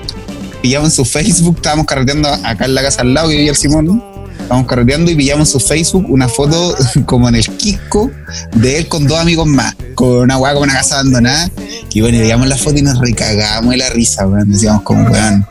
[0.63, 3.57] pillamos en su Facebook, estábamos carreteando acá en la casa al lado que vivía el
[3.57, 4.03] Simón.
[4.39, 6.77] estábamos carreteando y pillamos su Facebook una foto
[7.07, 8.11] como en el Quisco
[8.55, 11.51] de él con dos amigos más, con una weá como una casa abandonada.
[11.93, 14.51] Y bueno, y veíamos la foto y nos recagamos de la risa, weón.
[14.51, 15.47] Decíamos como, weón,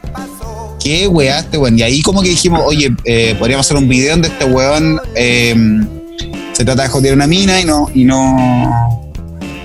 [0.80, 1.77] ¿qué weá este weón?
[1.77, 5.56] Y ahí como que dijimos, oye, eh, podríamos hacer un video donde este weón eh,
[6.53, 9.14] se trata de joder una mina y no, y no,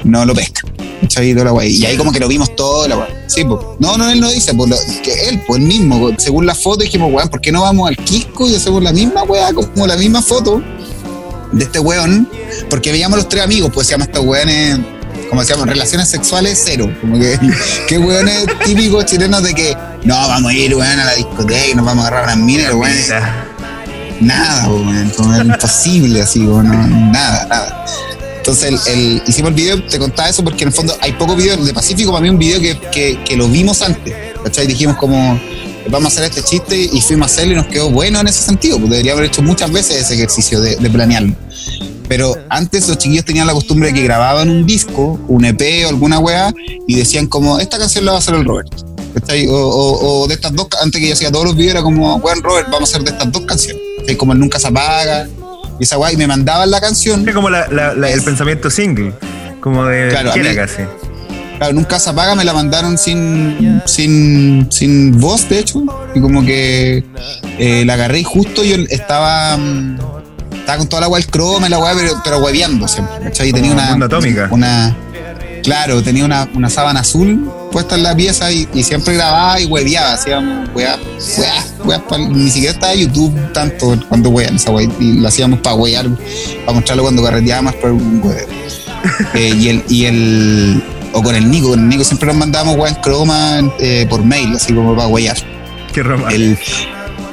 [0.04, 0.62] no lo pesca.
[1.66, 3.06] Y ahí como que lo vimos todo, la.
[3.26, 3.60] Sí, pues.
[3.78, 4.70] No, no, él no dice, pues,
[5.28, 8.48] él, pues él mismo, según la foto, dijimos, weón, ¿por qué no vamos al Quisco
[8.48, 10.62] y hacemos la misma weá, como la misma foto
[11.52, 12.28] de este weón?
[12.70, 14.78] Porque veíamos los tres amigos, pues decíamos estos weones,
[15.28, 16.92] como decíamos, relaciones sexuales cero.
[17.00, 17.38] Como que,
[17.88, 21.74] qué weones típicos chilenos de que, no, vamos a ir, weón, a la discoteca y
[21.74, 23.10] nos vamos a agarrar a las minas, weones,
[24.20, 27.84] nada, weón, imposible, así, weón, no, nada, nada.
[28.36, 31.36] Entonces, el, el- hicimos el video, te contaba eso porque en el fondo hay pocos
[31.36, 31.64] videos.
[31.64, 34.14] De Pacífico, para mí, un video que, que, que lo vimos antes,
[34.44, 34.66] ¿cachai?
[34.66, 35.40] Dijimos como,
[35.88, 38.42] vamos a hacer este chiste y fuimos a hacerlo y nos quedó bueno en ese
[38.42, 38.76] sentido.
[38.78, 41.34] Pues deberíamos haber hecho muchas veces ese ejercicio de, de planearlo.
[42.06, 45.88] Pero antes los chiquillos tenían la costumbre de que grababan un disco, un EP o
[45.88, 46.52] alguna weá,
[46.86, 48.68] y decían como, esta canción la va a hacer el Robert.
[49.14, 49.46] ¿Cachai?
[49.46, 52.16] O, o- o de estas dos, antes que yo hacía todos los videos, era como,
[52.16, 53.80] weón, Robert, vamos a hacer de estas dos canciones.
[54.00, 54.16] ¿cachai?
[54.16, 55.26] Como el Nunca se apaga,
[55.80, 57.26] y esa weá, y me mandaban la canción.
[57.28, 59.12] Es como la- la- la- el pensamiento single,
[59.60, 60.82] como de Claro, a mí- casi.
[61.58, 65.82] Claro, nunca se apaga, me la mandaron sin, sin, sin voz, de hecho.
[66.14, 67.04] Y como que
[67.58, 69.98] eh, la agarré y justo yo estaba, mm,
[70.56, 73.14] estaba con toda la agua el croma y la weá, pero, pero hueveando siempre.
[73.22, 73.50] ¿cachai?
[73.50, 73.92] Y tenía una.
[74.04, 74.48] atómica.
[74.50, 74.96] una
[75.62, 79.66] claro, tenía una, una sábana azul puesta en la pieza y, y siempre grababa y
[79.66, 80.12] hueveaba.
[80.12, 80.96] Hacíamos weá,
[82.08, 84.88] pa- ni siquiera estaba YouTube tanto cuando wean esa weá.
[85.00, 86.06] Y lo hacíamos para wear,
[86.64, 88.46] para mostrarlo cuando carreteábamos por un hueveo.
[89.34, 90.82] Eh, y el, y el
[91.12, 94.24] o con el Nico, con el Nico siempre nos mandábamos weá en croma eh, por
[94.24, 95.36] mail, así como para huear.
[95.92, 96.00] Qué.
[96.30, 96.56] El,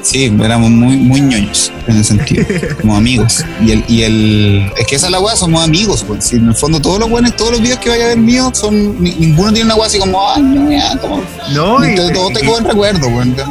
[0.02, 2.46] sí, éramos muy, muy ñoños en ese sentido,
[2.82, 3.44] como amigos.
[3.64, 6.26] Y el, y el es que esa es la weá, somos amigos, pues.
[6.26, 8.52] Si en el fondo todos los buenos, todos los videos que vaya a ver míos
[8.58, 11.22] son, ni- ninguno tiene una weá así como, ay, no, ya, como,
[11.54, 13.08] No, y- todo, todo y- tengo buen recuerdo,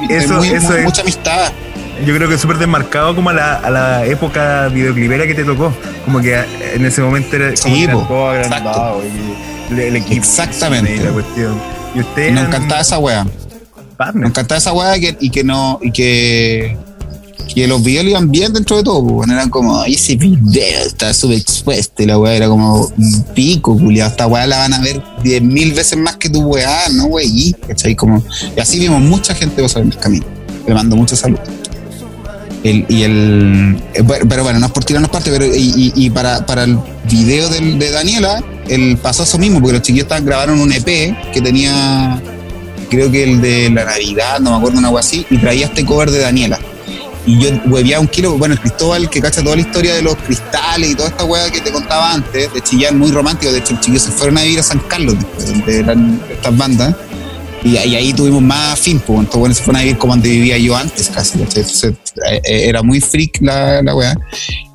[0.08, 1.52] de Eso- muy- eso muy- es- mucha amistad.
[2.06, 5.44] yo creo que es súper desmarcado como a la, a la época videoclipera que te
[5.44, 5.72] tocó.
[6.04, 6.34] Como que
[6.74, 10.14] en ese momento era Sí, po, agrandado y el, el equipo.
[10.16, 10.96] Exactamente.
[10.96, 11.54] y la cuestión.
[11.94, 13.26] Y ustedes Nos encantaba esa weá.
[14.00, 14.22] Partners.
[14.22, 16.76] Nos encantaba esa weá que, y que no, y que,
[17.54, 20.86] que los videos le iban bien dentro de todo, bueno, eran como, "Ay, ese video
[20.86, 24.72] está súper expuesto, y la weá era como un pico, culiado, esta weá la van
[24.72, 27.94] a ver diez mil veces más que tu weá, no wey, ¿cachai?
[27.94, 28.22] Como,
[28.56, 30.24] y así vimos mucha gente pasar en el camino.
[30.66, 31.38] Le mando mucha salud.
[32.62, 36.64] El, y el, eh, pero bueno, no es por tirarnos parte, pero y, para, para
[36.64, 36.78] el
[37.10, 40.84] video de Daniela, el pasó eso mismo, porque los chiquillos estaban, grabaron un EP
[41.32, 42.20] que tenía
[42.90, 45.86] creo que el de la Navidad, no me acuerdo, una algo así, y traía este
[45.86, 46.58] cover de Daniela.
[47.26, 50.16] Y yo hueveaba un kilo, bueno, el Cristóbal que cacha toda la historia de los
[50.16, 53.72] cristales y toda esta hueá que te contaba antes, de Chillán, muy romántico, de hecho
[53.74, 56.94] los chiquillos se fueron a vivir a San Carlos donde eran estas bandas,
[57.64, 60.28] y, y ahí tuvimos más fin, pues entonces bueno, se fueron a vivir como donde
[60.30, 61.38] vivía yo antes casi.
[61.40, 64.16] Entonces eh, eh, era muy freak la, la weá.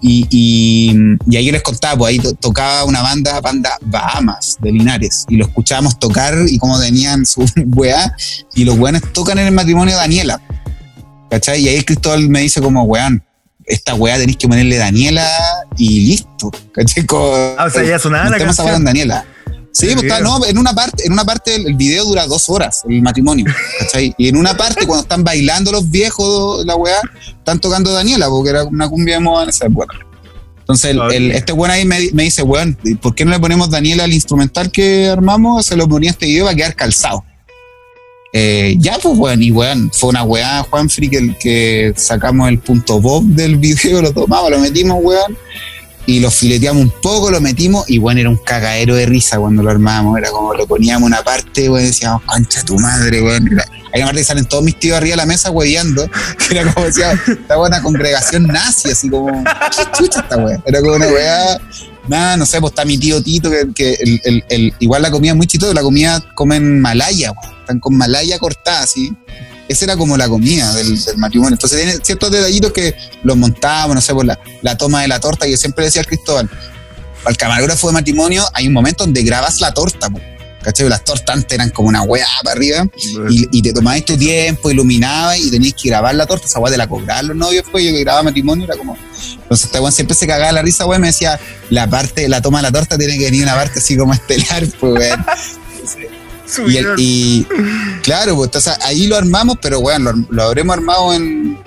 [0.02, 0.95] Y, y,
[1.28, 5.26] y ahí yo les contaba, pues ahí to- tocaba una banda, banda Bahamas de Linares,
[5.30, 8.16] y lo escuchábamos tocar y cómo tenían su weá,
[8.53, 10.40] y los weones tocan en el matrimonio de Daniela,
[11.32, 11.62] ¿cachai?
[11.64, 13.24] Y ahí Cristóbal me dice como, weón,
[13.66, 15.28] esta weá tenéis que ponerle Daniela
[15.76, 17.03] y listo, ¿cachai?
[17.57, 18.84] Ah, o sea, ya sonaba la canción.
[18.86, 19.26] Daniela.
[19.77, 22.84] Sí, pues está, no, en una parte, en una parte el, video dura dos horas,
[22.88, 23.45] el matrimonio,
[23.80, 24.15] ¿cachai?
[24.18, 28.52] Y en una parte, cuando están bailando los viejos, la weá, están tocando Daniela, porque
[28.52, 29.97] era una cumbia de moda en esa época.
[30.60, 31.11] Entonces, el, Ok.
[31.11, 34.14] el- este weón ahí me, me dice, weón, ¿por qué no le ponemos Daniela al
[34.14, 35.65] instrumental que armamos?
[35.65, 37.26] Se lo ponía este video para quedar calzado.
[38.34, 42.60] Eh, ya, pues, weón, y weón, fue una weá, Juan Free, que, que sacamos el
[42.60, 45.38] punto bob del video, lo tomamos, lo metimos, weón,
[46.07, 49.64] y lo fileteamos un poco, lo metimos, y bueno, era un cagadero de risa cuando
[49.64, 53.19] lo armábamos, era como lo poníamos una parte, weón, decíamos, concha tu madre.
[53.19, 56.10] Era- Hay una parte que salen todos mis tíos arriba de la mesa, hueveando,
[56.48, 60.61] que era como decía, esta buena congregación nazi, así como, ¿qué chucha esta weá?
[60.65, 61.60] Era como una weá,
[62.07, 65.10] nada, no sé, pues está mi tío Tito, que, que el, el- el- igual la
[65.11, 69.11] comida es muy chistosa, la comida comen malaya, weón, están con malaya cortada, así.
[69.68, 71.56] Esa era como la comida del, del matrimonio.
[71.56, 75.20] Entonces tiene ciertos detallitos que los montábamos, no sé, por la, la toma de la
[75.20, 79.04] torta, que yo siempre decía al Cristóbal, para el camarógrafo de matrimonio hay un momento
[79.04, 80.20] donde grabas la torta, po,
[80.62, 80.88] ¿cachai?
[80.88, 82.88] Las tortas antes eran como una weá para arriba
[83.30, 86.72] y, y te tomabas tu tiempo, iluminabas y tenías que grabar la torta, esa weá
[86.72, 88.96] de la cobrar los novios, pues yo que grababa matrimonio era como.
[89.42, 91.40] Entonces este weón siempre se cagaba la risa, weón, me decía,
[91.72, 94.68] la parte, la toma de la torta tiene que venir una parte así como estelar,
[94.80, 95.26] pues weón.
[96.68, 97.48] Y, el- y-
[98.03, 101.57] claro, pues entonces ahí lo armamos, pero weón, lo, lo habremos armado en,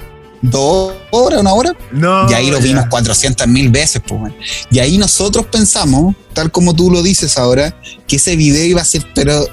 [0.41, 1.75] dos horas, una hora.
[1.91, 4.33] No, y ahí lo vimos 400 mil veces, pues.
[4.71, 7.75] Y ahí nosotros pensamos, tal como tú lo dices ahora,
[8.07, 9.47] que ese video iba a ser, pero,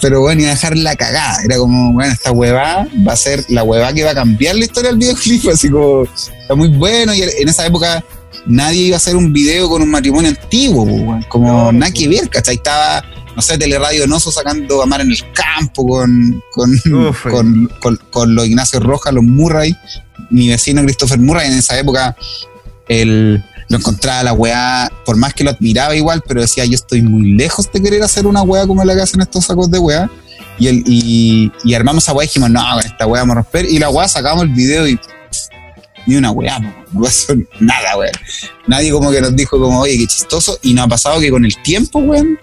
[0.00, 1.38] pero bueno, iba a dejar la cagada.
[1.44, 4.64] Era como, bueno, esta huevada va a ser la huevada que va a cambiar la
[4.64, 7.14] historia del videoclip, así como, está muy bueno.
[7.14, 8.04] Y en esa época
[8.46, 11.94] nadie iba a hacer un video con un matrimonio antiguo, pues, como No, nada pues.
[11.94, 12.56] que ver, ¿cachai?
[12.56, 13.04] Estaba,
[13.34, 17.96] no sé, Teleradio Noso sacando a Mar en el campo con, con, Uf, con, con,
[18.10, 19.74] con los Ignacio Rojas, los Murray,
[20.30, 22.16] mi vecino Christopher Murray en esa época,
[22.88, 27.02] él lo encontraba la weá, por más que lo admiraba igual, pero decía, yo estoy
[27.02, 30.10] muy lejos de querer hacer una weá como la que hacen estos sacos de weá.
[30.58, 33.40] Y, el, y, y armamos esa weá y dijimos, no, con esta weá vamos a
[33.40, 33.66] romper.
[33.68, 34.98] Y la weá sacamos el video y
[36.06, 38.12] ni una weá, no pasó nada, weá.
[38.66, 40.58] Nadie como que nos dijo como, oye, qué chistoso.
[40.62, 42.38] Y nos ha pasado que con el tiempo, weón,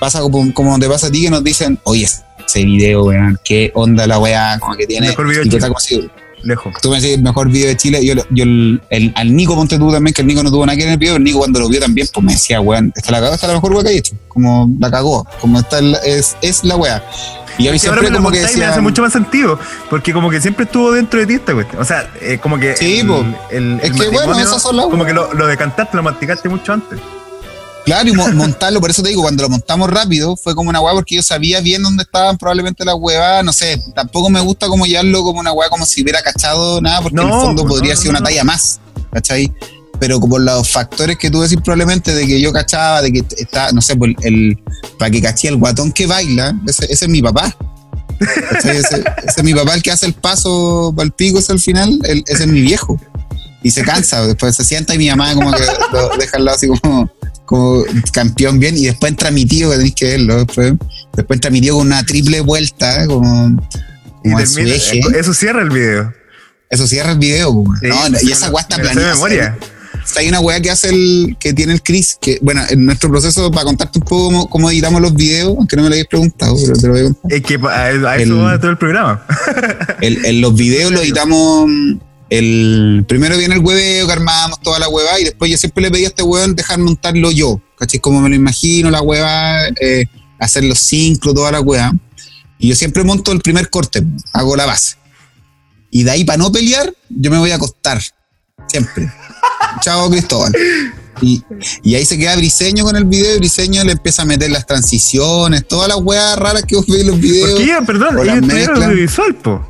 [0.00, 3.70] pasa como, como te pasa a ti que nos dicen, oye, ese video, weón, qué
[3.74, 5.08] onda la weá, como que tiene...
[5.08, 6.10] Mejor video de Chile.
[6.42, 6.72] Lejos.
[6.80, 8.02] Tú me decís mejor video de Chile.
[8.04, 10.74] Yo, yo el, el- al Nico, ponte tú también, que el Nico no tuvo nada
[10.74, 11.16] que ver en el video.
[11.16, 13.48] El Nico, cuando lo vio también, pues me decía, weón, esta la cagó, esta es
[13.50, 14.16] la mejor weá que he hecho.
[14.26, 15.98] Como la cagó, como esta es, la-
[16.40, 17.04] es, la weá.
[17.58, 19.12] Y a mí Y ahora siempre me lo como que y me hace mucho más
[19.12, 19.58] sentido,
[19.90, 21.82] porque como que siempre estuvo dentro de ti esta cuestión.
[21.82, 22.74] O sea, eh, como que.
[22.74, 23.02] Sí,
[23.50, 26.72] el, Es que, bueno, esas son las Como que lo, lo decantaste, lo masticaste mucho
[26.72, 26.98] antes.
[27.90, 30.80] Claro, y mo- montarlo, por eso te digo, cuando lo montamos rápido, fue como una
[30.80, 34.68] weá, porque yo sabía bien dónde estaban probablemente las huevas, no sé, tampoco me gusta
[34.68, 37.64] como llevarlo como una hueá como si hubiera cachado nada, porque en el No, fondo
[37.66, 38.26] podría no, ser no, una no.
[38.26, 38.78] talla más,
[39.12, 39.52] ¿cachai?
[39.98, 43.72] Pero como los factores que tú decís probablemente de que yo cachaba, de que está,
[43.72, 44.56] no sé, el,
[44.96, 47.56] para que caché el guatón que baila, ese, ese es mi papá.
[48.58, 49.04] Ese, ese
[49.36, 52.22] es mi papá el que hace el paso para el pico, ese al final, el-
[52.28, 53.00] ese es mi viejo.
[53.62, 55.62] Y se cansa, después se sienta y mi mamá como que
[55.92, 57.10] lo deja al lado así como,
[57.44, 60.72] como campeón bien y después entra mi tío que tenéis que verlo después,
[61.14, 63.46] después entra mi tío con una triple vuelta como,
[64.24, 66.12] en termina, eje eso cierra el video.
[66.70, 69.58] eso cierra el video Sí, no, y esa guasta planeada memoria.
[70.16, 73.50] hay una weá que hace el que tiene el Chris que bueno en nuestro proceso
[73.50, 76.56] para contarte un poco cómo, cómo editamos los videos aunque no me lo hayas preguntado
[76.60, 79.22] pero te lo voy a contar Es que a, eso El- va todo el programa.
[80.00, 81.68] el, el- los videos los editamos
[82.30, 85.90] el primero viene el hueveo que armábamos toda la hueva y después yo siempre le
[85.90, 87.98] pedí a este huevón dejar montarlo yo, ¿cachai?
[87.98, 90.06] Como me lo imagino, la hueva, eh,
[90.38, 91.92] hacer los sincros, toda la hueva.
[92.58, 94.96] Y yo siempre monto el primer corte, hago la base.
[95.90, 98.00] Y de ahí para no pelear, yo me voy a acostar.
[98.68, 99.12] Siempre.
[99.80, 100.52] Chao, Cristóbal.
[101.20, 101.42] Y,
[101.82, 104.66] y ahí se queda Briseño con el video y Briseño le empieza a meter las
[104.66, 107.50] transiciones, todas las huevas raras que vos veis en los videos.
[107.50, 108.82] Porque ella, perdón, ella mezclan.
[108.84, 109.68] audiovisual, po.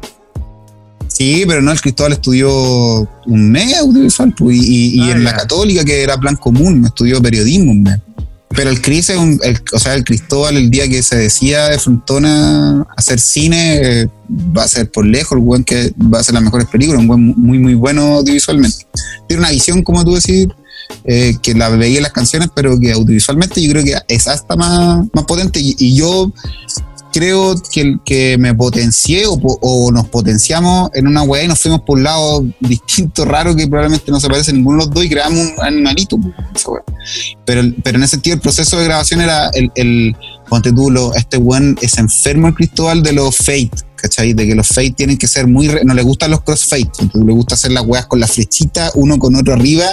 [1.21, 2.51] Sí, pero no, el Cristóbal estudió
[3.27, 6.83] un mes audiovisual pues, y, y- y Ah, en la católica, que era plan común,
[6.87, 7.73] estudió periodismo.
[7.73, 7.99] un mes.
[8.57, 11.69] Pero el Cris es un, el- o sea, el Cristóbal, el día que se decía
[11.69, 14.09] de Frontona hacer cine, eh,
[14.57, 17.07] va a ser por lejos el buen que va a hacer las mejores películas, un
[17.09, 18.87] buen muy, muy bueno audiovisualmente.
[19.29, 20.49] Tiene una visión, como tú decís,
[21.05, 24.57] eh, que la veía en las canciones, pero que audiovisualmente yo creo que es hasta
[24.57, 25.61] más, más potente.
[25.61, 26.33] Y, y yo
[27.13, 31.83] creo que, que me potencié o, o nos potenciamos en una weá y nos fuimos
[31.83, 35.05] por un lado distinto, raro, que probablemente no se parece a ninguno de los dos
[35.05, 36.19] y creamos un animalito.
[37.45, 40.17] Pero, pero en ese sentido el proceso de grabación era el, el
[40.49, 43.71] ponte tú, este weón es enfermo el Cristóbal de los fade,
[44.01, 44.33] ¿cachai?
[44.33, 47.33] De que los fade tienen que ser muy, no le gustan los crossfade, entonces le
[47.33, 49.87] gusta hacer las weas con la flechita, uno con otro arriba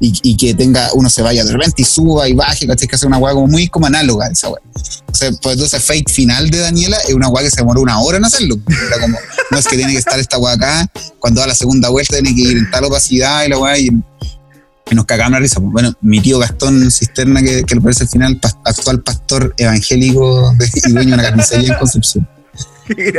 [0.00, 2.88] y, que tenga, uno se vaya de repente y suba y baje, ¿cachai?
[2.88, 4.62] Que hace una wea muy como análoga esa wea.
[5.10, 8.00] O sea, pues entonces fade final de Daniela es una wea que se demoró una
[8.00, 8.56] hora en hacerlo.
[9.50, 12.34] No es que tiene que estar esta wea acá, cuando da la segunda vuelta tiene
[12.34, 13.90] que ir en tal opacidad y la wea y,
[14.92, 15.58] nos cagamos la risa.
[15.58, 20.70] Bueno, mi tío Gastón Cisterna, que, que le parece al final actual pastor evangélico de,
[20.74, 22.28] y dueño de una carnicería en Concepción.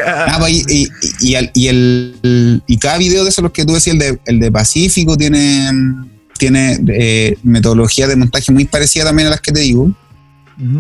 [0.06, 0.88] Ah, pues, y,
[1.22, 4.40] y- y el, y cada video de esos, los que tú decías, el de, el
[4.40, 5.70] de Pacífico, tiene,
[6.38, 9.92] tiene eh, metodología de montaje muy parecida también a las que te digo.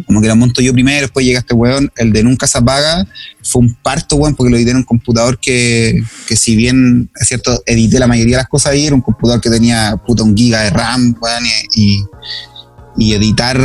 [0.06, 1.92] Como que la monto yo primero, después llega este weón.
[1.96, 3.08] El de Nunca se apaga
[3.42, 7.28] fue un parto, weón, porque lo edité en un computador que, que si bien, es
[7.28, 10.38] cierto, edité la mayoría de las cosas ahí, era un computador que tenía puta un
[10.38, 11.44] giga de RAM, weón,
[11.76, 12.04] y,
[12.98, 13.58] y- editar,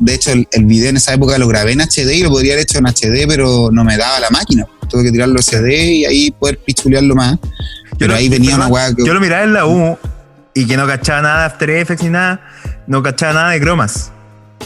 [0.00, 2.52] de hecho, el, el video en esa época lo grabé en HD y lo podría
[2.54, 4.64] haber hecho en HD, pero no me daba la máquina.
[4.88, 7.38] Tuve que tirarlo a HD y ahí poder pichulearlo más.
[7.98, 9.04] Pero ahí venía perdón, una weá que.
[9.04, 9.98] Yo lo miraba en la U
[10.54, 12.40] y que no cachaba nada de After Effects ni nada,
[12.86, 14.12] no cachaba nada de cromas.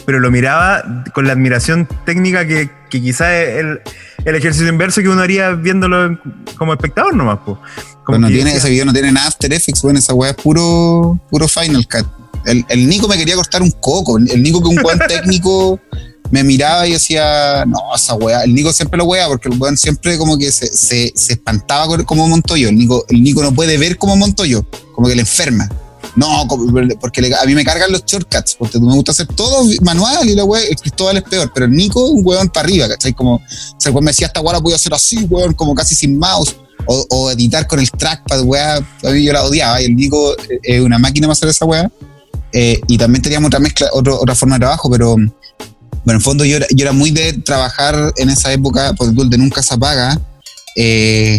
[0.07, 3.81] Pero lo miraba con la admiración técnica que, que quizás el,
[4.25, 6.19] el ejercicio inverso que uno haría viéndolo
[6.57, 7.39] como espectador nomás.
[7.39, 7.55] Po.
[8.05, 10.31] Como Pero no tiene, decía, ese video no tiene nada After Effects, bueno, esa weá
[10.31, 12.07] es puro, puro Final Cut.
[12.45, 14.19] El, el Nico me quería cortar un coco.
[14.19, 15.79] El Nico que un buen técnico
[16.31, 19.77] me miraba y decía, no, esa weá, el Nico siempre lo weá, porque el weón
[19.77, 22.69] siempre como que se, se, se espantaba con- como monto yo.
[22.71, 24.65] El Nico, el Nico no puede ver cómo monto yo,
[24.95, 25.69] como que le enferma.
[26.17, 29.67] No, como- porque le- a mí me cargan los shortcuts, porque me gusta hacer todo
[29.83, 32.89] manual y la weá, el Cristóbal es peor, pero el Nico un weón para arriba,
[32.89, 33.13] ¿cachai?
[33.13, 33.41] Como, o
[33.79, 35.95] sea, el weón me decía, esta weá la voy a hacer así, weón, como casi
[35.95, 36.57] sin mouse,
[36.87, 40.35] o, o editar con el trackpad, weá, a mí yo la odiaba, y el Nico
[40.49, 41.91] eh, es una máquina para hacer esa weá.
[42.53, 45.33] Eh, y también teníamos otra mezcla, otro- otra forma de trabajo, pero bueno,
[46.07, 49.31] en el fondo yo era, yo era muy de trabajar en esa época, porque el
[49.31, 50.21] de nunca se apaga.
[50.77, 51.39] eh,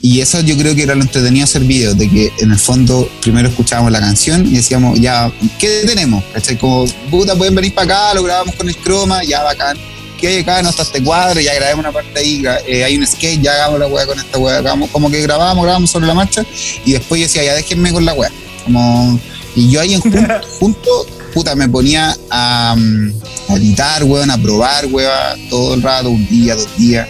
[0.00, 3.08] y eso yo creo que era lo entretenido hacer videos, de que en el fondo
[3.20, 6.22] primero escuchábamos la canción y decíamos, ya, ¿qué tenemos?
[6.32, 6.56] ¿Cachai?
[6.56, 9.76] Como, puta, pueden venir para acá, lo grabamos con el croma, ya bacán.
[10.20, 10.62] ¿Qué hay acá?
[10.62, 13.80] No está este cuadro, ya grabemos una parte ahí, eh, hay un skate, ya hagamos
[13.80, 16.44] la weá con esta weá, como que grabamos, grabamos sobre la marcha
[16.84, 18.30] y después yo decía, ya déjenme con la weá.
[18.64, 19.18] Como,
[19.54, 20.18] y yo ahí en junto,
[20.60, 23.12] junto, puta, me ponía a, mm,
[23.48, 27.08] a editar, weón, a probar, weón, todo el rato, un día, dos días.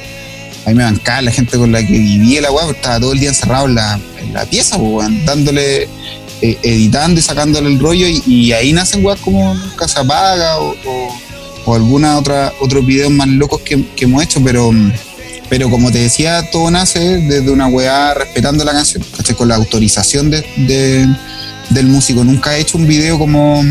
[0.66, 3.20] A mí me bancaba la gente con la que vivía la porque estaba todo el
[3.20, 5.88] día encerrado en la, en la pieza, pues, weón, dándole,
[6.42, 10.58] eh, editando y sacándole el rollo, y, y ahí nacen weas como Nunca se apaga
[10.58, 11.18] o, o,
[11.64, 14.70] o alguna otra, otros videos más locos que, que hemos hecho, pero,
[15.48, 19.02] pero como te decía, todo nace desde una weá respetando la canción.
[19.36, 21.08] Con la autorización de, de-
[21.70, 22.24] del músico.
[22.24, 23.62] Nunca he hecho un video como.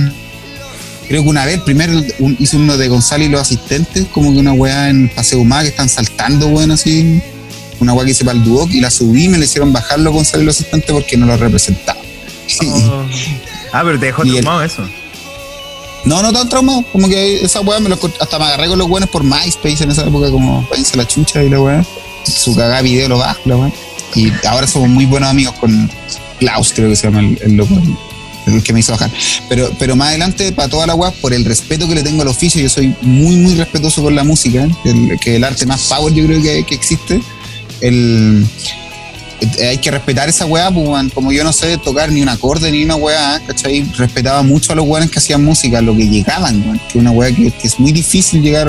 [1.07, 4.39] Creo que una vez, primero un- hice uno de Gonzalo y los asistentes, como que
[4.39, 7.21] una weá en Paseo Humá que están saltando, weón, así.
[7.79, 10.43] Una weá que hice para el Duoc y la subí, me le hicieron bajarlo Gonzalo
[10.43, 11.99] y los asistentes porque no lo representaba.
[12.63, 13.03] Oh.
[13.73, 14.87] Ah, pero te dejó Y el- eso.
[16.05, 18.87] No, no tan traumado, como que esa weá me lo hasta me agarré con los
[18.87, 21.85] buenos por MySpace en esa época, como váyanse la chucha y la weá.
[22.25, 23.71] Su cagada video lo bajo, la weá.
[24.15, 25.89] Y ahora somos muy buenos amigos con
[26.39, 27.75] Klaus, creo que se llama el, el loco,
[28.47, 29.11] el que me hizo bajar.
[29.49, 32.27] Pero, pero más adelante, para toda la weá, por el respeto que le tengo al
[32.29, 36.13] oficio, yo soy muy, muy respetuoso con la música, el- que el arte más power
[36.13, 37.19] yo creo que, que existe.
[37.81, 38.45] El,
[39.59, 42.71] eh, hay que respetar esa weá, pues, como yo no sé tocar ni un acorde
[42.71, 43.83] ni una weá, ¿cachai?
[43.97, 47.11] Respetaba mucho a los weones que hacían música, lo que llegaban, weón, que es una
[47.11, 48.67] weá que, que es muy difícil llegar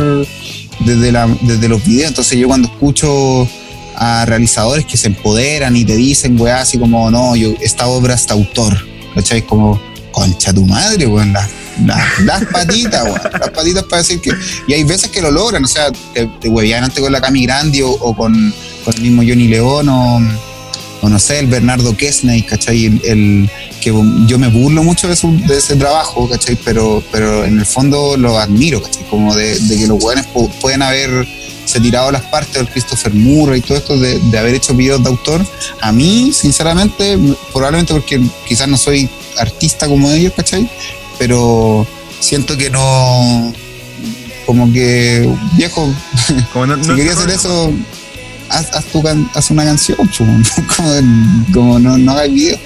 [0.81, 2.09] desde, la, desde los videos.
[2.09, 3.49] Entonces yo cuando escucho
[4.01, 8.15] a realizadores que se empoderan y te dicen, weá, así como, no, yo, esta obra
[8.15, 8.79] es de autor,
[9.15, 9.43] ¿cachai?
[9.43, 9.81] Como,
[10.13, 11.49] concha tu madre, weón, las,
[11.85, 14.31] las, las patitas, weón, las patitas para decir que...
[14.69, 17.45] Y hay veces que lo logran, o sea, te, te huevían antes con la Cami
[17.45, 18.55] Grandi o, o con,
[18.85, 20.21] con el mismo Johnny León o
[21.01, 22.87] o no sé, el Bernardo Kesney, ¿cachai?
[22.87, 23.51] El, el-
[23.81, 23.91] que
[24.27, 26.57] yo me burlo mucho de, su- de ese trabajo, ¿cachai?
[26.65, 29.05] Pero, pero en el fondo lo admiro, ¿cachai?
[29.09, 30.27] Como de, de que los buenos
[30.61, 31.25] pueden haber
[31.69, 35.03] se tirado las partes del Christopher Moore y todo esto de, de haber hecho videos
[35.03, 35.45] de autor.
[35.81, 37.19] A mí, sinceramente,
[37.53, 39.09] probablemente porque quizás no soy
[39.39, 40.69] artista como ellos, ¿cachai?
[41.19, 41.87] Pero
[42.21, 43.53] siento que no,
[44.47, 45.93] como que, viejo,
[46.53, 47.73] Como no, si no- querías no- hacer eso,
[48.49, 49.99] haz, haz tu can- haz una canción,
[50.77, 50.93] como,
[51.53, 52.59] como no, no hagas video.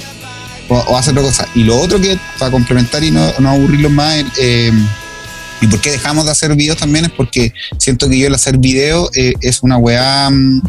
[0.68, 1.46] O, o haz otra cosa.
[1.54, 4.72] Y lo otro que, para complementar y no, no aburrirlos más, eh,
[5.62, 8.58] y por qué dejamos de hacer videos también es porque siento que yo el hacer
[8.58, 10.60] video eh, es una weá mm,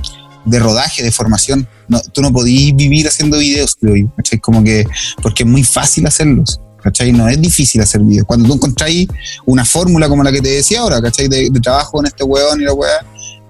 [0.46, 1.68] de rodaje, de formación.
[1.88, 4.40] No, tú no podís vivir haciendo videos, creo yo, ¿cachai?
[4.40, 4.86] Como que,
[5.22, 6.60] porque es muy fácil hacerlos.
[6.82, 7.14] ¿Cachai?
[7.14, 8.28] No es difícil hacer videos.
[8.28, 9.08] Cuando tú encontráis
[9.46, 11.28] una fórmula como la que te decía ahora, ¿cachai?
[11.28, 13.06] De, trabajo con este weón y la weá,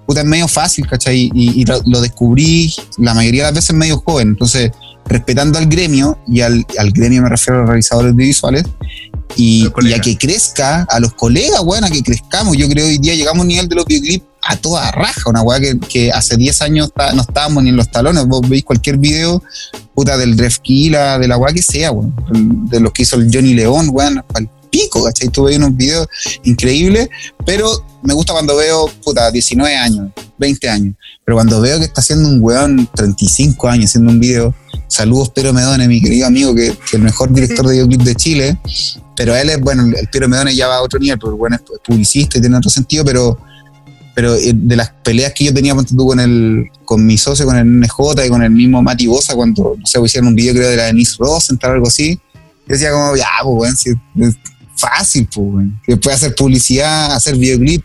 [0.06, 1.30] puta, es medio fácil, ¿cachai?
[1.34, 4.28] Y, y lo, lo descubrí la mayoría de las veces medio joven.
[4.28, 4.70] Entonces,
[5.06, 8.64] respetando al gremio, y al, al gremio me refiero a los realizadores audiovisuales,
[9.36, 12.56] y, Los y a que crezca, a los colegas, weón, a que crezcamos.
[12.56, 15.30] Yo creo que hoy día llegamos a un nivel de los videoclips a toda raja,
[15.30, 18.26] una weá que, que hace 10 años no estábamos ni en los talones.
[18.26, 19.42] Vos veis cualquier video,
[19.94, 22.14] puta, del Refkila, de la weá que sea, weón,
[22.68, 24.22] de lo que hizo el Johnny León, weón,
[24.74, 25.28] pico, ¿cachai?
[25.28, 26.08] Tú veis unos videos
[26.42, 27.08] increíbles,
[27.46, 27.70] pero
[28.02, 30.94] me gusta cuando veo, puta, 19 años, 20 años.
[31.24, 34.52] Pero cuando veo que está haciendo un weón 35 años haciendo un video,
[34.88, 38.58] saludos Pero Medone, mi querido amigo, que, que el mejor director de videoclip de Chile,
[39.16, 41.62] pero él es, bueno, el Piero Medone ya va a otro nivel, porque bueno, es
[41.86, 43.38] publicista y tiene otro sentido, pero,
[44.16, 47.80] pero eh, de las peleas que yo tenía con el, con mi socio, con el
[47.80, 50.76] NJ y con el mismo Mati Bosa, cuando, no sé, hicieron un video creo de
[50.76, 52.18] la Denise Rosenthal o algo así,
[52.66, 54.36] yo decía como, ya, pues, weón, si es
[54.84, 55.66] fácil, pues.
[55.84, 57.82] Que puede hacer publicidad, hacer videoclip,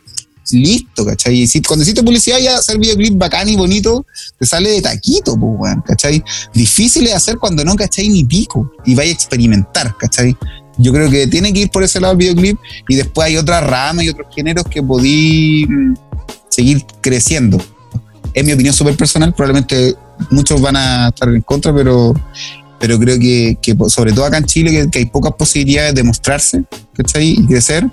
[0.51, 1.41] listo, ¿cachai?
[1.41, 4.05] Y si, cuando hiciste publicidad ya hacer videoclip bacán y bonito,
[4.39, 6.23] te sale de taquito, pues, weón, ¿cachai?
[6.53, 8.09] Difícil es hacer cuando no, ¿cachai?
[8.09, 8.71] Ni pico.
[8.85, 10.35] Y vaya a experimentar, ¿cachai?
[10.77, 12.57] Yo creo que tiene que ir por ese lado el videoclip
[12.87, 15.93] y después hay otras ramas y otros géneros que podí mm,
[16.47, 17.57] seguir creciendo.
[18.33, 19.95] Es mi opinión súper personal, probablemente
[20.29, 22.13] muchos van a estar en contra, pero,
[22.79, 26.63] pero creo que, que sobre todo acá en Chile, que, hay pocas posibilidades de mostrarse,
[26.95, 27.31] ¿cachai?
[27.37, 27.85] Y crecer.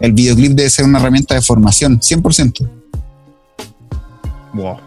[0.00, 2.68] el videoclip debe ser una herramienta de formación, 100%.
[4.52, 4.78] Wow.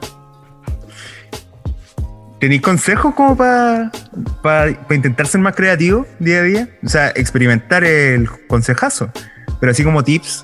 [2.39, 3.91] ¿Tenéis consejos como para
[4.91, 6.69] intentar ser más creativo día a día?
[6.83, 9.09] O sea, experimentar el consejazo,
[9.59, 10.43] pero así como tips,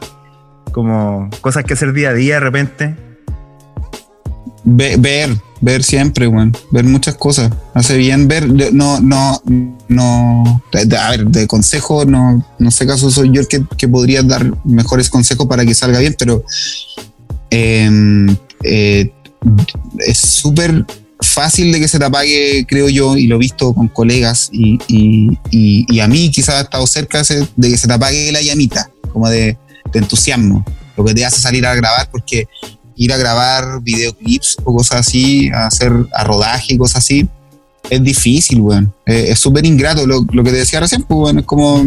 [0.72, 2.96] como cosas que hacer día a día de repente.
[4.64, 6.56] Ver, ver siempre, weón.
[6.72, 7.52] Ver muchas cosas.
[7.74, 8.48] Hace bien ver.
[8.74, 9.42] No, no,
[9.88, 10.62] no.
[10.74, 15.10] a ver, de consejo, no, no sé caso soy yo el que, podría dar mejores
[15.10, 16.44] consejos para que salga bien, pero
[17.50, 19.12] em, eh,
[20.00, 20.86] es súper
[21.24, 24.78] fácil de que se te apague, creo yo, y lo he visto con colegas y,
[24.88, 27.24] y, a mí quizás he estado cerca
[27.56, 29.58] de que se te apague la llamita, como de,
[29.94, 30.66] entusiasmo,
[30.98, 32.48] lo que te hace salir a grabar, porque
[32.96, 37.28] ir a grabar videoclips o cosas así, a hacer a rodaje y cosas así,
[37.90, 38.94] es difícil, weón.
[39.06, 40.06] es súper ingrato.
[40.08, 41.84] Lo, que te decía recién, pues, bueno, es como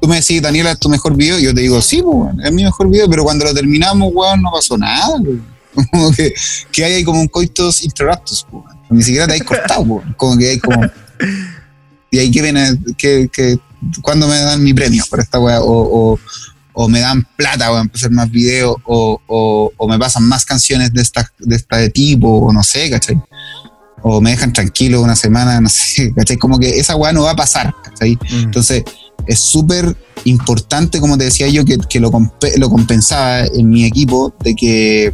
[0.00, 1.38] tú me decís, Daniela, ¿es tu mejor video?
[1.38, 4.42] Y yo te digo, sí, pues, es mi mejor video, pero cuando lo terminamos, weón,
[4.42, 5.18] no pasó nada,
[5.90, 6.32] como que,
[6.72, 8.46] que hay ahí como un coitos interruptus,
[8.90, 10.82] ni siquiera te hay cortado, como que hay como...
[12.10, 13.58] Y ahí que viene, que, que,
[14.00, 15.60] ¿cuándo me dan mi premio por esta weá?
[15.60, 16.20] O, o,
[16.88, 21.30] me dan plata para hacer más videos, o, o, me pasan más canciones de esta,
[21.38, 23.20] de este tipo, o no sé, ¿cachai?
[24.02, 26.36] O me dejan tranquilo una semana, no sé, ¿cachai?
[26.36, 28.16] Como que esa weá no va a pasar, ¿cachai?
[28.16, 28.44] Mm.
[28.44, 28.84] Entonces,
[29.26, 32.10] es súper importante, como te decía yo, que, que lo,
[32.56, 35.12] lo compensaba en mi equipo, de que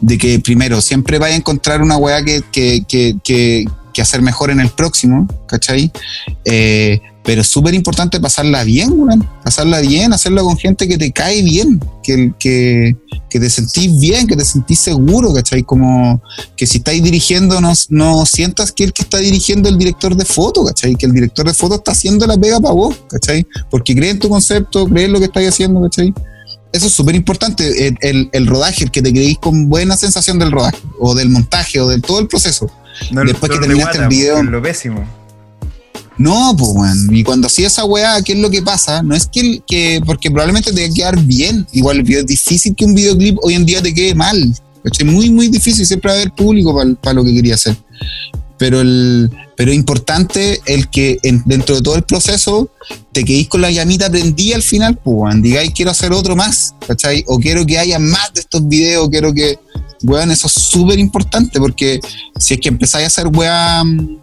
[0.00, 3.66] de que primero siempre vaya a encontrar una weá que, que, que, que,
[4.00, 5.92] hacer mejor en el próximo, ¿cachai?
[6.46, 9.28] Eh, pero es súper importante pasarla bien, weón.
[9.44, 12.96] Pasarla bien, hacerlo con gente que te cae bien, que, que,
[13.28, 15.62] que te sentís bien, que te sentís seguro, ¿cachai?
[15.62, 16.22] Como
[16.56, 20.24] que si estáis dirigiendo, no, no sientas que el que está dirigiendo el director de
[20.24, 20.94] foto, ¿cachai?
[20.94, 23.46] Que el director de foto está haciendo la pega para vos, ¿cachai?
[23.70, 26.14] Porque cree en tu concepto, cree en lo que estáis haciendo, ¿cachai?
[26.72, 30.78] eso es súper importante, el, rodaje, el que te creéis con buena sensación del rodaje,
[30.98, 32.70] o del montaje, o del todo el proceso.
[33.10, 34.42] Después que terminaste el video.
[34.42, 35.04] Lo pésimo.
[36.20, 39.02] No, pues, bueno, y cuando hacía esa weá, ¿qué es lo que pasa?
[39.02, 41.66] No es que, que porque probablemente te va a quedar bien.
[41.72, 44.54] Igual video es difícil que un videoclip hoy en día te quede mal.
[44.84, 45.86] Es muy, muy difícil.
[45.86, 47.74] Siempre va a haber público para lo que quería hacer.
[48.58, 51.16] Pero el, pero es importante el que
[51.46, 52.68] dentro de todo el proceso
[53.12, 57.24] te quedéis con la llamita prendida al final, pues, digáis quiero hacer otro más, ¿cachai?
[57.28, 59.58] O quiero que haya más de estos videos, quiero que,
[60.02, 61.98] weón, eso es súper importante porque
[62.38, 64.20] si es que empezáis a hacer weón,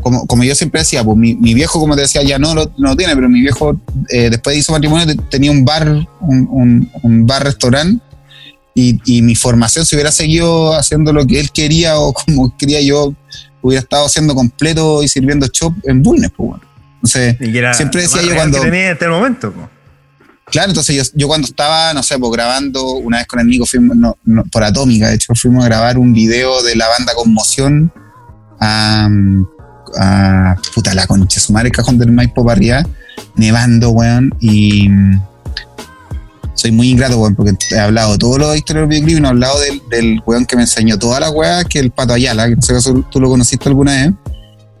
[0.00, 2.96] como, como yo siempre decía, pues mi, viejo, como te decía, ya no lo, no
[2.96, 8.04] tiene, pero mi viejo eh, después de hizo matrimonio tenía un bar, un, un, bar-restaurante.
[8.74, 12.80] Y, y, mi formación se hubiera seguido haciendo lo que él quería o como quería
[12.80, 13.14] yo
[13.62, 16.64] hubiera estado haciendo completo y sirviendo chop en Bulnes, pues bueno.
[17.02, 17.36] Entonces,
[17.76, 18.60] siempre decía yo cuando.
[18.60, 19.66] tenía este momento, pues.
[20.50, 24.16] Claro, entonces yo, cuando estaba, no sé, pues grabando, una vez con el Nico, fuimos,
[24.50, 27.92] por Atómica, de hecho, fuimos a grabar un video de la banda Conmoción
[28.58, 29.08] a,
[29.98, 32.84] a puta la concha, sumar el cajón del Maipo para
[33.36, 34.88] nevando, weón, y
[36.54, 39.28] soy muy ingrato, weón, porque he hablado todo lo de historia del videoclip y no
[39.28, 39.58] he hablado
[39.90, 42.62] del, weón que me enseñó toda la weá, que es el Pato Ayala, que no
[42.62, 44.12] sé si tú lo conociste alguna vez.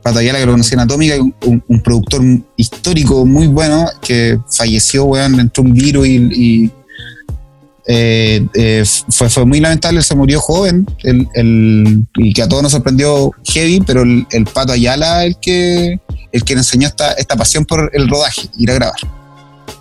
[0.02, 2.22] Pato Ayala, que lo conocí en Atómica, un, productor
[2.56, 6.70] histórico muy bueno, que falleció, weón, dentro de un virus y,
[7.86, 12.72] eh, eh, fue, fue, muy lamentable, se murió joven, el, y que a todos nos
[12.72, 15.98] sorprendió heavy, pero el, Pato Ayala el que,
[16.32, 19.00] el que nos enseñó esta, esta pasión por el rodaje, ir a grabar.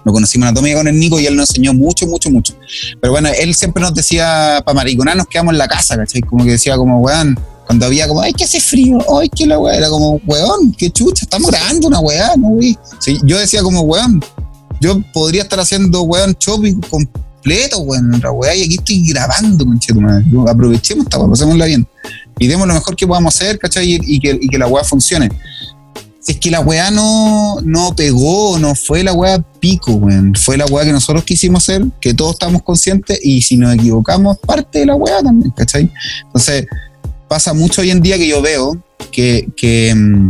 [0.06, 2.56] Lo conocimos Anatomía con el Nico y él nos enseñó mucho, mucho, mucho.
[3.02, 6.22] Pero bueno, él siempre nos decía, para mariconar nos quedamos en la casa, ¿cachai?
[6.22, 9.60] Como que decía como, weón, cuando había como, ay, que hace frío, ay, que la
[9.60, 12.78] weá, era como, weón, qué chucha, estamos grabando una weá, ¿no, güey?
[13.00, 14.24] Sí, yo decía como, weón,
[14.82, 16.82] yo podría estar haciendo, weón, shopping
[17.50, 20.00] completo, otra weá, y aquí estoy grabando, concheto,
[20.48, 21.88] aprovechemos esta weá, pasémosla bien.
[22.38, 24.00] Y demos lo mejor que podamos hacer, ¿cachai?
[24.02, 25.30] Y, que, y que la weá funcione
[26.28, 30.36] es que la weá no, no pegó, no fue la weá pico, weón.
[30.36, 34.38] Fue la weá que nosotros quisimos hacer, que todos estamos conscientes y si nos equivocamos,
[34.38, 35.92] parte de la weá también, ¿cachai?
[36.26, 36.68] Entonces,
[37.28, 38.78] pasa mucho hoy en día que yo veo
[39.12, 40.30] que, que, mm,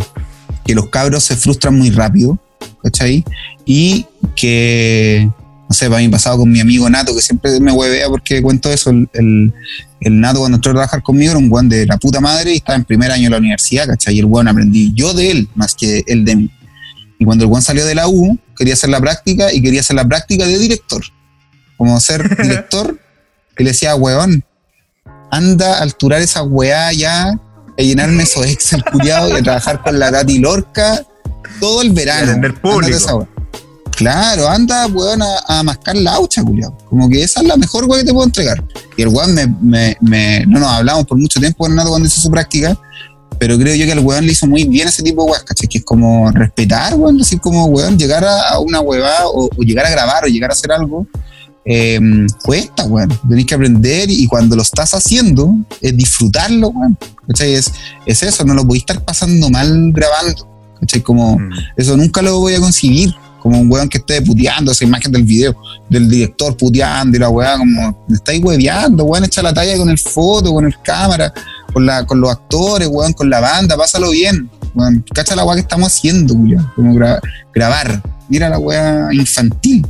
[0.65, 2.39] que los cabros se frustran muy rápido,
[2.81, 3.25] ¿cachai?
[3.65, 4.05] Y
[4.35, 5.29] que
[5.69, 8.71] no sé, para mí pasado con mi amigo Nato, que siempre me huevea porque cuento
[8.71, 12.19] eso, el, el, Nato cuando entró a trabajar conmigo era un buen de la puta
[12.19, 14.15] madre y estaba en primer año de la universidad, ¿cachai?
[14.15, 16.51] Y el buen aprendí yo de él más que él de mí.
[17.19, 19.95] Y cuando el buen salió de la U, quería hacer la práctica y quería hacer
[19.95, 21.03] la práctica de director.
[21.77, 22.99] Como ser director,
[23.55, 24.43] y le decía, weón,
[25.29, 29.99] anda a alturar esa weá ya, a llenarme esos Excel culiados y a trabajar con
[29.99, 31.05] la Tati Lorca
[31.59, 32.41] todo el verano.
[32.59, 33.27] público.
[33.95, 36.75] Claro, anda, weón, a, a mascar la aucha, culiao.
[36.89, 38.63] Como que esa es la mejor weón que te puedo entregar.
[38.95, 42.21] Y el weón me, me, me- no nos hablamos por mucho tiempo Renato cuando hizo
[42.21, 42.77] su práctica,
[43.37, 45.67] pero creo yo que el weón le hizo muy bien ese tipo de weón, ¿cachai?
[45.67, 49.61] Que es como respetar, weón, decir como, weón, llegar a, a una huevada o, o
[49.63, 51.05] llegar a grabar o llegar a hacer algo,
[51.65, 51.99] eh,
[52.43, 53.09] cuesta, weón.
[53.27, 56.97] Tenés que aprender y cuando lo estás haciendo, es disfrutarlo, weón.
[57.27, 57.53] ¿Cachai?
[57.55, 57.69] Es,
[58.05, 60.47] es eso, no lo podéis estar pasando mal grabando,
[60.79, 61.01] ¿cachai?
[61.01, 61.37] Como...
[61.37, 61.49] Mm.
[61.75, 63.13] Eso nunca lo voy a concebir.
[63.49, 65.55] Como un weón que esté puteando esa imagen del video,
[65.89, 69.97] del director puteando y la weá, como, estáis hueveando, weón, echa la talla con el
[69.97, 71.33] foto, con el cámara,
[71.73, 75.55] con, la, con los actores, weón, con la banda, pásalo bien, weón, cacha la weá
[75.55, 77.19] que estamos haciendo, Julián, como gra-
[77.51, 79.83] grabar, mira la weá infantil.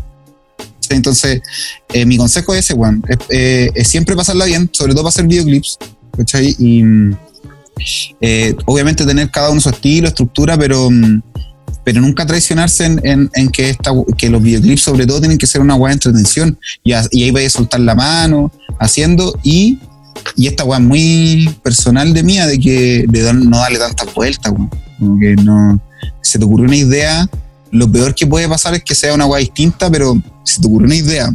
[0.89, 1.41] Entonces,
[1.93, 5.09] eh, mi consejo es ese, weón, es, eh, es siempre pasarla bien, sobre todo para
[5.09, 5.77] hacer videoclips,
[6.15, 6.55] ¿cachai?
[6.57, 7.17] Y mm,
[8.21, 10.89] eh, obviamente tener cada uno su estilo, estructura, pero...
[11.83, 15.61] pero nunca traicionarse en, en- que, esta, que los videoclips sobre todo tienen que ser
[15.61, 19.79] una weá de entretención y, ahí vais a soltar la mano haciendo y,
[20.35, 25.19] y esta weá muy personal de mía de que de no darle tantas vueltas como
[25.19, 25.79] que no
[26.21, 27.27] se te ocurrió una idea
[27.71, 30.85] lo peor que puede pasar es que sea una weá distinta pero si te ocurrió
[30.87, 31.33] una idea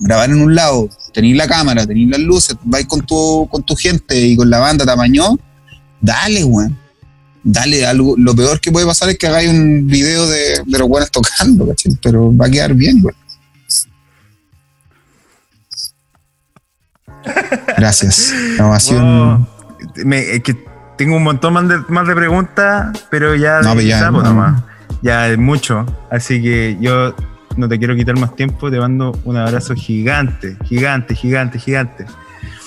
[0.00, 3.74] grabar en un lado tenéis la cámara tenéis las luces vais con tu, con tu
[3.76, 5.38] gente y con la banda tamaño
[6.00, 6.83] dale weón
[7.44, 8.14] dale algo.
[8.18, 11.68] Lo peor que puede pasar es que hagáis un video de, de los buenos tocando,
[11.68, 11.96] ¿cachai?
[12.02, 13.14] Pero va a quedar bien, güey.
[17.76, 18.32] Gracias.
[20.04, 20.56] Me- es que
[20.96, 24.24] tengo un montón más de, más de preguntas, pero ya, No, ya, sapo no.
[24.30, 24.62] nomás.
[25.02, 25.84] Ya es mucho.
[26.10, 27.14] Así que yo
[27.56, 28.70] no te quiero quitar más tiempo.
[28.70, 32.06] Te mando un abrazo gigante, gigante, gigante, gigante.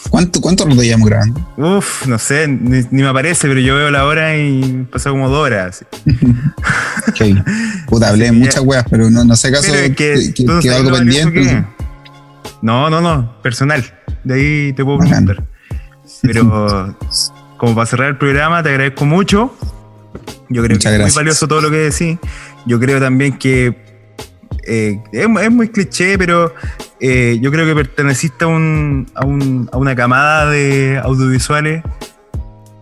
[0.09, 1.53] ¿Cuánto, ¿Cuánto rato llevamos grabando?
[1.57, 5.29] Uf, no sé, ni, ni me aparece, pero yo veo la hora y pasó como
[5.29, 5.85] dos horas.
[7.07, 7.21] Ok.
[7.87, 11.31] Puta, hablé muchas weas, pero no, no sé caso Pero es que, que, algo pendiente.
[11.33, 11.63] que es.
[12.61, 13.83] No, no, no, personal.
[14.25, 15.25] De ahí te puedo Bacán.
[15.25, 15.47] preguntar.
[16.21, 16.97] Pero
[17.57, 19.55] como para cerrar el programa, te agradezco mucho.
[20.49, 21.15] Yo creo Muchas que es gracias.
[21.15, 22.17] muy valioso todo lo que decís.
[22.65, 23.77] Yo creo también que
[24.67, 26.53] eh, es, es muy cliché, pero
[26.99, 31.83] eh, yo creo que perteneciste a, un, a, un- a una camada de audiovisuales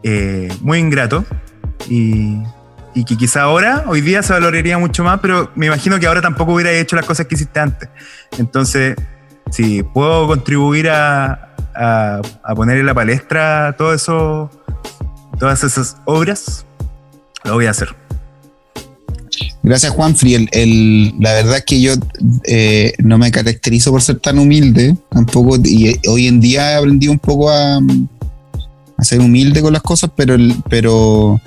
[0.03, 1.25] eh, muy ingrato
[1.89, 2.41] y,
[2.93, 6.21] y que quizá ahora, hoy día se valoraría mucho más, pero me imagino que ahora
[6.21, 7.89] tampoco hubiera hecho las cosas que hiciste antes.
[8.37, 8.95] Entonces,
[9.51, 14.49] si puedo contribuir a, a, a poner en la palestra todo eso,
[15.39, 16.65] todas esas obras,
[17.43, 17.95] lo voy a hacer.
[19.65, 20.35] Gracias, Juanfri.
[20.35, 21.93] El, el- la verdad es que yo
[22.43, 25.57] eh, no me caracterizo por ser tan humilde tampoco.
[25.63, 27.79] Y eh, hoy en día he aprendido un poco a,
[29.01, 30.37] ser humilde con las cosas, pero,
[30.69, 31.41] pero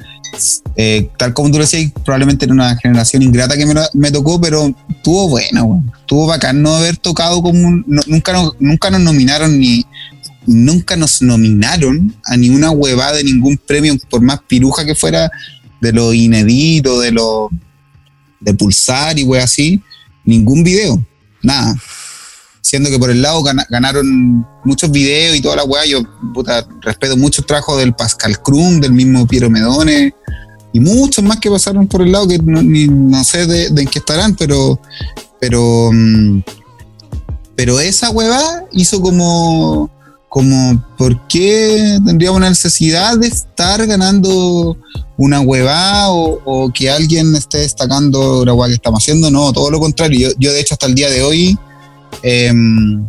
[0.75, 4.75] eh, tal como tú decías, probablemente era una generación ingrata que me, lo- tocó, pero
[5.05, 5.93] tuvo buena, weón.
[6.07, 9.87] Tuvo bacán no haber tocado como un- no- nunca, nos, nunca nos nominaron ni.
[10.45, 15.31] Nunca nos nominaron a ni una huevada de ningún premio, por más piruja que fuera,
[15.81, 17.51] de lo inédito, de lo
[18.41, 19.83] de pulsar y wey así,
[20.25, 21.05] ningún video,
[21.43, 21.75] nada.
[22.61, 26.03] Siendo que por el lado gana- ganaron muchos videos y toda la weá, yo
[26.35, 30.13] puta, respeto mucho el trabajo del Pascal Krum, del mismo Piero Medone
[30.73, 33.83] y muchos más que pasaron por el lado que no, ni- no sé de, de
[33.83, 34.81] en qué estarán, pero
[35.41, 36.43] pero mm,
[37.57, 39.91] pero esa hueva hizo como
[40.29, 44.77] como ¿por qué tendríamos una necesidad de estar ganando
[45.17, 49.31] una huevada o, que alguien esté destacando la hueá que estamos haciendo?
[49.31, 50.31] No, todo lo contrario.
[50.31, 51.59] Yo, yo de hecho hasta el día de hoy
[52.23, 53.07] em,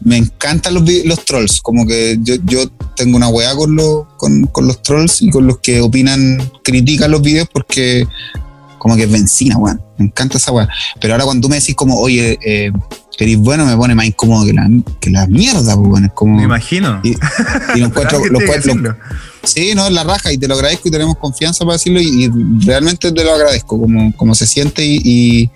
[0.00, 4.46] me encantan los, los trolls, como que yo, yo tengo una hueá con, los con,
[4.46, 8.06] con los trolls y con los que opinan, critican los videos porque
[8.82, 9.80] como que es benzina, weón.
[9.96, 10.68] Me encanta esa weá.
[11.00, 12.72] Pero ahora cuando tú me decís como, oye, eh,
[13.38, 14.68] bueno, me pone más incómodo que la,
[15.00, 16.04] que la mierda, pues.
[16.04, 16.36] Es como...
[16.38, 17.00] Me imagino.
[17.04, 17.86] Y, y lo
[18.40, 18.96] encuentro.
[19.44, 22.24] Sí, no, es la raja y te lo agradezco y tenemos confianza para decirlo y,
[22.26, 22.30] y
[22.64, 25.50] realmente te lo agradezco como, como se siente y, y-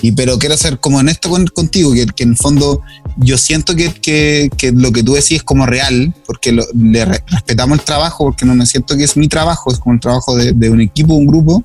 [0.00, 2.82] y- pero quiero ser como honesto con, contigo, que, que en el fondo
[3.16, 7.04] yo siento que, que- que lo que tú decís es como real, porque lo- le
[7.04, 10.00] re- respetamos el trabajo, porque no me siento que es mi trabajo, es como el
[10.00, 11.64] trabajo de, de un equipo, un grupo,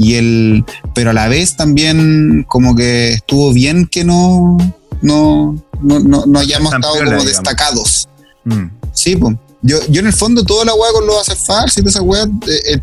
[0.00, 0.64] y el,
[0.94, 4.56] pero a la vez también como que estuvo bien que no,
[5.02, 7.26] no, no, no, no hayamos estado como digamos.
[7.26, 8.08] destacados.
[8.44, 8.64] Mm.
[8.94, 9.36] Sí, pues.
[9.60, 12.22] Yo, yo en el fondo toda la weá con los hacer y toda esa weá
[12.24, 12.80] eh,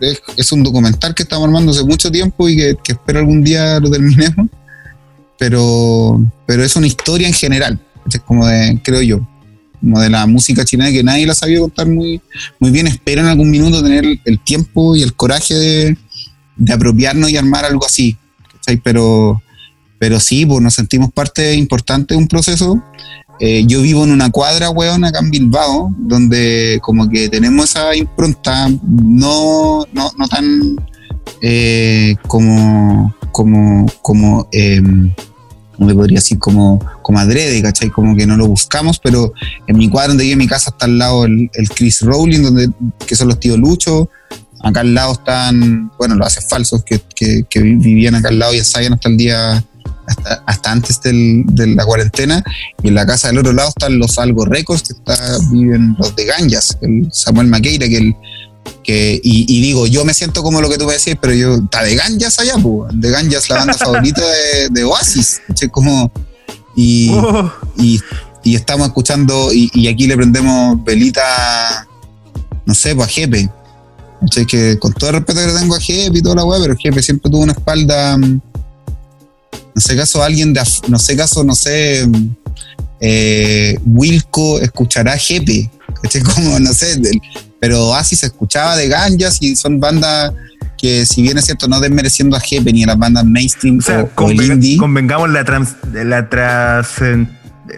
[0.00, 3.44] eh, es, un documental que estamos armando hace mucho tiempo y que, que espero algún
[3.44, 4.48] día lo terminemos.
[5.38, 7.78] Pero, pero es una historia en general.
[8.10, 9.20] Es como de, creo yo,
[9.78, 12.22] como de la música chilena que nadie la sabía contar muy,
[12.58, 12.86] muy bien.
[12.86, 15.98] Espero en algún minuto tener el tiempo y el coraje de,
[16.56, 18.16] de apropiarnos y armar algo así.
[18.82, 19.42] Pero,
[19.98, 22.82] pero sí, pues nos sentimos parte importante de un proceso.
[23.38, 27.94] Eh, yo vivo en una cuadra, weón, acá en Bilbao, donde como que tenemos esa
[27.94, 30.76] impronta no, no, no tan
[31.42, 34.80] eh, como, como, como, eh,
[35.76, 36.38] ¿cómo le podría decir?
[36.38, 37.90] Como, como adrede, ¿cachai?
[37.90, 39.32] Como que no lo buscamos, pero
[39.66, 42.70] en mi cuadra donde vive mi casa está al lado el, el Chris Rowling, donde,
[43.06, 44.08] que son los tíos Lucho.
[44.62, 48.54] Acá al lado están, bueno, los haces falsos que, que, que vivían acá al lado
[48.54, 49.64] y ensayan hasta el día
[50.06, 52.42] hasta, hasta antes del, de la cuarentena.
[52.82, 56.14] Y en la casa del otro lado están los Algo Records, que está, viven los
[56.16, 58.16] de Ganjas, el Samuel Maqueira, que el.
[58.82, 61.54] Que, y, y digo, yo me siento como lo que tú me decís, pero yo,
[61.56, 62.92] está de Ganjas allá, pues.
[62.94, 65.40] De Ganjas, la banda favorita de, de Oasis.
[65.70, 66.10] Como,
[66.74, 68.00] y, Oh, y,
[68.44, 71.86] y estamos escuchando, y, y aquí le prendemos velita,
[72.64, 73.50] no sé, pues a Jepe.
[74.48, 76.74] Que con todo el respeto que le tengo a Jepe y toda la weá, pero
[76.76, 78.16] Jepe siempre tuvo una espalda.
[78.18, 78.40] mm,
[79.74, 82.28] No sé caso alguien de, no sé caso, no sé, mm,
[83.00, 85.70] eh, Wilco escuchará a Jepe.
[86.02, 86.22] ¿Cachai?
[86.34, 87.20] Como, no sé, del-
[87.60, 90.32] pero así se escuchaba de Ganjas y son bandas
[90.78, 93.82] que, si bien es cierto, no desmereciendo a Jepe ni a las bandas mainstream o
[93.82, 94.76] sea, o, o el convenga- indie.
[94.76, 97.28] convengamos la trans- la trascen-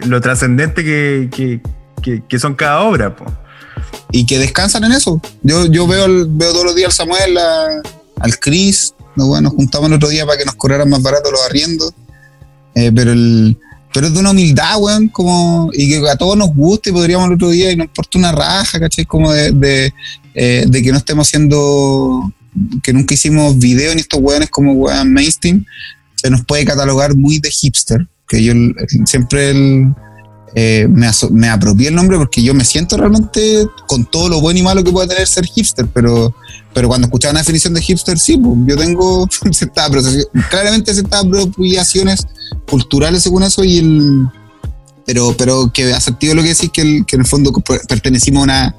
[0.05, 1.61] lo trascendente que, que,
[2.01, 3.25] que- que son cada obra, po.
[4.11, 5.21] Y que descansan en eso.
[5.43, 7.81] Yo, yo veo, al- veo todos los días al Samuel, a-
[8.19, 11.31] al Chris, no, bueno, nos juntamos el otro día para que nos cobraran más barato
[11.31, 11.93] los arriendos,
[12.75, 13.57] Eh, pero el
[13.91, 17.33] pero es de una humildad, weón, como, y que a todos nos guste, podríamos el
[17.33, 19.03] otro día, y no importa una raja, ¿cachai?
[19.05, 19.91] Como de, de,
[20.35, 22.31] eh, de que no estemos haciendo,
[22.83, 25.65] que nunca hicimos video ni estos weones como weón mainstream,
[26.15, 29.93] se nos puede catalogar muy de hipster, que yo el- el- siempre el,
[30.55, 34.59] eh, me, me apropié el nombre porque yo me siento realmente con todo lo bueno
[34.59, 36.33] y malo que puede tener ser hipster, pero,
[36.73, 39.89] pero cuando escuchaba una definición de hipster, sí, pues, yo tengo ciertas
[40.49, 42.25] claramente ciertas apropiaciones
[42.67, 44.27] culturales según eso y el
[45.05, 47.81] pero pero que ha sentido lo que decís que, el- que en el fondo per-
[47.87, 48.75] pertenecimos a una,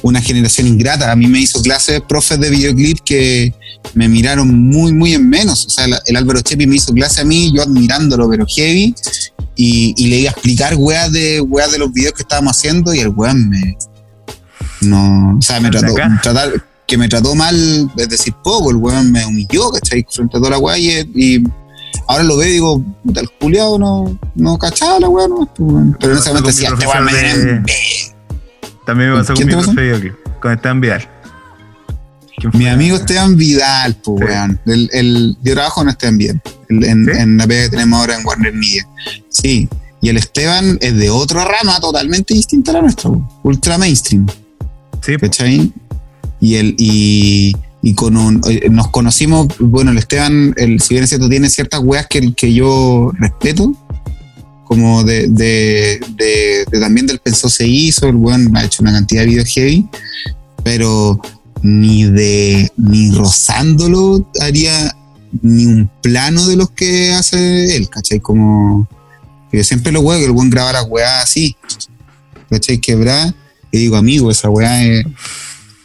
[0.00, 1.12] una generación ingrata.
[1.12, 3.54] A mí me hizo clases profes de videoclip que
[3.94, 5.66] me miraron muy muy en menos.
[5.66, 8.94] O sea el, Álvaro Chepi me hizo clase a mí yo admirándolo pero heavy.
[9.54, 12.94] Y, y le iba a explicar weas de weas de los videos que estábamos haciendo
[12.94, 13.76] y el weón me
[14.80, 19.12] no o sea me trató tratar que me trató mal es decir poco el weón
[19.12, 20.06] me humilló ¿cachai?
[20.10, 21.44] frente a toda la wea y, y
[22.08, 25.48] ahora lo veo y digo puta el culiado no no cachaba la wea no
[26.00, 27.62] pero en ese momento decía este weón me
[28.86, 31.08] También me pasó con ¿Quién mi profe de videoclip, con Esteban Vidal.
[32.54, 34.24] Mi amigo Esteban Vidal pues Sí.
[34.26, 37.10] weón el, el- yo trabajo en Esteban Vidal en, ¿Sí?
[37.14, 38.88] en la pega que tenemos ahora en Warner Media
[39.28, 39.68] sí
[40.00, 43.40] y el Esteban es de otra rama totalmente distinta a la nuestra po.
[43.44, 44.26] ultra mainstream
[45.04, 45.16] Sí.
[45.16, 45.72] ¿cachai?
[46.40, 51.04] Y, el, y, y con un, eh, nos conocimos, bueno, el Esteban, el, si bien
[51.04, 53.72] es cierto, tiene ciertas weas que, que yo respeto,
[54.72, 59.26] como de, de, también del pensó se hizo, el weón ha hecho una cantidad de
[59.26, 59.86] videos heavy,
[60.64, 61.20] pero
[61.60, 64.96] ni de, ni rozándolo haría
[65.42, 68.20] ni un plano de los que hace él, ¿cachai?
[68.20, 68.88] Como,
[69.52, 71.54] yo siempre lo huevo, que el buen graba las weas así,
[72.48, 72.78] ¿cachai?
[72.78, 73.34] Quebrar
[73.70, 75.04] y digo, amigo, esa weá es,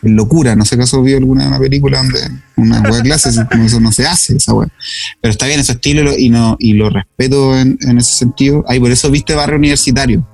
[0.07, 0.55] es locura.
[0.55, 2.19] No sé acaso vio alguna una película donde
[2.55, 4.67] una clases, como eso no se hace, esa weá.
[5.21, 8.63] Pero está bien, ese estilo y no, y lo respeto en, en ese sentido.
[8.67, 10.25] Ay, por eso viste Barrio Universitario.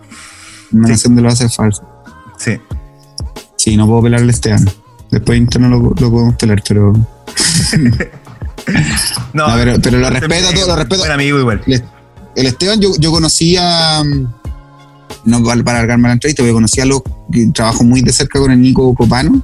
[0.71, 0.91] Una Sí.
[0.93, 1.83] canción de lo hace falso.
[2.37, 2.57] sí.
[3.57, 4.69] Sí, no puedo pelarle a Esteban.
[5.09, 6.91] Después interno lo, lo podemos pelar, pero.
[9.33, 10.99] No, No, pero- pero lo este respeto, es todo, lo respeto.
[11.01, 11.61] Buen amigo igual.
[11.67, 11.83] el,
[12.35, 14.27] el Esteban, yo, yo conocía, mm,
[15.25, 18.51] no para para alargarme la entrevista, pero conocía lo que trabajo muy de cerca con
[18.51, 19.41] el Nico Copano.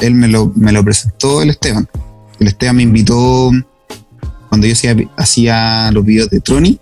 [0.00, 1.88] Él me lo, me lo presentó el Esteban.
[2.38, 3.50] El Esteban me invitó
[4.48, 6.80] cuando yo hacía, hacía los videos de Tronic.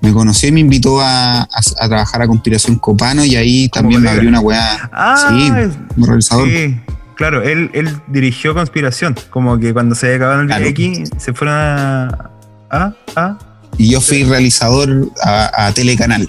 [0.00, 1.46] Me conoció y me invitó a, a-
[1.80, 4.90] a trabajar a Conspiración Copano y ahí también me abrió una weá.
[4.92, 5.50] Ah, sí,
[5.94, 6.48] como realizador.
[6.48, 6.76] Sí,
[7.14, 10.66] claro, él, él dirigió Conspiración, como que cuando se acabaron el Claro.
[10.66, 12.30] X se fueron a,
[12.70, 13.38] a, a,
[13.78, 16.28] Y yo fui realizador a, a Telecanal.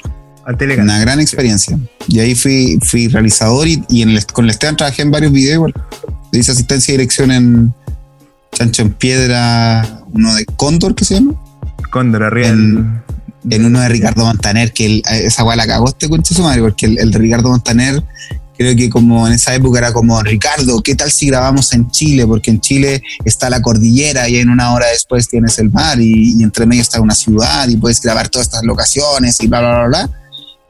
[0.84, 1.78] Una gran experiencia.
[2.07, 5.32] Y ahí fui, fui realizador y, y en el- con el Esteban trabajé en varios
[5.32, 5.72] videos.
[6.32, 7.74] Le hice asistencia y dirección en
[8.53, 11.34] Chancho en Piedra, uno de Cóndor que se llama.
[11.91, 13.03] Cóndor, arriba En-
[13.65, 16.86] uno de Ricardo Montaner, que el- esa weá la cagó este concha su madre, porque
[16.86, 18.02] el, el de Ricardo Montaner,
[18.57, 22.26] creo que como en esa época era como, Ricardo, ¿qué tal si grabamos en Chile?
[22.26, 26.40] Porque en Chile está la cordillera y en una hora después tienes el mar y,
[26.40, 29.72] y entre medio está una ciudad y puedes grabar todas estas locaciones y bla, bla,
[29.80, 30.10] bla, bla.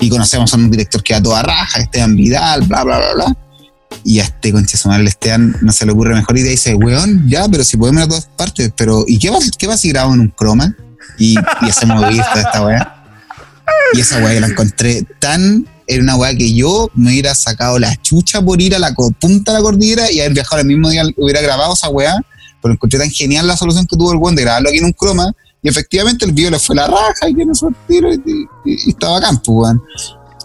[0.04, 3.38] Y conocemos a un director que a toda raja, Esteban Vidal, bla, bla, bla, bla.
[4.04, 7.28] Y a este madre, el Esteban, no se le ocurre mejor idea y dice, weón,
[7.30, 9.90] ya, pero si podemos ir a todas partes, pero ¿y qué va, qué va si
[9.90, 10.76] grabamos en un croma?
[11.18, 12.96] y, y hacemos toda esta weá.
[13.94, 15.68] Y esa weá la encontré tan.
[15.86, 19.52] Era una weá que yo me hubiera sacado la chucha por ir a la punta
[19.52, 22.16] de la cordillera y haber viajado el mismo día, hubiera grabado esa weá.
[22.62, 24.94] Pero encontré tan genial la solución que tuvo el weón de grabarlo aquí en un
[24.94, 25.32] croma.
[25.64, 27.54] Y efectivamente el video le fue la raja y que no
[27.90, 29.82] y, y- y estaba a campo, weón.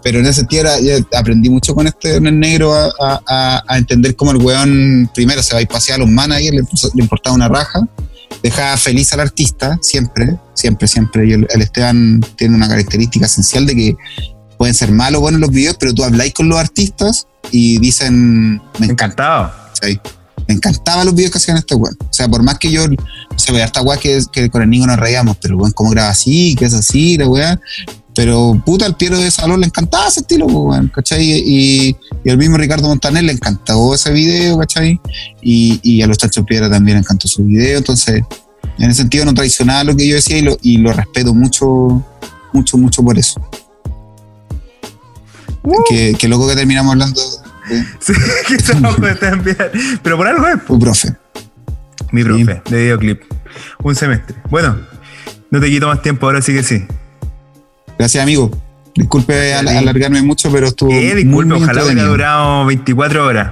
[0.01, 3.21] Pero en ese sentido era- aprendí mucho con este en el negro a,
[3.67, 6.61] a- entender cómo el weón primero se va a ir pasear a los managers, le,
[6.95, 7.81] le importaba una raja,
[8.41, 11.27] dejaba feliz al artista, siempre, siempre, siempre.
[11.27, 13.97] Y el, el Esteban tiene una característica esencial de que
[14.57, 18.61] pueden ser malos o buenos los videos, pero tú habláis con los artistas y dicen,
[18.79, 18.93] me encanta.
[18.93, 19.51] Encantado.
[19.73, 20.01] ¿cachai?
[20.47, 21.97] Me encantaban los videos que hacían este weón.
[22.01, 22.95] O sea, por más que yo, no
[23.37, 26.09] sé, weá, esta weá que, que con el niño nos reíamos, pero weón, ¿cómo graba
[26.09, 26.55] así?
[26.57, 27.17] ¿Qué es así?
[27.17, 27.59] La weá.
[28.15, 31.23] Pero puta, al Piero de Salón le encantaba ese estilo, pues, weón, ¿cachai?
[31.23, 34.99] Y, y al mismo Ricardo Montaner le encantó ese video, ¿cachai?
[35.41, 37.77] Y, y a los Chachos Piedra también le encantó su video.
[37.77, 38.23] Entonces,
[38.77, 42.03] en ese sentido, no traicionaba lo que yo decía y lo, y lo respeto mucho,
[42.51, 43.39] mucho, mucho por eso.
[45.87, 47.48] Que, que loco que terminamos hablando de
[47.99, 48.13] Sí,
[49.21, 49.71] de enviar.
[50.01, 50.57] Pero por algo es.
[50.67, 51.13] un profe.
[52.11, 53.21] Mi profe, de videoclip.
[53.83, 54.35] Un semestre.
[54.49, 54.77] Bueno,
[55.51, 56.85] no te quito más tiempo, ahora sí que sí.
[57.97, 58.49] Gracias, amigo.
[58.95, 59.77] Disculpe al- Sí.
[59.77, 60.91] alargarme mucho, pero estuvo.
[60.91, 63.51] Eh, disculpe, muy ojalá hubiera durado 24 horas.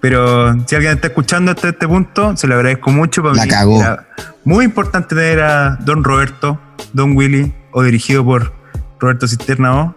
[0.00, 3.22] Pero si alguien está escuchando hasta este punto, se lo agradezco mucho.
[3.22, 3.80] Para La mí cagó.
[3.80, 4.06] era
[4.44, 6.60] muy importante tener a Don Roberto,
[6.92, 8.52] Don Willy, o dirigido por
[9.00, 9.96] Roberto Cisterna O,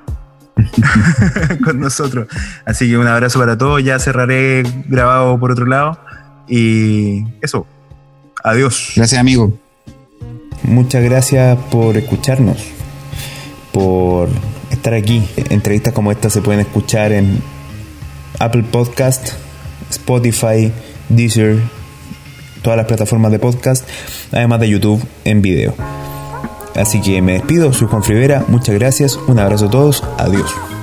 [1.64, 2.28] con nosotros.
[2.66, 3.84] Así que un abrazo para todos.
[3.84, 6.00] Ya cerraré grabado por otro lado.
[6.48, 7.66] Y eso.
[8.44, 8.94] Adiós.
[8.96, 9.54] Gracias, amigo.
[10.64, 12.58] Muchas gracias por escucharnos,
[13.72, 14.30] por
[14.70, 15.24] estar aquí.
[15.50, 17.42] Entrevistas como esta se pueden escuchar en
[18.40, 19.30] Apple Podcast,
[19.90, 20.72] Spotify,
[21.08, 21.60] Deezer,
[22.62, 23.88] todas las plataformas de podcast,
[24.32, 26.09] además de YouTube en video.
[26.80, 30.79] Así que me despido, soy Juan Rivera, muchas gracias, un abrazo a todos, adiós.